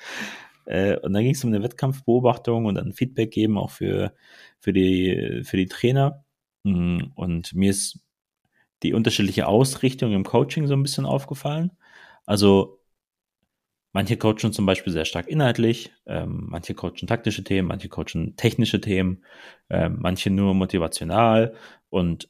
Äh, 0.66 0.98
und 1.00 1.14
dann 1.14 1.24
ging 1.24 1.34
es 1.34 1.44
um 1.44 1.54
eine 1.54 1.64
Wettkampfbeobachtung 1.64 2.66
und 2.66 2.76
dann 2.76 2.94
Feedback 2.94 3.32
geben, 3.32 3.58
auch 3.58 3.72
für, 3.72 4.14
für, 4.60 4.74
die, 4.74 5.42
für 5.44 5.58
die 5.58 5.68
Trainer. 5.68 6.24
Mm, 6.64 7.00
und 7.16 7.54
mir 7.54 7.70
ist 7.70 8.00
die 8.84 8.94
unterschiedliche 8.94 9.48
Ausrichtung 9.48 10.14
im 10.14 10.24
Coaching 10.24 10.68
so 10.68 10.74
ein 10.74 10.84
bisschen 10.84 11.06
aufgefallen. 11.06 11.72
Also 12.26 12.80
Manche 13.94 14.18
coachen 14.18 14.52
zum 14.52 14.66
Beispiel 14.66 14.92
sehr 14.92 15.06
stark 15.06 15.28
inhaltlich, 15.28 15.94
ähm, 16.08 16.48
manche 16.50 16.74
coachen 16.74 17.08
taktische 17.08 17.44
Themen, 17.44 17.68
manche 17.68 17.90
coachen 17.90 18.36
technische 18.36 18.82
Themen, 18.82 19.24
ähm, 19.70 19.98
manche 20.00 20.32
nur 20.32 20.56
motivational. 20.56 21.54
Und 21.90 22.28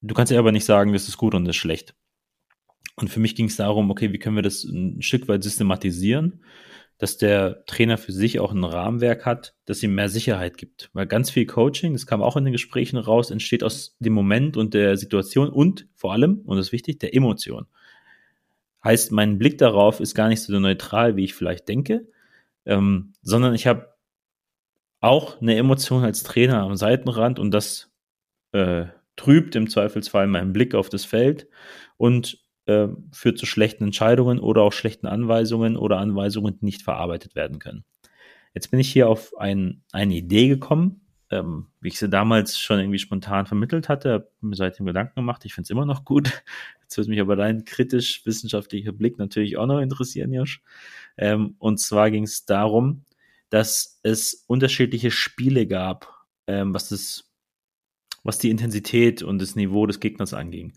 du 0.00 0.14
kannst 0.14 0.32
ja 0.32 0.38
aber 0.38 0.52
nicht 0.52 0.64
sagen, 0.64 0.94
das 0.94 1.08
ist 1.08 1.18
gut 1.18 1.34
und 1.34 1.44
das 1.44 1.54
ist 1.54 1.60
schlecht. 1.60 1.94
Und 2.96 3.08
für 3.08 3.20
mich 3.20 3.34
ging 3.34 3.46
es 3.46 3.56
darum, 3.56 3.90
okay, 3.90 4.12
wie 4.12 4.18
können 4.18 4.36
wir 4.36 4.42
das 4.42 4.64
ein 4.64 5.02
Stück 5.02 5.28
weit 5.28 5.42
systematisieren, 5.42 6.42
dass 6.96 7.18
der 7.18 7.64
Trainer 7.66 7.98
für 7.98 8.12
sich 8.12 8.40
auch 8.40 8.52
ein 8.52 8.64
Rahmenwerk 8.64 9.26
hat, 9.26 9.54
das 9.66 9.82
ihm 9.82 9.94
mehr 9.94 10.08
Sicherheit 10.08 10.56
gibt. 10.56 10.88
Weil 10.94 11.06
ganz 11.06 11.30
viel 11.30 11.44
Coaching, 11.44 11.92
das 11.92 12.06
kam 12.06 12.22
auch 12.22 12.36
in 12.36 12.44
den 12.44 12.52
Gesprächen 12.52 12.96
raus, 12.96 13.30
entsteht 13.30 13.64
aus 13.64 13.96
dem 13.98 14.14
Moment 14.14 14.56
und 14.56 14.72
der 14.72 14.96
Situation 14.96 15.50
und 15.50 15.88
vor 15.94 16.12
allem, 16.12 16.40
und 16.46 16.56
das 16.56 16.68
ist 16.68 16.72
wichtig, 16.72 17.00
der 17.00 17.14
Emotion. 17.14 17.66
Heißt, 18.84 19.12
mein 19.12 19.38
Blick 19.38 19.58
darauf 19.58 20.00
ist 20.00 20.14
gar 20.14 20.28
nicht 20.28 20.42
so 20.42 20.58
neutral, 20.58 21.16
wie 21.16 21.24
ich 21.24 21.34
vielleicht 21.34 21.68
denke, 21.68 22.08
ähm, 22.66 23.12
sondern 23.22 23.54
ich 23.54 23.66
habe 23.66 23.94
auch 25.00 25.40
eine 25.40 25.56
Emotion 25.56 26.04
als 26.04 26.22
Trainer 26.22 26.62
am 26.62 26.76
Seitenrand 26.76 27.38
und 27.38 27.50
das 27.52 27.92
äh, 28.52 28.86
trübt 29.16 29.56
im 29.56 29.68
Zweifelsfall 29.68 30.26
meinen 30.26 30.52
Blick 30.52 30.74
auf 30.74 30.88
das 30.88 31.04
Feld 31.04 31.48
und 31.96 32.38
äh, 32.66 32.88
führt 33.12 33.38
zu 33.38 33.46
schlechten 33.46 33.84
Entscheidungen 33.84 34.38
oder 34.38 34.62
auch 34.62 34.72
schlechten 34.72 35.06
Anweisungen 35.06 35.76
oder 35.76 35.98
Anweisungen, 35.98 36.58
die 36.58 36.64
nicht 36.64 36.82
verarbeitet 36.82 37.34
werden 37.34 37.58
können. 37.58 37.84
Jetzt 38.54 38.70
bin 38.70 38.80
ich 38.80 38.92
hier 38.92 39.08
auf 39.08 39.36
ein, 39.36 39.82
eine 39.92 40.14
Idee 40.14 40.48
gekommen, 40.48 41.01
ähm, 41.32 41.68
wie 41.80 41.88
ich 41.88 41.98
sie 41.98 42.10
damals 42.10 42.58
schon 42.58 42.78
irgendwie 42.78 42.98
spontan 42.98 43.46
vermittelt 43.46 43.88
hatte, 43.88 44.12
habe 44.12 44.28
mir 44.42 44.54
seitdem 44.54 44.84
Gedanken 44.84 45.14
gemacht. 45.14 45.44
Ich 45.46 45.54
finde 45.54 45.64
es 45.64 45.70
immer 45.70 45.86
noch 45.86 46.04
gut. 46.04 46.44
Jetzt 46.82 46.98
wird 46.98 47.08
mich 47.08 47.20
aber 47.20 47.36
dein 47.36 47.64
kritisch-wissenschaftlicher 47.64 48.92
Blick 48.92 49.18
natürlich 49.18 49.56
auch 49.56 49.66
noch 49.66 49.80
interessieren, 49.80 50.32
Josh. 50.32 50.62
Ähm, 51.16 51.56
und 51.58 51.80
zwar 51.80 52.10
ging 52.10 52.24
es 52.24 52.44
darum, 52.44 53.04
dass 53.48 53.98
es 54.02 54.44
unterschiedliche 54.46 55.10
Spiele 55.10 55.66
gab, 55.66 56.12
ähm, 56.46 56.74
was 56.74 56.90
das, 56.90 57.32
was 58.22 58.38
die 58.38 58.50
Intensität 58.50 59.22
und 59.22 59.40
das 59.40 59.56
Niveau 59.56 59.86
des 59.86 60.00
Gegners 60.00 60.34
anging. 60.34 60.74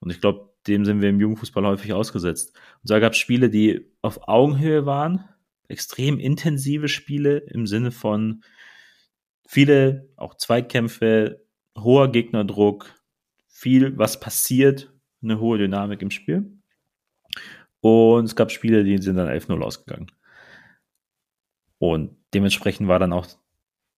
Und 0.00 0.10
ich 0.10 0.20
glaube, 0.20 0.50
dem 0.66 0.84
sind 0.84 1.00
wir 1.00 1.08
im 1.08 1.20
Jugendfußball 1.20 1.64
häufig 1.64 1.94
ausgesetzt. 1.94 2.54
Und 2.82 2.88
zwar 2.88 3.00
gab 3.00 3.12
es 3.12 3.18
Spiele, 3.18 3.48
die 3.48 3.90
auf 4.02 4.28
Augenhöhe 4.28 4.84
waren, 4.84 5.24
extrem 5.68 6.18
intensive 6.18 6.88
Spiele 6.88 7.38
im 7.38 7.66
Sinne 7.66 7.90
von 7.90 8.44
viele 9.46 10.08
auch 10.16 10.34
Zweikämpfe, 10.34 11.44
hoher 11.78 12.10
Gegnerdruck, 12.10 12.94
viel, 13.48 13.96
was 13.98 14.20
passiert, 14.20 14.92
eine 15.22 15.40
hohe 15.40 15.58
Dynamik 15.58 16.02
im 16.02 16.10
Spiel. 16.10 16.58
Und 17.80 18.24
es 18.24 18.36
gab 18.36 18.50
Spiele, 18.50 18.84
die 18.84 18.98
sind 18.98 19.16
dann 19.16 19.28
11-0 19.28 19.60
ausgegangen. 19.62 20.10
Und 21.78 22.16
dementsprechend 22.32 22.88
war 22.88 22.98
dann 22.98 23.12
auch 23.12 23.26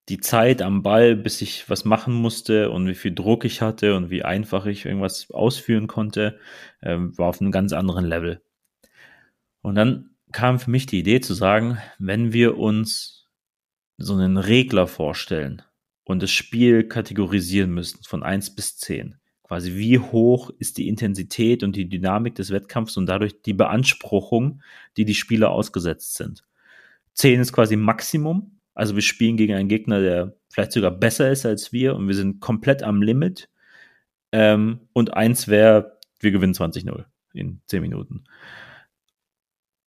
die 0.09 0.18
Zeit 0.18 0.62
am 0.62 0.82
Ball, 0.82 1.16
bis 1.16 1.40
ich 1.40 1.68
was 1.68 1.85
machen 1.85 2.14
musste 2.14 2.70
und 2.70 2.87
wie 2.87 2.94
viel 2.94 3.14
Druck 3.14 3.44
ich 3.44 3.61
hatte 3.61 3.97
und 3.97 4.11
wie 4.11 4.24
einfach 4.24 4.66
ich 4.66 4.84
irgendwas 4.84 5.30
ausführen 5.30 5.86
konnte, 5.86 6.38
äh, 6.80 6.97
war 6.99 7.28
auf 7.28 7.40
einem 7.40 7.51
ganz 7.51 7.72
anderen 7.72 8.05
Level. 8.05 8.42
Und 9.62 9.74
dann 9.74 10.11
kam 10.32 10.61
für 10.61 10.70
mich 10.70 10.86
die 10.86 11.01
Idee 11.01 11.20
zu 11.20 11.34
sagen, 11.34 11.78
wenn 11.99 12.32
wir 12.32 12.59
uns 12.59 13.16
so 13.99 14.14
einen 14.14 14.36
Regler 14.36 14.86
vorstellen 14.86 15.62
und 16.05 16.22
das 16.22 16.30
Spiel 16.30 16.84
kategorisieren 16.84 17.72
müssen 17.72 18.03
von 18.05 18.22
eins 18.22 18.55
bis 18.55 18.76
zehn. 18.76 19.16
Quasi 19.42 19.76
wie 19.76 19.99
hoch 19.99 20.51
ist 20.59 20.76
die 20.76 20.88
Intensität 20.88 21.62
und 21.62 21.76
die 21.76 21.88
Dynamik 21.88 22.34
des 22.34 22.51
Wettkampfs 22.51 22.97
und 22.97 23.07
dadurch 23.07 23.42
die 23.42 23.55
Beanspruchung, 23.55 24.61
die 24.97 25.05
die 25.05 25.14
Spieler 25.14 25.51
ausgesetzt 25.51 26.14
sind. 26.14 26.42
Zehn 27.12 27.40
ist 27.40 27.53
quasi 27.53 27.76
Maximum. 27.76 28.59
Also 28.74 28.94
wir 28.94 29.03
spielen 29.03 29.36
gegen 29.36 29.55
einen 29.55 29.68
Gegner, 29.68 30.01
der 30.01 30.36
vielleicht 30.51 30.72
sogar 30.72 30.90
besser 30.90 31.30
ist 31.30 31.47
als 31.47 31.72
wir 31.72 31.94
und 31.94 32.09
wir 32.09 32.14
sind 32.14 32.40
komplett 32.40 32.82
am 32.82 33.03
Limit. 33.03 33.49
Ähm, 34.32 34.80
und 34.92 35.14
eins 35.14 35.49
wäre, 35.49 35.99
wir 36.18 36.32
gewinnen 36.32 36.53
20-0 36.53 37.05
in 37.32 37.61
10 37.68 37.82
Minuten. 37.82 38.24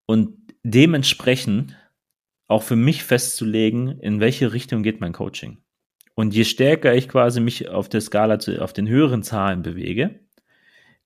Und 0.05 0.38
dementsprechend 0.64 1.78
auch 2.50 2.64
für 2.64 2.76
mich 2.76 3.04
festzulegen, 3.04 4.00
in 4.00 4.20
welche 4.20 4.52
Richtung 4.52 4.84
geht 4.84 5.00
mein 5.00 5.14
Coaching. 5.14 5.60
Und 6.16 6.34
je 6.36 6.43
stärker 6.43 6.93
ich 6.95 7.08
quasi 7.08 7.39
mich 7.39 7.70
auf 7.70 7.88
der 7.88 8.02
Skala 8.02 8.39
zu, 8.39 8.62
auf 8.62 8.74
den 8.74 8.89
höheren 8.89 9.24
Zahlen 9.24 9.62
bewege, 9.62 10.20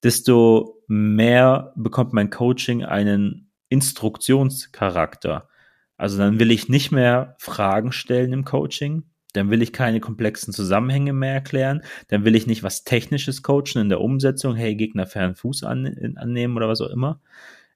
desto 0.02 0.82
mehr 0.88 1.74
bekommt 1.76 2.14
mein 2.14 2.30
Coaching 2.30 2.84
einen 2.84 3.52
Instruktionscharakter. 3.70 5.50
Also 5.98 6.18
dann 6.18 6.40
will 6.40 6.50
ich 6.50 6.70
nicht 6.70 6.92
mehr 6.92 7.36
Fragen 7.40 7.92
stellen 7.92 8.34
im 8.34 8.46
Coaching, 8.46 9.04
dann 9.34 9.50
will 9.50 9.62
ich 9.62 9.74
keine 9.74 10.00
komplexen 10.00 10.54
Zusammenhänge 10.54 11.12
mehr 11.12 11.34
erklären, 11.34 11.84
dann 12.08 12.24
will 12.24 12.36
ich 12.36 12.48
nicht 12.48 12.64
was 12.64 12.86
Technisches 12.86 13.44
coachen 13.44 13.82
in 13.82 13.90
der 13.90 14.00
Umsetzung, 14.00 14.56
hey, 14.56 14.76
Gegner 14.76 15.08
fern 15.08 15.36
Fuß 15.36 15.64
an, 15.64 16.16
annehmen 16.16 16.56
oder 16.56 16.70
was 16.70 16.82
auch 16.82 16.90
immer, 16.90 17.20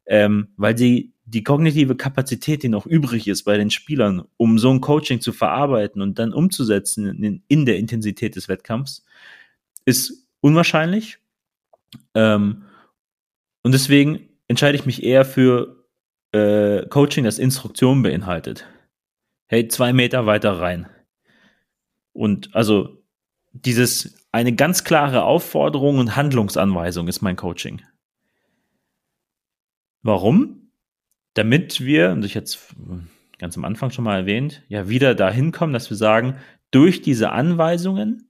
ähm, 0.07 0.49
weil 0.57 0.73
die 0.73 1.13
die 1.29 1.43
kognitive 1.43 1.97
Kapazität, 1.97 2.63
die 2.63 2.69
noch 2.69 2.85
übrig 2.85 3.27
ist 3.27 3.43
bei 3.43 3.57
den 3.57 3.69
Spielern, 3.69 4.23
um 4.37 4.57
so 4.57 4.71
ein 4.71 4.79
Coaching 4.79 5.19
zu 5.19 5.33
verarbeiten 5.33 6.01
und 6.01 6.19
dann 6.19 6.33
umzusetzen 6.33 7.21
in, 7.21 7.43
in 7.49 7.65
der 7.65 7.77
Intensität 7.77 8.37
des 8.37 8.47
Wettkampfs, 8.47 9.05
ist 9.83 10.25
unwahrscheinlich. 10.39 11.19
Ähm, 12.13 12.63
und 13.61 13.73
deswegen 13.73 14.29
entscheide 14.47 14.77
ich 14.77 14.85
mich 14.85 15.03
eher 15.03 15.25
für 15.25 15.85
äh, 16.31 16.85
Coaching, 16.87 17.25
das 17.25 17.39
Instruktion 17.39 18.03
beinhaltet. 18.03 18.65
Hey, 19.47 19.67
zwei 19.67 19.91
Meter 19.91 20.25
weiter 20.25 20.61
rein. 20.61 20.87
Und 22.13 22.55
also 22.55 23.03
dieses 23.51 24.15
eine 24.31 24.55
ganz 24.55 24.85
klare 24.85 25.23
Aufforderung 25.23 25.99
und 25.99 26.15
Handlungsanweisung 26.15 27.09
ist 27.09 27.21
mein 27.21 27.35
Coaching. 27.35 27.81
Warum? 30.03 30.67
damit 31.37 31.81
wir, 31.81 32.09
und 32.09 32.25
ich 32.25 32.33
jetzt 32.33 32.75
ganz 33.37 33.55
am 33.57 33.65
Anfang 33.65 33.91
schon 33.91 34.03
mal 34.03 34.17
erwähnt, 34.17 34.63
ja 34.69 34.89
wieder 34.89 35.13
dahin 35.13 35.51
kommen, 35.51 35.71
dass 35.71 35.89
wir 35.91 35.97
sagen, 35.97 36.35
durch 36.71 37.03
diese 37.03 37.31
Anweisungen 37.31 38.29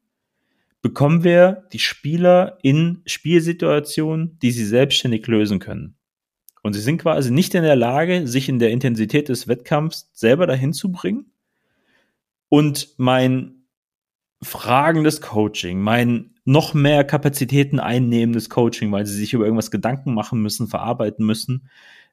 bekommen 0.82 1.24
wir 1.24 1.68
die 1.72 1.80
Spieler 1.80 2.58
in 2.64 3.02
Spielsituationen, 3.06 4.38
die 4.40 4.52
sie 4.52 4.66
selbstständig 4.66 5.26
lösen 5.28 5.60
können. 5.60 5.96
Und 6.64 6.74
sie 6.74 6.82
sind 6.82 7.02
quasi 7.02 7.32
nicht 7.32 7.56
in 7.56 7.64
der 7.64 7.78
Lage, 7.78 8.28
sich 8.28 8.50
in 8.50 8.60
der 8.60 8.72
Intensität 8.72 9.30
des 9.30 9.48
Wettkampfs 9.48 10.12
selber 10.14 10.48
dahin 10.48 10.74
zu 10.74 10.92
bringen. 10.92 11.32
Und 12.50 12.90
mein 12.98 13.64
fragendes 14.42 15.22
Coaching, 15.22 15.80
mein 15.80 16.36
noch 16.48 16.74
mehr 16.74 17.04
Kapazitäten 17.04 17.78
einnehmendes 17.78 18.50
Coaching, 18.50 18.90
weil 18.94 19.06
sie 19.06 19.14
sich 19.14 19.34
über 19.34 19.44
irgendwas 19.44 19.70
Gedanken 19.70 20.14
machen 20.14 20.42
müssen, 20.42 20.68
verarbeiten 20.68 21.26
müssen, 21.26 21.68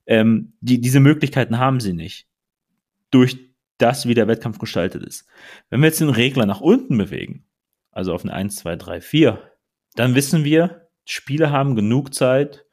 ähm, 0.06 0.54
die, 0.60 0.80
diese 0.80 0.98
Möglichkeiten 0.98 1.58
haben 1.58 1.78
sie 1.78 1.92
nicht. 1.92 2.26
Durch 3.12 3.38
das, 3.78 4.08
wie 4.08 4.14
der 4.14 4.26
Wettkampf 4.26 4.58
gestaltet 4.58 5.04
ist. 5.04 5.24
Wenn 5.70 5.80
wir 5.80 5.86
jetzt 5.86 6.00
den 6.00 6.08
Regler 6.08 6.46
nach 6.46 6.60
unten 6.60 6.98
bewegen, 6.98 7.44
also 7.92 8.12
auf 8.12 8.24
eine 8.24 8.32
1, 8.32 8.56
2, 8.56 8.74
3, 8.74 9.00
4, 9.00 9.38
dann 9.94 10.16
wissen 10.16 10.42
wir, 10.42 10.88
Spieler 11.04 11.52
haben 11.52 11.76
genug 11.76 12.12
Zeit, 12.12 12.66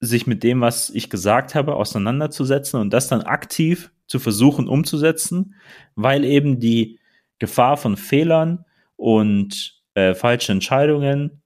sich 0.00 0.26
mit 0.26 0.42
dem, 0.42 0.62
was 0.62 0.88
ich 0.88 1.10
gesagt 1.10 1.54
habe, 1.54 1.76
auseinanderzusetzen 1.76 2.80
und 2.80 2.90
das 2.90 3.06
dann 3.08 3.20
aktiv 3.20 3.92
zu 4.06 4.18
versuchen 4.18 4.66
umzusetzen, 4.66 5.56
weil 5.94 6.24
eben 6.24 6.58
die 6.58 7.00
Gefahr 7.38 7.76
von 7.76 7.98
Fehlern 7.98 8.64
und 8.96 9.79
äh, 9.94 10.14
falschen 10.14 10.52
Entscheidungen 10.52 11.42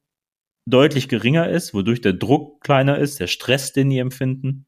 deutlich 0.66 1.08
geringer 1.08 1.48
ist, 1.48 1.74
wodurch 1.74 2.00
der 2.00 2.14
Druck 2.14 2.62
kleiner 2.62 2.98
ist, 2.98 3.20
der 3.20 3.26
Stress, 3.26 3.72
den 3.72 3.90
die 3.90 3.98
empfinden 3.98 4.66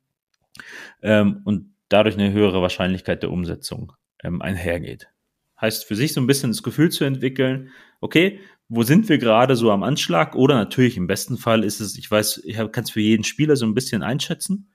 ähm, 1.02 1.40
und 1.44 1.74
dadurch 1.88 2.16
eine 2.16 2.32
höhere 2.32 2.62
Wahrscheinlichkeit 2.62 3.22
der 3.22 3.30
Umsetzung 3.30 3.92
ähm, 4.22 4.42
einhergeht. 4.42 5.08
Heißt 5.60 5.84
für 5.86 5.96
sich 5.96 6.12
so 6.12 6.20
ein 6.20 6.26
bisschen 6.26 6.50
das 6.50 6.62
Gefühl 6.62 6.90
zu 6.90 7.04
entwickeln, 7.04 7.70
okay, 8.00 8.40
wo 8.68 8.82
sind 8.82 9.08
wir 9.08 9.18
gerade 9.18 9.56
so 9.56 9.70
am 9.70 9.82
Anschlag? 9.82 10.34
Oder 10.34 10.56
natürlich 10.56 10.96
im 10.96 11.06
besten 11.06 11.38
Fall 11.38 11.64
ist 11.64 11.80
es, 11.80 11.96
ich 11.96 12.10
weiß, 12.10 12.42
ich 12.44 12.56
kann 12.56 12.84
es 12.84 12.90
für 12.90 13.00
jeden 13.00 13.24
Spieler 13.24 13.56
so 13.56 13.64
ein 13.64 13.74
bisschen 13.74 14.02
einschätzen. 14.02 14.70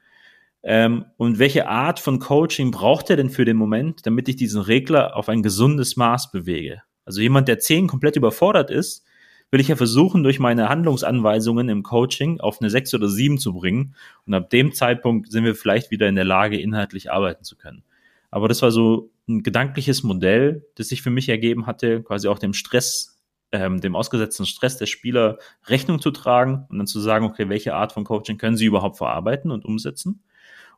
Ähm, 0.63 1.05
und 1.17 1.39
welche 1.39 1.67
Art 1.67 1.99
von 1.99 2.19
Coaching 2.19 2.71
braucht 2.71 3.09
er 3.09 3.17
denn 3.17 3.29
für 3.29 3.45
den 3.45 3.57
Moment, 3.57 4.05
damit 4.05 4.29
ich 4.29 4.35
diesen 4.35 4.61
Regler 4.61 5.15
auf 5.17 5.27
ein 5.27 5.43
gesundes 5.43 5.97
Maß 5.97 6.31
bewege? 6.31 6.81
Also 7.05 7.21
jemand, 7.21 7.47
der 7.47 7.59
zehn 7.59 7.87
komplett 7.87 8.15
überfordert 8.15 8.69
ist, 8.69 9.05
will 9.51 9.59
ich 9.59 9.67
ja 9.67 9.75
versuchen, 9.75 10.23
durch 10.23 10.39
meine 10.39 10.69
Handlungsanweisungen 10.69 11.67
im 11.67 11.83
Coaching 11.83 12.39
auf 12.39 12.61
eine 12.61 12.69
6 12.69 12.93
oder 12.93 13.09
7 13.09 13.37
zu 13.37 13.53
bringen. 13.53 13.95
Und 14.25 14.33
ab 14.33 14.49
dem 14.49 14.73
Zeitpunkt 14.73 15.31
sind 15.31 15.43
wir 15.43 15.55
vielleicht 15.55 15.91
wieder 15.91 16.07
in 16.07 16.15
der 16.15 16.23
Lage, 16.23 16.59
inhaltlich 16.59 17.11
arbeiten 17.11 17.43
zu 17.43 17.57
können. 17.57 17.83
Aber 18.29 18.47
das 18.47 18.61
war 18.61 18.71
so 18.71 19.11
ein 19.27 19.43
gedankliches 19.43 20.03
Modell, 20.03 20.65
das 20.75 20.87
sich 20.87 21.01
für 21.01 21.09
mich 21.09 21.27
ergeben 21.27 21.67
hatte, 21.67 22.01
quasi 22.01 22.29
auch 22.29 22.39
dem 22.39 22.53
Stress, 22.53 23.21
ähm, 23.51 23.81
dem 23.81 23.95
ausgesetzten 23.95 24.45
Stress 24.45 24.77
der 24.77 24.85
Spieler 24.85 25.37
Rechnung 25.67 25.99
zu 25.99 26.11
tragen 26.11 26.65
und 26.69 26.77
dann 26.77 26.87
zu 26.87 27.01
sagen, 27.01 27.25
okay, 27.25 27.49
welche 27.49 27.75
Art 27.75 27.91
von 27.91 28.05
Coaching 28.05 28.37
können 28.37 28.55
sie 28.55 28.65
überhaupt 28.65 28.97
verarbeiten 28.97 29.51
und 29.51 29.65
umsetzen 29.65 30.23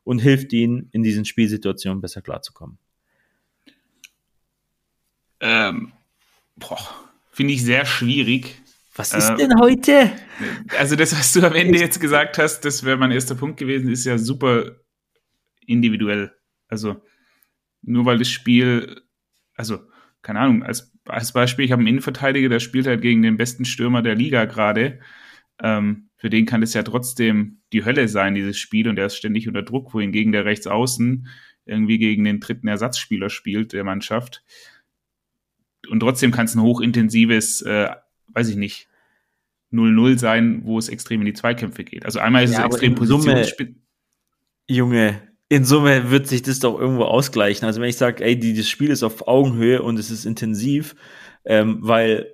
und 0.02 0.18
hilft 0.18 0.52
ihnen, 0.52 0.88
in 0.90 1.04
diesen 1.04 1.24
Spielsituationen 1.24 2.00
besser 2.00 2.22
klarzukommen. 2.22 2.78
Ähm, 5.40 5.92
Finde 7.30 7.54
ich 7.54 7.64
sehr 7.64 7.84
schwierig, 7.84 8.62
was 8.96 9.12
ist 9.12 9.28
äh, 9.30 9.36
denn 9.36 9.58
heute? 9.58 10.12
Also 10.78 10.94
das, 10.94 11.18
was 11.18 11.32
du 11.32 11.44
am 11.44 11.54
Ende 11.54 11.78
jetzt 11.78 12.00
gesagt 12.00 12.38
hast, 12.38 12.60
das 12.64 12.84
wäre 12.84 12.96
mein 12.96 13.10
erster 13.10 13.34
Punkt 13.34 13.58
gewesen, 13.58 13.90
ist 13.90 14.04
ja 14.04 14.18
super 14.18 14.76
individuell. 15.66 16.32
Also 16.68 17.02
nur 17.82 18.06
weil 18.06 18.18
das 18.18 18.30
Spiel, 18.30 19.02
also 19.56 19.80
keine 20.22 20.40
Ahnung, 20.40 20.62
als, 20.62 20.92
als 21.06 21.32
Beispiel, 21.32 21.64
ich 21.64 21.72
habe 21.72 21.80
einen 21.80 21.88
Innenverteidiger, 21.88 22.48
der 22.48 22.60
spielt 22.60 22.86
halt 22.86 23.02
gegen 23.02 23.22
den 23.22 23.36
besten 23.36 23.64
Stürmer 23.64 24.00
der 24.00 24.14
Liga 24.14 24.44
gerade. 24.44 25.00
Ähm, 25.60 26.08
für 26.16 26.30
den 26.30 26.46
kann 26.46 26.60
das 26.60 26.74
ja 26.74 26.82
trotzdem 26.82 27.62
die 27.72 27.84
Hölle 27.84 28.08
sein, 28.08 28.34
dieses 28.34 28.58
Spiel, 28.58 28.88
und 28.88 28.96
der 28.96 29.06
ist 29.06 29.16
ständig 29.16 29.48
unter 29.48 29.62
Druck, 29.62 29.92
wohingegen 29.92 30.32
der 30.32 30.44
rechts 30.44 30.66
außen 30.66 31.26
irgendwie 31.66 31.98
gegen 31.98 32.24
den 32.24 32.40
dritten 32.40 32.68
Ersatzspieler 32.68 33.30
spielt 33.30 33.72
der 33.72 33.84
Mannschaft. 33.84 34.44
Und 35.88 36.00
trotzdem 36.00 36.30
kann 36.30 36.46
es 36.46 36.54
ein 36.54 36.62
hochintensives 36.62 37.62
äh, 37.62 37.88
weiß 38.34 38.48
ich 38.48 38.56
nicht, 38.56 38.88
0-0 39.72 40.18
sein, 40.18 40.62
wo 40.64 40.78
es 40.78 40.88
extrem 40.88 41.20
in 41.20 41.26
die 41.26 41.32
Zweikämpfe 41.32 41.84
geht. 41.84 42.04
Also 42.04 42.20
einmal 42.20 42.44
ist 42.44 42.52
ja, 42.52 42.60
es 42.60 42.66
extrem 42.66 42.94
Positionsspiel. 42.94 43.76
Junge, 44.68 45.22
in 45.48 45.64
Summe 45.64 46.10
wird 46.10 46.26
sich 46.26 46.42
das 46.42 46.60
doch 46.60 46.78
irgendwo 46.78 47.04
ausgleichen. 47.04 47.66
Also 47.66 47.80
wenn 47.80 47.88
ich 47.88 47.96
sage, 47.96 48.24
ey, 48.24 48.38
die, 48.38 48.54
das 48.54 48.68
Spiel 48.68 48.90
ist 48.90 49.02
auf 49.02 49.26
Augenhöhe 49.26 49.82
und 49.82 49.98
es 49.98 50.10
ist 50.10 50.24
intensiv, 50.24 50.94
ähm, 51.44 51.78
weil 51.80 52.32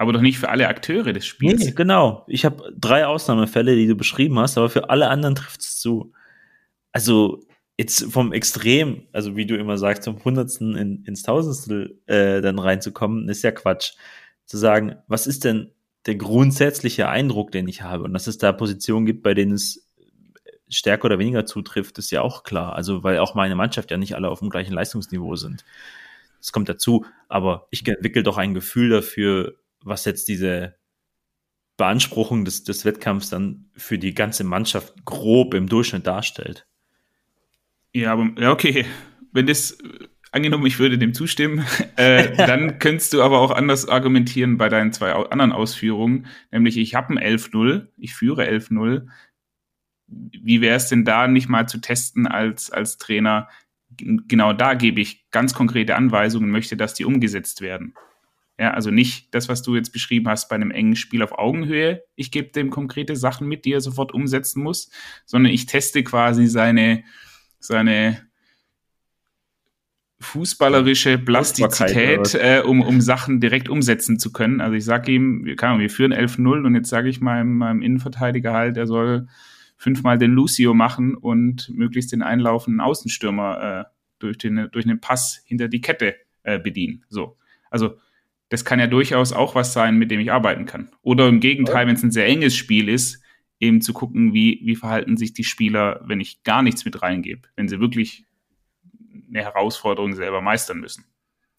aber 0.00 0.12
doch 0.12 0.20
nicht 0.20 0.38
für 0.38 0.48
alle 0.48 0.68
Akteure 0.68 1.12
des 1.12 1.26
Spiels. 1.26 1.64
Nee, 1.64 1.72
genau. 1.72 2.24
Ich 2.28 2.44
habe 2.44 2.72
drei 2.78 3.04
Ausnahmefälle, 3.04 3.74
die 3.74 3.88
du 3.88 3.96
beschrieben 3.96 4.38
hast, 4.38 4.56
aber 4.56 4.70
für 4.70 4.90
alle 4.90 5.08
anderen 5.08 5.34
trifft 5.34 5.60
es 5.60 5.80
zu. 5.80 6.12
Also 6.92 7.40
jetzt 7.78 8.12
vom 8.12 8.32
Extrem, 8.32 9.06
also 9.12 9.36
wie 9.36 9.46
du 9.46 9.56
immer 9.56 9.78
sagst, 9.78 10.02
zum 10.02 10.22
Hundertsten 10.24 10.76
in, 10.76 11.04
ins 11.04 11.22
Tausendstel 11.22 12.00
äh, 12.06 12.42
dann 12.42 12.58
reinzukommen, 12.58 13.28
ist 13.28 13.42
ja 13.42 13.52
Quatsch 13.52 13.92
zu 14.46 14.58
sagen, 14.58 14.96
was 15.06 15.26
ist 15.26 15.44
denn 15.44 15.70
der 16.06 16.16
grundsätzliche 16.16 17.08
Eindruck, 17.08 17.52
den 17.52 17.68
ich 17.68 17.82
habe? 17.82 18.04
Und 18.04 18.14
dass 18.14 18.26
es 18.26 18.38
da 18.38 18.52
Positionen 18.52 19.06
gibt, 19.06 19.22
bei 19.22 19.34
denen 19.34 19.52
es 19.52 19.88
stärker 20.68 21.06
oder 21.06 21.18
weniger 21.18 21.46
zutrifft, 21.46 21.98
ist 21.98 22.10
ja 22.10 22.22
auch 22.22 22.42
klar. 22.42 22.74
Also, 22.74 23.04
weil 23.04 23.18
auch 23.18 23.34
meine 23.34 23.54
Mannschaft 23.54 23.90
ja 23.90 23.96
nicht 23.96 24.16
alle 24.16 24.28
auf 24.28 24.40
dem 24.40 24.50
gleichen 24.50 24.74
Leistungsniveau 24.74 25.36
sind. 25.36 25.64
Das 26.40 26.52
kommt 26.52 26.68
dazu. 26.68 27.06
Aber 27.28 27.68
ich 27.70 27.86
entwickle 27.86 28.22
doch 28.22 28.38
ein 28.38 28.54
Gefühl 28.54 28.90
dafür, 28.90 29.56
was 29.82 30.04
jetzt 30.04 30.28
diese 30.28 30.74
Beanspruchung 31.76 32.44
des, 32.44 32.64
des 32.64 32.84
Wettkampfs 32.84 33.30
dann 33.30 33.70
für 33.74 33.98
die 33.98 34.14
ganze 34.14 34.44
Mannschaft 34.44 35.04
grob 35.04 35.54
im 35.54 35.68
Durchschnitt 35.68 36.06
darstellt. 36.06 36.67
Ja, 37.98 38.12
aber, 38.12 38.30
ja, 38.38 38.52
okay. 38.52 38.86
Wenn 39.32 39.46
das 39.46 39.76
angenommen, 40.30 40.66
ich 40.66 40.78
würde 40.78 40.98
dem 40.98 41.14
zustimmen, 41.14 41.64
äh, 41.96 42.36
dann 42.36 42.78
könntest 42.78 43.12
du 43.12 43.22
aber 43.22 43.40
auch 43.40 43.50
anders 43.50 43.88
argumentieren 43.88 44.56
bei 44.56 44.68
deinen 44.68 44.92
zwei 44.92 45.12
anderen 45.12 45.52
Ausführungen, 45.52 46.26
nämlich 46.52 46.76
ich 46.76 46.94
habe 46.94 47.14
ein 47.14 47.18
11-0, 47.18 47.88
ich 47.96 48.14
führe 48.14 48.48
11-0. 48.48 49.08
Wie 50.06 50.60
wäre 50.60 50.76
es 50.76 50.88
denn 50.88 51.04
da 51.04 51.26
nicht 51.26 51.48
mal 51.48 51.68
zu 51.68 51.78
testen 51.78 52.26
als, 52.26 52.70
als 52.70 52.98
Trainer? 52.98 53.48
Genau 53.96 54.52
da 54.52 54.74
gebe 54.74 55.00
ich 55.00 55.28
ganz 55.30 55.52
konkrete 55.52 55.96
Anweisungen 55.96 56.46
und 56.46 56.52
möchte, 56.52 56.76
dass 56.76 56.94
die 56.94 57.04
umgesetzt 57.04 57.60
werden. 57.60 57.94
Ja, 58.60 58.72
also 58.72 58.90
nicht 58.90 59.34
das, 59.34 59.48
was 59.48 59.62
du 59.62 59.76
jetzt 59.76 59.92
beschrieben 59.92 60.28
hast 60.28 60.48
bei 60.48 60.56
einem 60.56 60.70
engen 60.70 60.96
Spiel 60.96 61.22
auf 61.22 61.38
Augenhöhe. 61.38 62.02
Ich 62.16 62.30
gebe 62.30 62.50
dem 62.50 62.70
konkrete 62.70 63.16
Sachen 63.16 63.48
mit, 63.48 63.64
die 63.64 63.72
er 63.72 63.80
sofort 63.80 64.12
umsetzen 64.12 64.62
muss, 64.62 64.90
sondern 65.26 65.52
ich 65.52 65.66
teste 65.66 66.02
quasi 66.02 66.46
seine, 66.46 67.04
seine 67.58 68.28
fußballerische 70.20 71.18
Plastizität, 71.18 72.34
äh, 72.34 72.62
um, 72.64 72.82
um 72.82 73.00
Sachen 73.00 73.40
direkt 73.40 73.68
umsetzen 73.68 74.18
zu 74.18 74.32
können. 74.32 74.60
Also 74.60 74.74
ich 74.74 74.84
sage 74.84 75.12
ihm, 75.12 75.44
wir, 75.44 75.56
kann, 75.56 75.78
wir 75.78 75.90
führen 75.90 76.12
11-0 76.12 76.66
und 76.66 76.74
jetzt 76.74 76.88
sage 76.88 77.08
ich 77.08 77.20
meinem, 77.20 77.56
meinem 77.56 77.82
Innenverteidiger 77.82 78.52
halt, 78.52 78.76
er 78.76 78.86
soll 78.86 79.28
fünfmal 79.76 80.18
den 80.18 80.32
Lucio 80.32 80.74
machen 80.74 81.14
und 81.14 81.70
möglichst 81.70 82.10
den 82.12 82.22
einlaufenden 82.22 82.80
Außenstürmer 82.80 83.86
äh, 83.86 83.90
durch, 84.18 84.38
den, 84.38 84.68
durch 84.72 84.84
einen 84.86 85.00
Pass 85.00 85.40
hinter 85.44 85.68
die 85.68 85.80
Kette 85.80 86.16
äh, 86.42 86.58
bedienen. 86.58 87.04
So. 87.08 87.36
Also 87.70 87.96
das 88.48 88.64
kann 88.64 88.80
ja 88.80 88.88
durchaus 88.88 89.32
auch 89.32 89.54
was 89.54 89.72
sein, 89.72 89.96
mit 89.98 90.10
dem 90.10 90.18
ich 90.18 90.32
arbeiten 90.32 90.66
kann. 90.66 90.90
Oder 91.02 91.28
im 91.28 91.38
Gegenteil, 91.38 91.86
wenn 91.86 91.94
es 91.94 92.02
ein 92.02 92.10
sehr 92.10 92.26
enges 92.26 92.56
Spiel 92.56 92.88
ist, 92.88 93.22
eben 93.60 93.80
zu 93.80 93.92
gucken, 93.92 94.32
wie, 94.32 94.60
wie 94.64 94.76
verhalten 94.76 95.16
sich 95.16 95.32
die 95.32 95.44
Spieler, 95.44 96.00
wenn 96.04 96.20
ich 96.20 96.42
gar 96.42 96.62
nichts 96.62 96.84
mit 96.84 97.02
reingebe, 97.02 97.48
wenn 97.56 97.68
sie 97.68 97.80
wirklich 97.80 98.24
eine 99.28 99.42
Herausforderung 99.42 100.14
selber 100.14 100.40
meistern 100.40 100.78
müssen. 100.78 101.04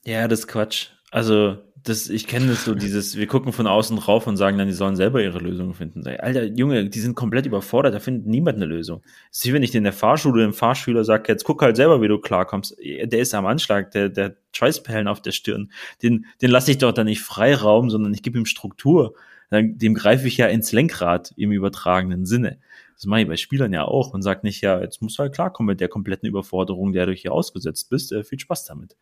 Ja, 0.06 0.28
das 0.28 0.42
ist 0.42 0.48
Quatsch. 0.48 0.90
Also, 1.12 1.58
das, 1.84 2.10
ich 2.10 2.28
kenne 2.28 2.48
das 2.48 2.66
so, 2.66 2.76
dieses, 2.76 3.18
wir 3.18 3.28
gucken 3.28 3.54
von 3.54 3.68
außen 3.68 3.98
drauf 3.98 4.28
und 4.28 4.38
sagen 4.38 4.58
dann, 4.58 4.68
die 4.68 4.74
sollen 4.74 4.96
selber 4.96 5.24
ihre 5.24 5.40
Lösungen 5.40 5.74
finden. 5.74 6.06
Alter, 6.06 6.44
Junge, 6.44 6.90
die 6.90 7.00
sind 7.00 7.16
komplett 7.16 7.46
überfordert, 7.46 7.94
da 7.94 8.00
findet 8.00 8.28
niemand 8.28 8.58
eine 8.58 8.66
Lösung. 8.66 9.02
Das 9.30 9.40
ist 9.40 9.46
wie 9.46 9.54
wenn 9.54 9.64
ich 9.64 9.74
in 9.74 9.84
der 9.84 9.94
Fahrschule 9.94 10.44
dem 10.44 10.54
Fahrschüler 10.54 11.04
sage, 11.04 11.32
jetzt 11.32 11.46
guck 11.46 11.62
halt 11.62 11.78
selber, 11.78 12.02
wie 12.02 12.08
du 12.08 12.20
klarkommst. 12.20 12.76
Der 12.80 13.20
ist 13.20 13.34
am 13.34 13.46
Anschlag, 13.46 13.92
der, 13.92 14.10
der 14.10 14.36
Schweißperlen 14.54 15.08
auf 15.08 15.22
der 15.22 15.32
Stirn. 15.32 15.72
Den, 16.04 16.26
den 16.42 16.52
lasse 16.52 16.72
ich 16.72 16.80
doch 16.80 16.92
da 16.92 17.04
nicht 17.04 17.22
Freiraum, 17.22 17.90
sondern 17.90 18.14
ich 18.14 18.24
gebe 18.24 18.38
ihm 18.38 18.46
Struktur. 18.46 19.16
Dem 19.52 19.94
greife 19.96 20.28
ich 20.28 20.38
ja 20.38 20.48
ins 20.48 20.72
Lenkrad 20.72 21.34
im 21.36 21.52
übertragenen 21.52 22.26
Sinne. 22.26 22.60
Das 22.96 23.06
mache 23.06 23.22
ich 23.22 23.28
bei 23.28 23.38
Spielern 23.38 23.72
ja 23.72 23.86
auch 23.86 24.14
und 24.14 24.22
sage 24.22 24.42
nicht, 24.44 24.62
ja, 24.62 24.82
jetzt 24.82 25.02
musst 25.02 25.18
du 25.18 25.24
halt 25.24 25.34
klarkommen 25.34 25.68
mit 25.68 25.80
der 25.80 25.88
kompletten 25.88 26.28
Überforderung, 26.28 26.92
der 26.92 27.06
du 27.06 27.14
hier 27.14 27.32
ausgesetzt 27.32 27.90
bist. 27.90 28.12
Äh, 28.12 28.24
viel 28.24 28.40
Spaß 28.40 28.66
damit. 28.66 28.98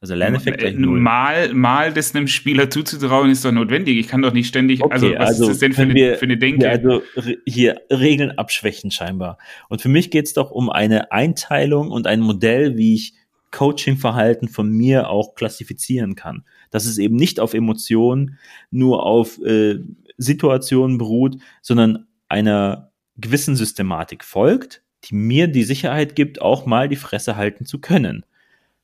Also 0.00 0.14
Lerneffekt 0.14 0.78
null. 0.78 1.00
Mal, 1.00 1.52
mal 1.54 1.92
das 1.92 2.14
einem 2.14 2.28
Spieler 2.28 2.70
zuzutrauen 2.70 3.30
ist 3.30 3.44
doch 3.44 3.50
notwendig. 3.50 3.98
Ich 3.98 4.06
kann 4.06 4.22
doch 4.22 4.32
nicht 4.32 4.46
ständig, 4.46 4.82
okay, 4.84 4.92
also 4.92 5.10
was 5.10 5.26
also 5.26 5.44
ist 5.44 5.50
das 5.50 5.58
denn 5.58 5.72
für 5.72 5.82
eine, 5.82 5.94
wir, 5.94 6.16
für 6.16 6.26
eine 6.26 6.36
Denke? 6.36 6.70
Also 6.70 7.02
hier 7.44 7.80
Regeln 7.90 8.30
abschwächen 8.30 8.92
scheinbar. 8.92 9.38
Und 9.68 9.82
für 9.82 9.88
mich 9.88 10.12
geht 10.12 10.26
es 10.26 10.34
doch 10.34 10.52
um 10.52 10.70
eine 10.70 11.10
Einteilung 11.10 11.90
und 11.90 12.06
ein 12.06 12.20
Modell, 12.20 12.76
wie 12.76 12.94
ich 12.94 13.14
Coaching-Verhalten 13.50 14.48
von 14.48 14.70
mir 14.70 15.08
auch 15.08 15.34
klassifizieren 15.34 16.14
kann. 16.14 16.44
Dass 16.70 16.86
es 16.86 16.98
eben 16.98 17.16
nicht 17.16 17.40
auf 17.40 17.54
Emotionen, 17.54 18.38
nur 18.70 19.04
auf 19.06 19.40
äh, 19.42 19.80
Situationen 20.16 20.98
beruht, 20.98 21.38
sondern 21.62 22.06
einer 22.28 22.92
gewissen 23.16 23.56
Systematik 23.56 24.24
folgt, 24.24 24.82
die 25.04 25.14
mir 25.14 25.48
die 25.48 25.64
Sicherheit 25.64 26.16
gibt, 26.16 26.42
auch 26.42 26.66
mal 26.66 26.88
die 26.88 26.96
Fresse 26.96 27.36
halten 27.36 27.64
zu 27.64 27.80
können. 27.80 28.24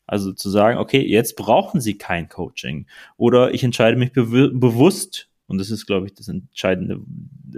Also 0.06 0.32
zu 0.32 0.50
sagen, 0.50 0.78
okay, 0.78 1.00
jetzt 1.00 1.36
brauchen 1.36 1.80
Sie 1.80 1.96
kein 1.96 2.28
Coaching. 2.28 2.86
Oder 3.16 3.54
ich 3.54 3.64
entscheide 3.64 3.96
mich 3.96 4.12
be 4.12 4.50
bewusst, 4.50 5.28
und 5.46 5.58
das 5.58 5.70
ist, 5.70 5.86
glaube 5.86 6.06
ich, 6.06 6.14
das 6.14 6.28
entscheidende 6.28 7.00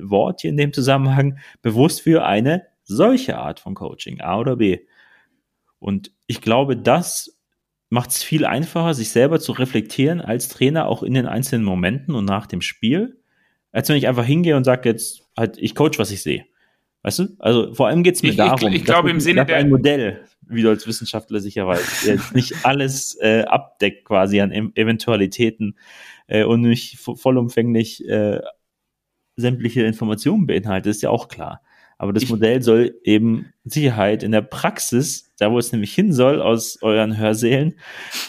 Wort 0.00 0.40
hier 0.40 0.50
in 0.50 0.57
dem 0.57 0.72
Zusammenhang, 0.72 1.38
bewusst 1.62 2.02
für 2.02 2.24
eine 2.24 2.66
solche 2.84 3.38
Art 3.38 3.61
von 3.61 3.74
Coaching, 3.74 4.20
A 4.20 4.38
oder 4.38 4.57
B. 4.57 4.78
Und 5.87 6.11
ich 6.26 6.41
glaube, 6.41 6.76
das 6.76 7.39
macht 7.91 8.11
es 8.11 8.24
viel 8.24 8.45
einfacher, 8.45 8.93
sich 8.93 9.11
selber 9.11 9.39
zu 9.39 9.53
reflektieren 9.53 10.20
als 10.20 10.49
Trainer, 10.49 10.89
auch 10.89 11.05
in 11.05 11.14
den 11.14 11.26
einzelnen 11.26 11.64
Momenten 11.64 12.16
und 12.16 12.24
nach 12.24 12.49
dem 12.49 12.61
Spiel, 12.61 13.20
als 13.70 13.89
wenn 13.89 13.97
ich 13.97 14.09
einfach 14.09 14.24
hingehe 14.24 14.57
und 14.57 14.64
sage 14.64 14.89
jetzt 14.89 15.22
halt, 15.37 15.59
ich 15.59 15.76
coach, 15.76 16.01
was 16.01 16.11
ich 16.11 16.24
sehe. 16.24 16.45
Weißt 17.03 17.20
du? 17.20 17.28
Also 17.39 17.72
vor 17.72 17.87
allem 17.87 18.03
geht 18.03 18.16
es 18.16 18.24
mir 18.24 18.30
ich, 18.30 18.37
darum, 18.37 18.70
ich, 18.70 18.78
ich 18.78 18.84
glaube 18.84 19.11
im 19.11 19.20
Sinne 19.20 19.47
der 19.47 19.59
ein 19.59 19.70
Modell, 19.70 20.24
wie 20.41 20.62
du 20.62 20.70
als 20.70 20.89
Wissenschaftler 20.89 21.39
sicher 21.39 21.68
weißt, 21.68 22.05
der 22.09 22.18
nicht 22.34 22.66
alles 22.66 23.16
äh, 23.20 23.45
abdeckt 23.47 24.07
quasi 24.07 24.41
an 24.41 24.51
e 24.51 24.68
Eventualitäten 24.74 25.78
äh, 26.26 26.43
und 26.43 26.62
nicht 26.62 26.99
vollumfänglich 26.99 28.05
äh, 28.09 28.41
sämtliche 29.37 29.82
Informationen 29.82 30.49
beinhaltet, 30.49 30.91
ist 30.91 31.03
ja 31.03 31.11
auch 31.11 31.28
klar. 31.28 31.62
Aber 31.99 32.12
das 32.12 32.24
ich, 32.24 32.30
Modell 32.30 32.62
soll 32.62 32.99
eben 33.05 33.53
Sicherheit 33.64 34.22
in 34.22 34.32
der 34.32 34.42
Praxis, 34.42 35.32
da 35.38 35.51
wo 35.51 35.59
es 35.59 35.72
nämlich 35.72 35.94
hin 35.94 36.12
soll, 36.12 36.42
aus 36.42 36.78
euren 36.82 37.16
Hörsälen 37.16 37.78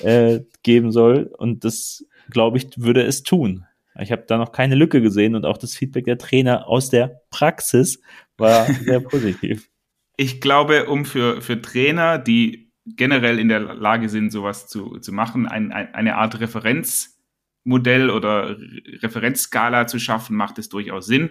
äh, 0.02 0.40
geben 0.64 0.92
soll. 0.92 1.32
Und 1.38 1.66
das, 1.66 2.06
glaube 2.30 2.58
ich, 2.58 2.70
würde 2.78 3.04
es 3.04 3.24
tun. 3.24 3.66
Ich 4.00 4.12
habe 4.12 4.26
da 4.28 4.38
noch 4.38 4.52
keine 4.52 4.76
Lücke 4.76 5.02
gesehen 5.02 5.36
und 5.36 5.46
auch 5.46 5.58
das 5.58 5.76
Feedback 5.76 6.06
der 6.06 6.18
Trainer 6.18 6.68
aus 6.68 6.90
der 6.90 7.22
Praxis 7.30 8.00
war 8.38 8.66
sehr 8.66 9.00
positiv. 9.00 9.70
Ich 10.20 10.42
glaube, 10.42 10.88
um 10.88 11.06
für, 11.06 11.44
für 11.44 11.62
Trainer, 11.62 12.18
die 12.18 12.72
generell 12.88 13.38
in 13.38 13.50
der 13.50 13.60
Lage 13.60 14.10
sind, 14.10 14.32
sowas 14.32 14.68
zu, 14.68 14.98
zu 14.98 15.14
machen, 15.14 15.46
ein, 15.46 15.72
ein, 15.72 15.94
eine 15.94 16.16
Art 16.16 16.40
Referenzmodell 16.40 18.10
oder 18.10 18.58
Referenzskala 19.04 19.86
zu 19.86 20.00
schaffen, 20.00 20.36
macht 20.36 20.58
es 20.58 20.70
durchaus 20.70 21.06
Sinn. 21.06 21.30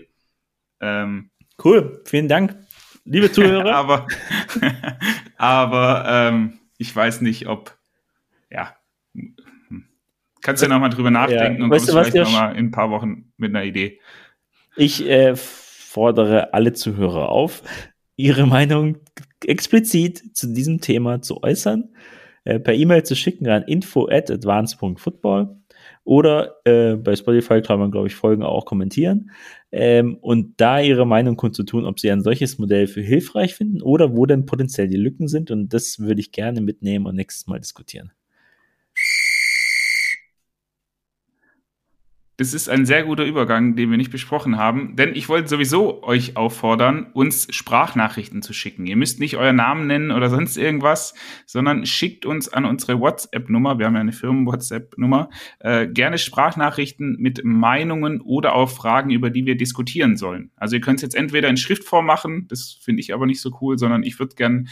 Ähm, 0.81 1.31
cool, 1.65 2.03
vielen 2.05 2.29
Dank, 2.29 2.57
liebe 3.05 3.31
Zuhörer. 3.31 3.75
aber 3.75 4.07
aber 5.37 6.05
ähm, 6.09 6.59
ich 6.79 6.95
weiß 6.95 7.21
nicht, 7.21 7.47
ob, 7.49 7.77
ja, 8.51 8.77
kannst 10.43 10.63
du 10.63 10.67
ja 10.67 10.73
nochmal 10.73 10.91
drüber 10.91 11.11
nachdenken 11.11 11.59
ja. 11.59 11.65
und 11.65 11.71
kommst 11.71 11.91
vielleicht 11.91 12.15
nochmal 12.15 12.57
in 12.57 12.67
ein 12.67 12.71
paar 12.71 12.91
Wochen 12.91 13.33
mit 13.37 13.51
einer 13.51 13.65
Idee. 13.65 14.01
Ich 14.77 15.09
äh, 15.09 15.35
fordere 15.35 16.53
alle 16.53 16.75
Zuhörer 16.75 17.31
auf, 17.31 17.63
ihre 18.17 18.47
Meinung 18.47 18.99
explizit 19.45 20.37
zu 20.37 20.53
diesem 20.53 20.81
Thema 20.81 21.23
zu 21.23 21.43
äußern, 21.43 21.95
äh, 22.45 22.59
per 22.61 22.75
E-Mail 22.75 23.03
zu 23.03 23.17
schicken 23.17 23.49
an 23.49 23.63
info 23.63 24.09
at 24.09 24.31
advance.football 24.31 25.57
oder 26.07 26.57
äh, 26.65 26.95
bei 26.95 27.17
Spotify 27.17 27.61
kann 27.61 27.81
man, 27.81 27.91
glaube 27.91 28.07
ich, 28.07 28.15
Folgen 28.15 28.45
auch 28.45 28.65
kommentieren 28.65 29.33
ähm, 29.73 30.17
und 30.21 30.55
da 30.61 30.81
ihre 30.81 31.05
Meinung 31.05 31.37
kundzutun, 31.37 31.85
ob 31.85 31.99
sie 31.99 32.11
ein 32.11 32.23
solches 32.23 32.59
Modell 32.59 32.87
für 32.87 33.01
hilfreich 33.01 33.57
finden 33.57 33.83
oder 33.83 34.17
wo 34.17 34.25
denn 34.25 34.47
potenziell 34.47 34.87
die 34.87 34.97
Lücken 34.97 35.27
sind 35.27 35.51
und 35.51 35.75
das 35.75 35.99
würde 35.99 36.21
ich 36.21 36.31
gerne 36.31 36.61
mitnehmen 36.61 37.07
und 37.07 37.17
nächstes 37.17 37.49
Mal 37.49 37.59
diskutieren. 37.59 38.13
Das 42.39 42.53
ist 42.53 42.69
ein 42.69 42.85
sehr 42.85 43.05
guter 43.05 43.25
Übergang, 43.25 43.77
den 43.77 43.91
wir 43.91 43.97
nicht 43.97 44.11
besprochen 44.11 44.59
haben, 44.59 44.95
denn 44.95 45.15
ich 45.15 45.31
wollte 45.31 45.49
sowieso 45.49 46.03
euch 46.03 46.37
auffordern, 46.37 47.07
uns 47.15 47.47
Sprachnachrichten 47.49 48.43
zu 48.43 48.53
schicken. 48.53 48.87
Ihr 48.87 48.97
müsst 48.97 49.21
nicht 49.21 49.39
euren 49.39 49.57
Namen 49.57 49.87
nennen 49.87 50.11
oder 50.11 50.29
sonst 50.29 50.59
irgendwas, 50.59 51.15
sondern 51.47 51.87
schickt 51.87 52.27
uns 52.27 52.51
an 52.51 52.67
unsere 52.67 53.01
WhatsApp-Nummer, 53.01 53.79
wir 53.79 53.87
haben 53.87 53.95
ja 53.95 54.03
eine 54.03 54.13
Firmen-WhatsApp-Nummer, 54.13 55.31
äh, 55.61 55.87
gerne 55.87 56.19
Sprachnachrichten 56.19 57.17
mit 57.19 57.43
Meinungen 57.43 58.21
oder 58.21 58.55
auch 58.55 58.69
Fragen, 58.69 59.11
über 59.11 59.31
die 59.31 59.47
wir 59.47 59.57
diskutieren 59.57 60.19
sollen. 60.19 60.51
Also 60.57 60.77
ihr 60.77 60.83
könnt 60.83 60.99
es 60.99 61.03
jetzt 61.03 61.17
entweder 61.17 61.49
in 61.49 61.57
Schriftform 61.57 62.05
machen, 62.05 62.49
das 62.49 62.79
finde 62.83 63.01
ich 63.01 63.15
aber 63.15 63.25
nicht 63.25 63.41
so 63.41 63.51
cool, 63.63 63.79
sondern 63.79 64.03
ich 64.03 64.19
würde 64.19 64.35
gern 64.35 64.69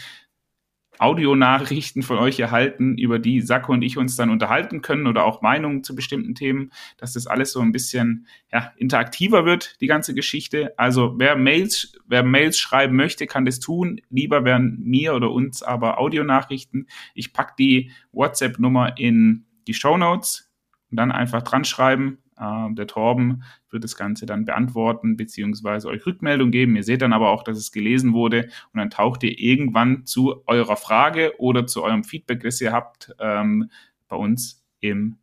Audionachrichten 0.99 2.03
von 2.03 2.17
euch 2.17 2.39
erhalten, 2.39 2.97
über 2.97 3.19
die 3.19 3.41
Sacco 3.41 3.73
und 3.73 3.81
ich 3.81 3.97
uns 3.97 4.15
dann 4.15 4.29
unterhalten 4.29 4.81
können 4.81 5.07
oder 5.07 5.25
auch 5.25 5.41
Meinungen 5.41 5.83
zu 5.83 5.95
bestimmten 5.95 6.35
Themen, 6.35 6.71
dass 6.97 7.13
das 7.13 7.27
alles 7.27 7.51
so 7.51 7.61
ein 7.61 7.71
bisschen 7.71 8.27
ja, 8.51 8.73
interaktiver 8.77 9.45
wird, 9.45 9.79
die 9.81 9.87
ganze 9.87 10.13
Geschichte. 10.13 10.73
Also 10.77 11.15
wer 11.17 11.35
Mails, 11.35 11.97
wer 12.07 12.23
Mails 12.23 12.57
schreiben 12.57 12.95
möchte, 12.95 13.27
kann 13.27 13.45
das 13.45 13.59
tun. 13.59 14.01
Lieber 14.09 14.45
wären 14.45 14.79
mir 14.81 15.15
oder 15.15 15.31
uns 15.31 15.63
aber 15.63 15.99
Audionachrichten. 15.99 16.87
Ich 17.13 17.33
pack 17.33 17.57
die 17.57 17.91
WhatsApp-Nummer 18.11 18.97
in 18.97 19.45
die 19.67 19.73
Show 19.73 19.97
Notes 19.97 20.51
und 20.91 20.97
dann 20.97 21.11
einfach 21.11 21.41
dran 21.41 21.65
schreiben 21.65 22.19
äh, 22.37 22.73
der 22.73 22.87
Torben 22.87 23.43
wird 23.69 23.83
das 23.83 23.95
Ganze 23.95 24.25
dann 24.25 24.45
beantworten 24.45 25.17
beziehungsweise 25.17 25.87
euch 25.87 26.05
Rückmeldung 26.05 26.51
geben. 26.51 26.75
Ihr 26.75 26.83
seht 26.83 27.01
dann 27.01 27.13
aber 27.13 27.29
auch, 27.29 27.43
dass 27.43 27.57
es 27.57 27.71
gelesen 27.71 28.13
wurde 28.13 28.49
und 28.73 28.79
dann 28.79 28.89
taucht 28.89 29.23
ihr 29.23 29.39
irgendwann 29.39 30.05
zu 30.05 30.43
eurer 30.47 30.77
Frage 30.77 31.33
oder 31.39 31.67
zu 31.67 31.83
eurem 31.83 32.03
Feedback, 32.03 32.41
das 32.41 32.61
ihr 32.61 32.71
habt, 32.71 33.15
ähm, 33.19 33.69
bei 34.07 34.15
uns 34.15 34.65
im 34.79 35.17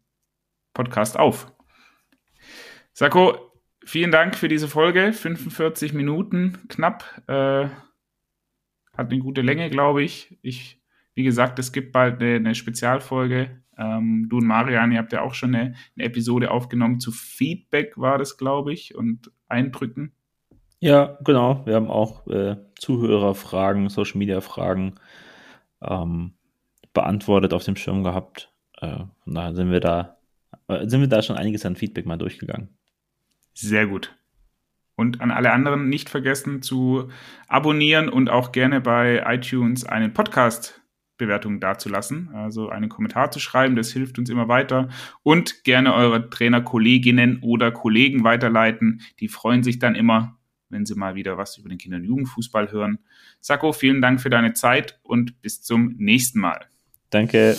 Podcast 0.74 1.18
auf. 1.18 1.52
Sako, 2.92 3.52
vielen 3.84 4.10
Dank 4.10 4.36
für 4.36 4.48
diese 4.48 4.68
Folge. 4.68 5.12
45 5.12 5.92
Minuten 5.92 6.58
knapp. 6.68 7.22
Äh, 7.26 7.68
hat 8.96 9.10
eine 9.10 9.18
gute 9.18 9.40
Länge, 9.40 9.70
glaube 9.70 10.02
ich. 10.02 10.38
Ich, 10.42 10.80
wie 11.14 11.22
gesagt, 11.22 11.58
es 11.58 11.72
gibt 11.72 11.92
bald 11.92 12.20
eine, 12.20 12.36
eine 12.36 12.54
Spezialfolge 12.54 13.61
ähm, 13.78 14.26
du 14.28 14.38
und 14.38 14.46
Marian, 14.46 14.92
ihr 14.92 14.98
habt 14.98 15.12
ja 15.12 15.22
auch 15.22 15.34
schon 15.34 15.54
eine, 15.54 15.74
eine 15.96 16.04
Episode 16.04 16.50
aufgenommen 16.50 17.00
zu 17.00 17.12
Feedback, 17.12 17.96
war 17.96 18.18
das, 18.18 18.36
glaube 18.36 18.72
ich, 18.72 18.94
und 18.94 19.30
Eindrücken. 19.48 20.12
Ja, 20.80 21.18
genau. 21.22 21.64
Wir 21.64 21.76
haben 21.76 21.90
auch 21.90 22.26
äh, 22.26 22.56
Zuhörerfragen, 22.76 23.88
Social 23.88 24.18
Media 24.18 24.40
Fragen 24.40 24.96
ähm, 25.80 26.34
beantwortet 26.92 27.54
auf 27.54 27.64
dem 27.64 27.76
Schirm 27.76 28.02
gehabt. 28.02 28.52
Äh, 28.80 29.04
von 29.22 29.34
daher 29.34 29.54
sind 29.54 29.70
wir 29.70 29.80
da, 29.80 30.18
äh, 30.68 30.88
sind 30.88 31.00
wir 31.00 31.08
da 31.08 31.22
schon 31.22 31.36
einiges 31.36 31.64
an 31.64 31.76
Feedback 31.76 32.04
mal 32.04 32.18
durchgegangen. 32.18 32.68
Sehr 33.54 33.86
gut. 33.86 34.14
Und 34.96 35.20
an 35.20 35.30
alle 35.30 35.52
anderen 35.52 35.88
nicht 35.88 36.10
vergessen 36.10 36.62
zu 36.62 37.08
abonnieren 37.48 38.08
und 38.08 38.28
auch 38.28 38.52
gerne 38.52 38.80
bei 38.80 39.22
iTunes 39.26 39.84
einen 39.84 40.12
Podcast 40.12 40.82
Bewertung 41.24 41.60
dazulassen. 41.60 42.30
Also 42.34 42.68
einen 42.68 42.88
Kommentar 42.88 43.30
zu 43.30 43.40
schreiben, 43.40 43.76
das 43.76 43.92
hilft 43.92 44.18
uns 44.18 44.30
immer 44.30 44.48
weiter. 44.48 44.88
Und 45.22 45.64
gerne 45.64 45.94
eure 45.94 46.28
Trainerkolleginnen 46.28 47.38
oder 47.42 47.70
Kollegen 47.70 48.24
weiterleiten. 48.24 49.02
Die 49.20 49.28
freuen 49.28 49.62
sich 49.62 49.78
dann 49.78 49.94
immer, 49.94 50.38
wenn 50.68 50.86
sie 50.86 50.94
mal 50.94 51.14
wieder 51.14 51.38
was 51.38 51.58
über 51.58 51.68
den 51.68 51.78
Kinder- 51.78 51.98
und 51.98 52.04
Jugendfußball 52.04 52.72
hören. 52.72 52.98
Sacco, 53.40 53.72
vielen 53.72 54.00
Dank 54.00 54.20
für 54.20 54.30
deine 54.30 54.54
Zeit 54.54 54.98
und 55.02 55.40
bis 55.42 55.62
zum 55.62 55.94
nächsten 55.98 56.40
Mal. 56.40 56.66
Danke. 57.10 57.56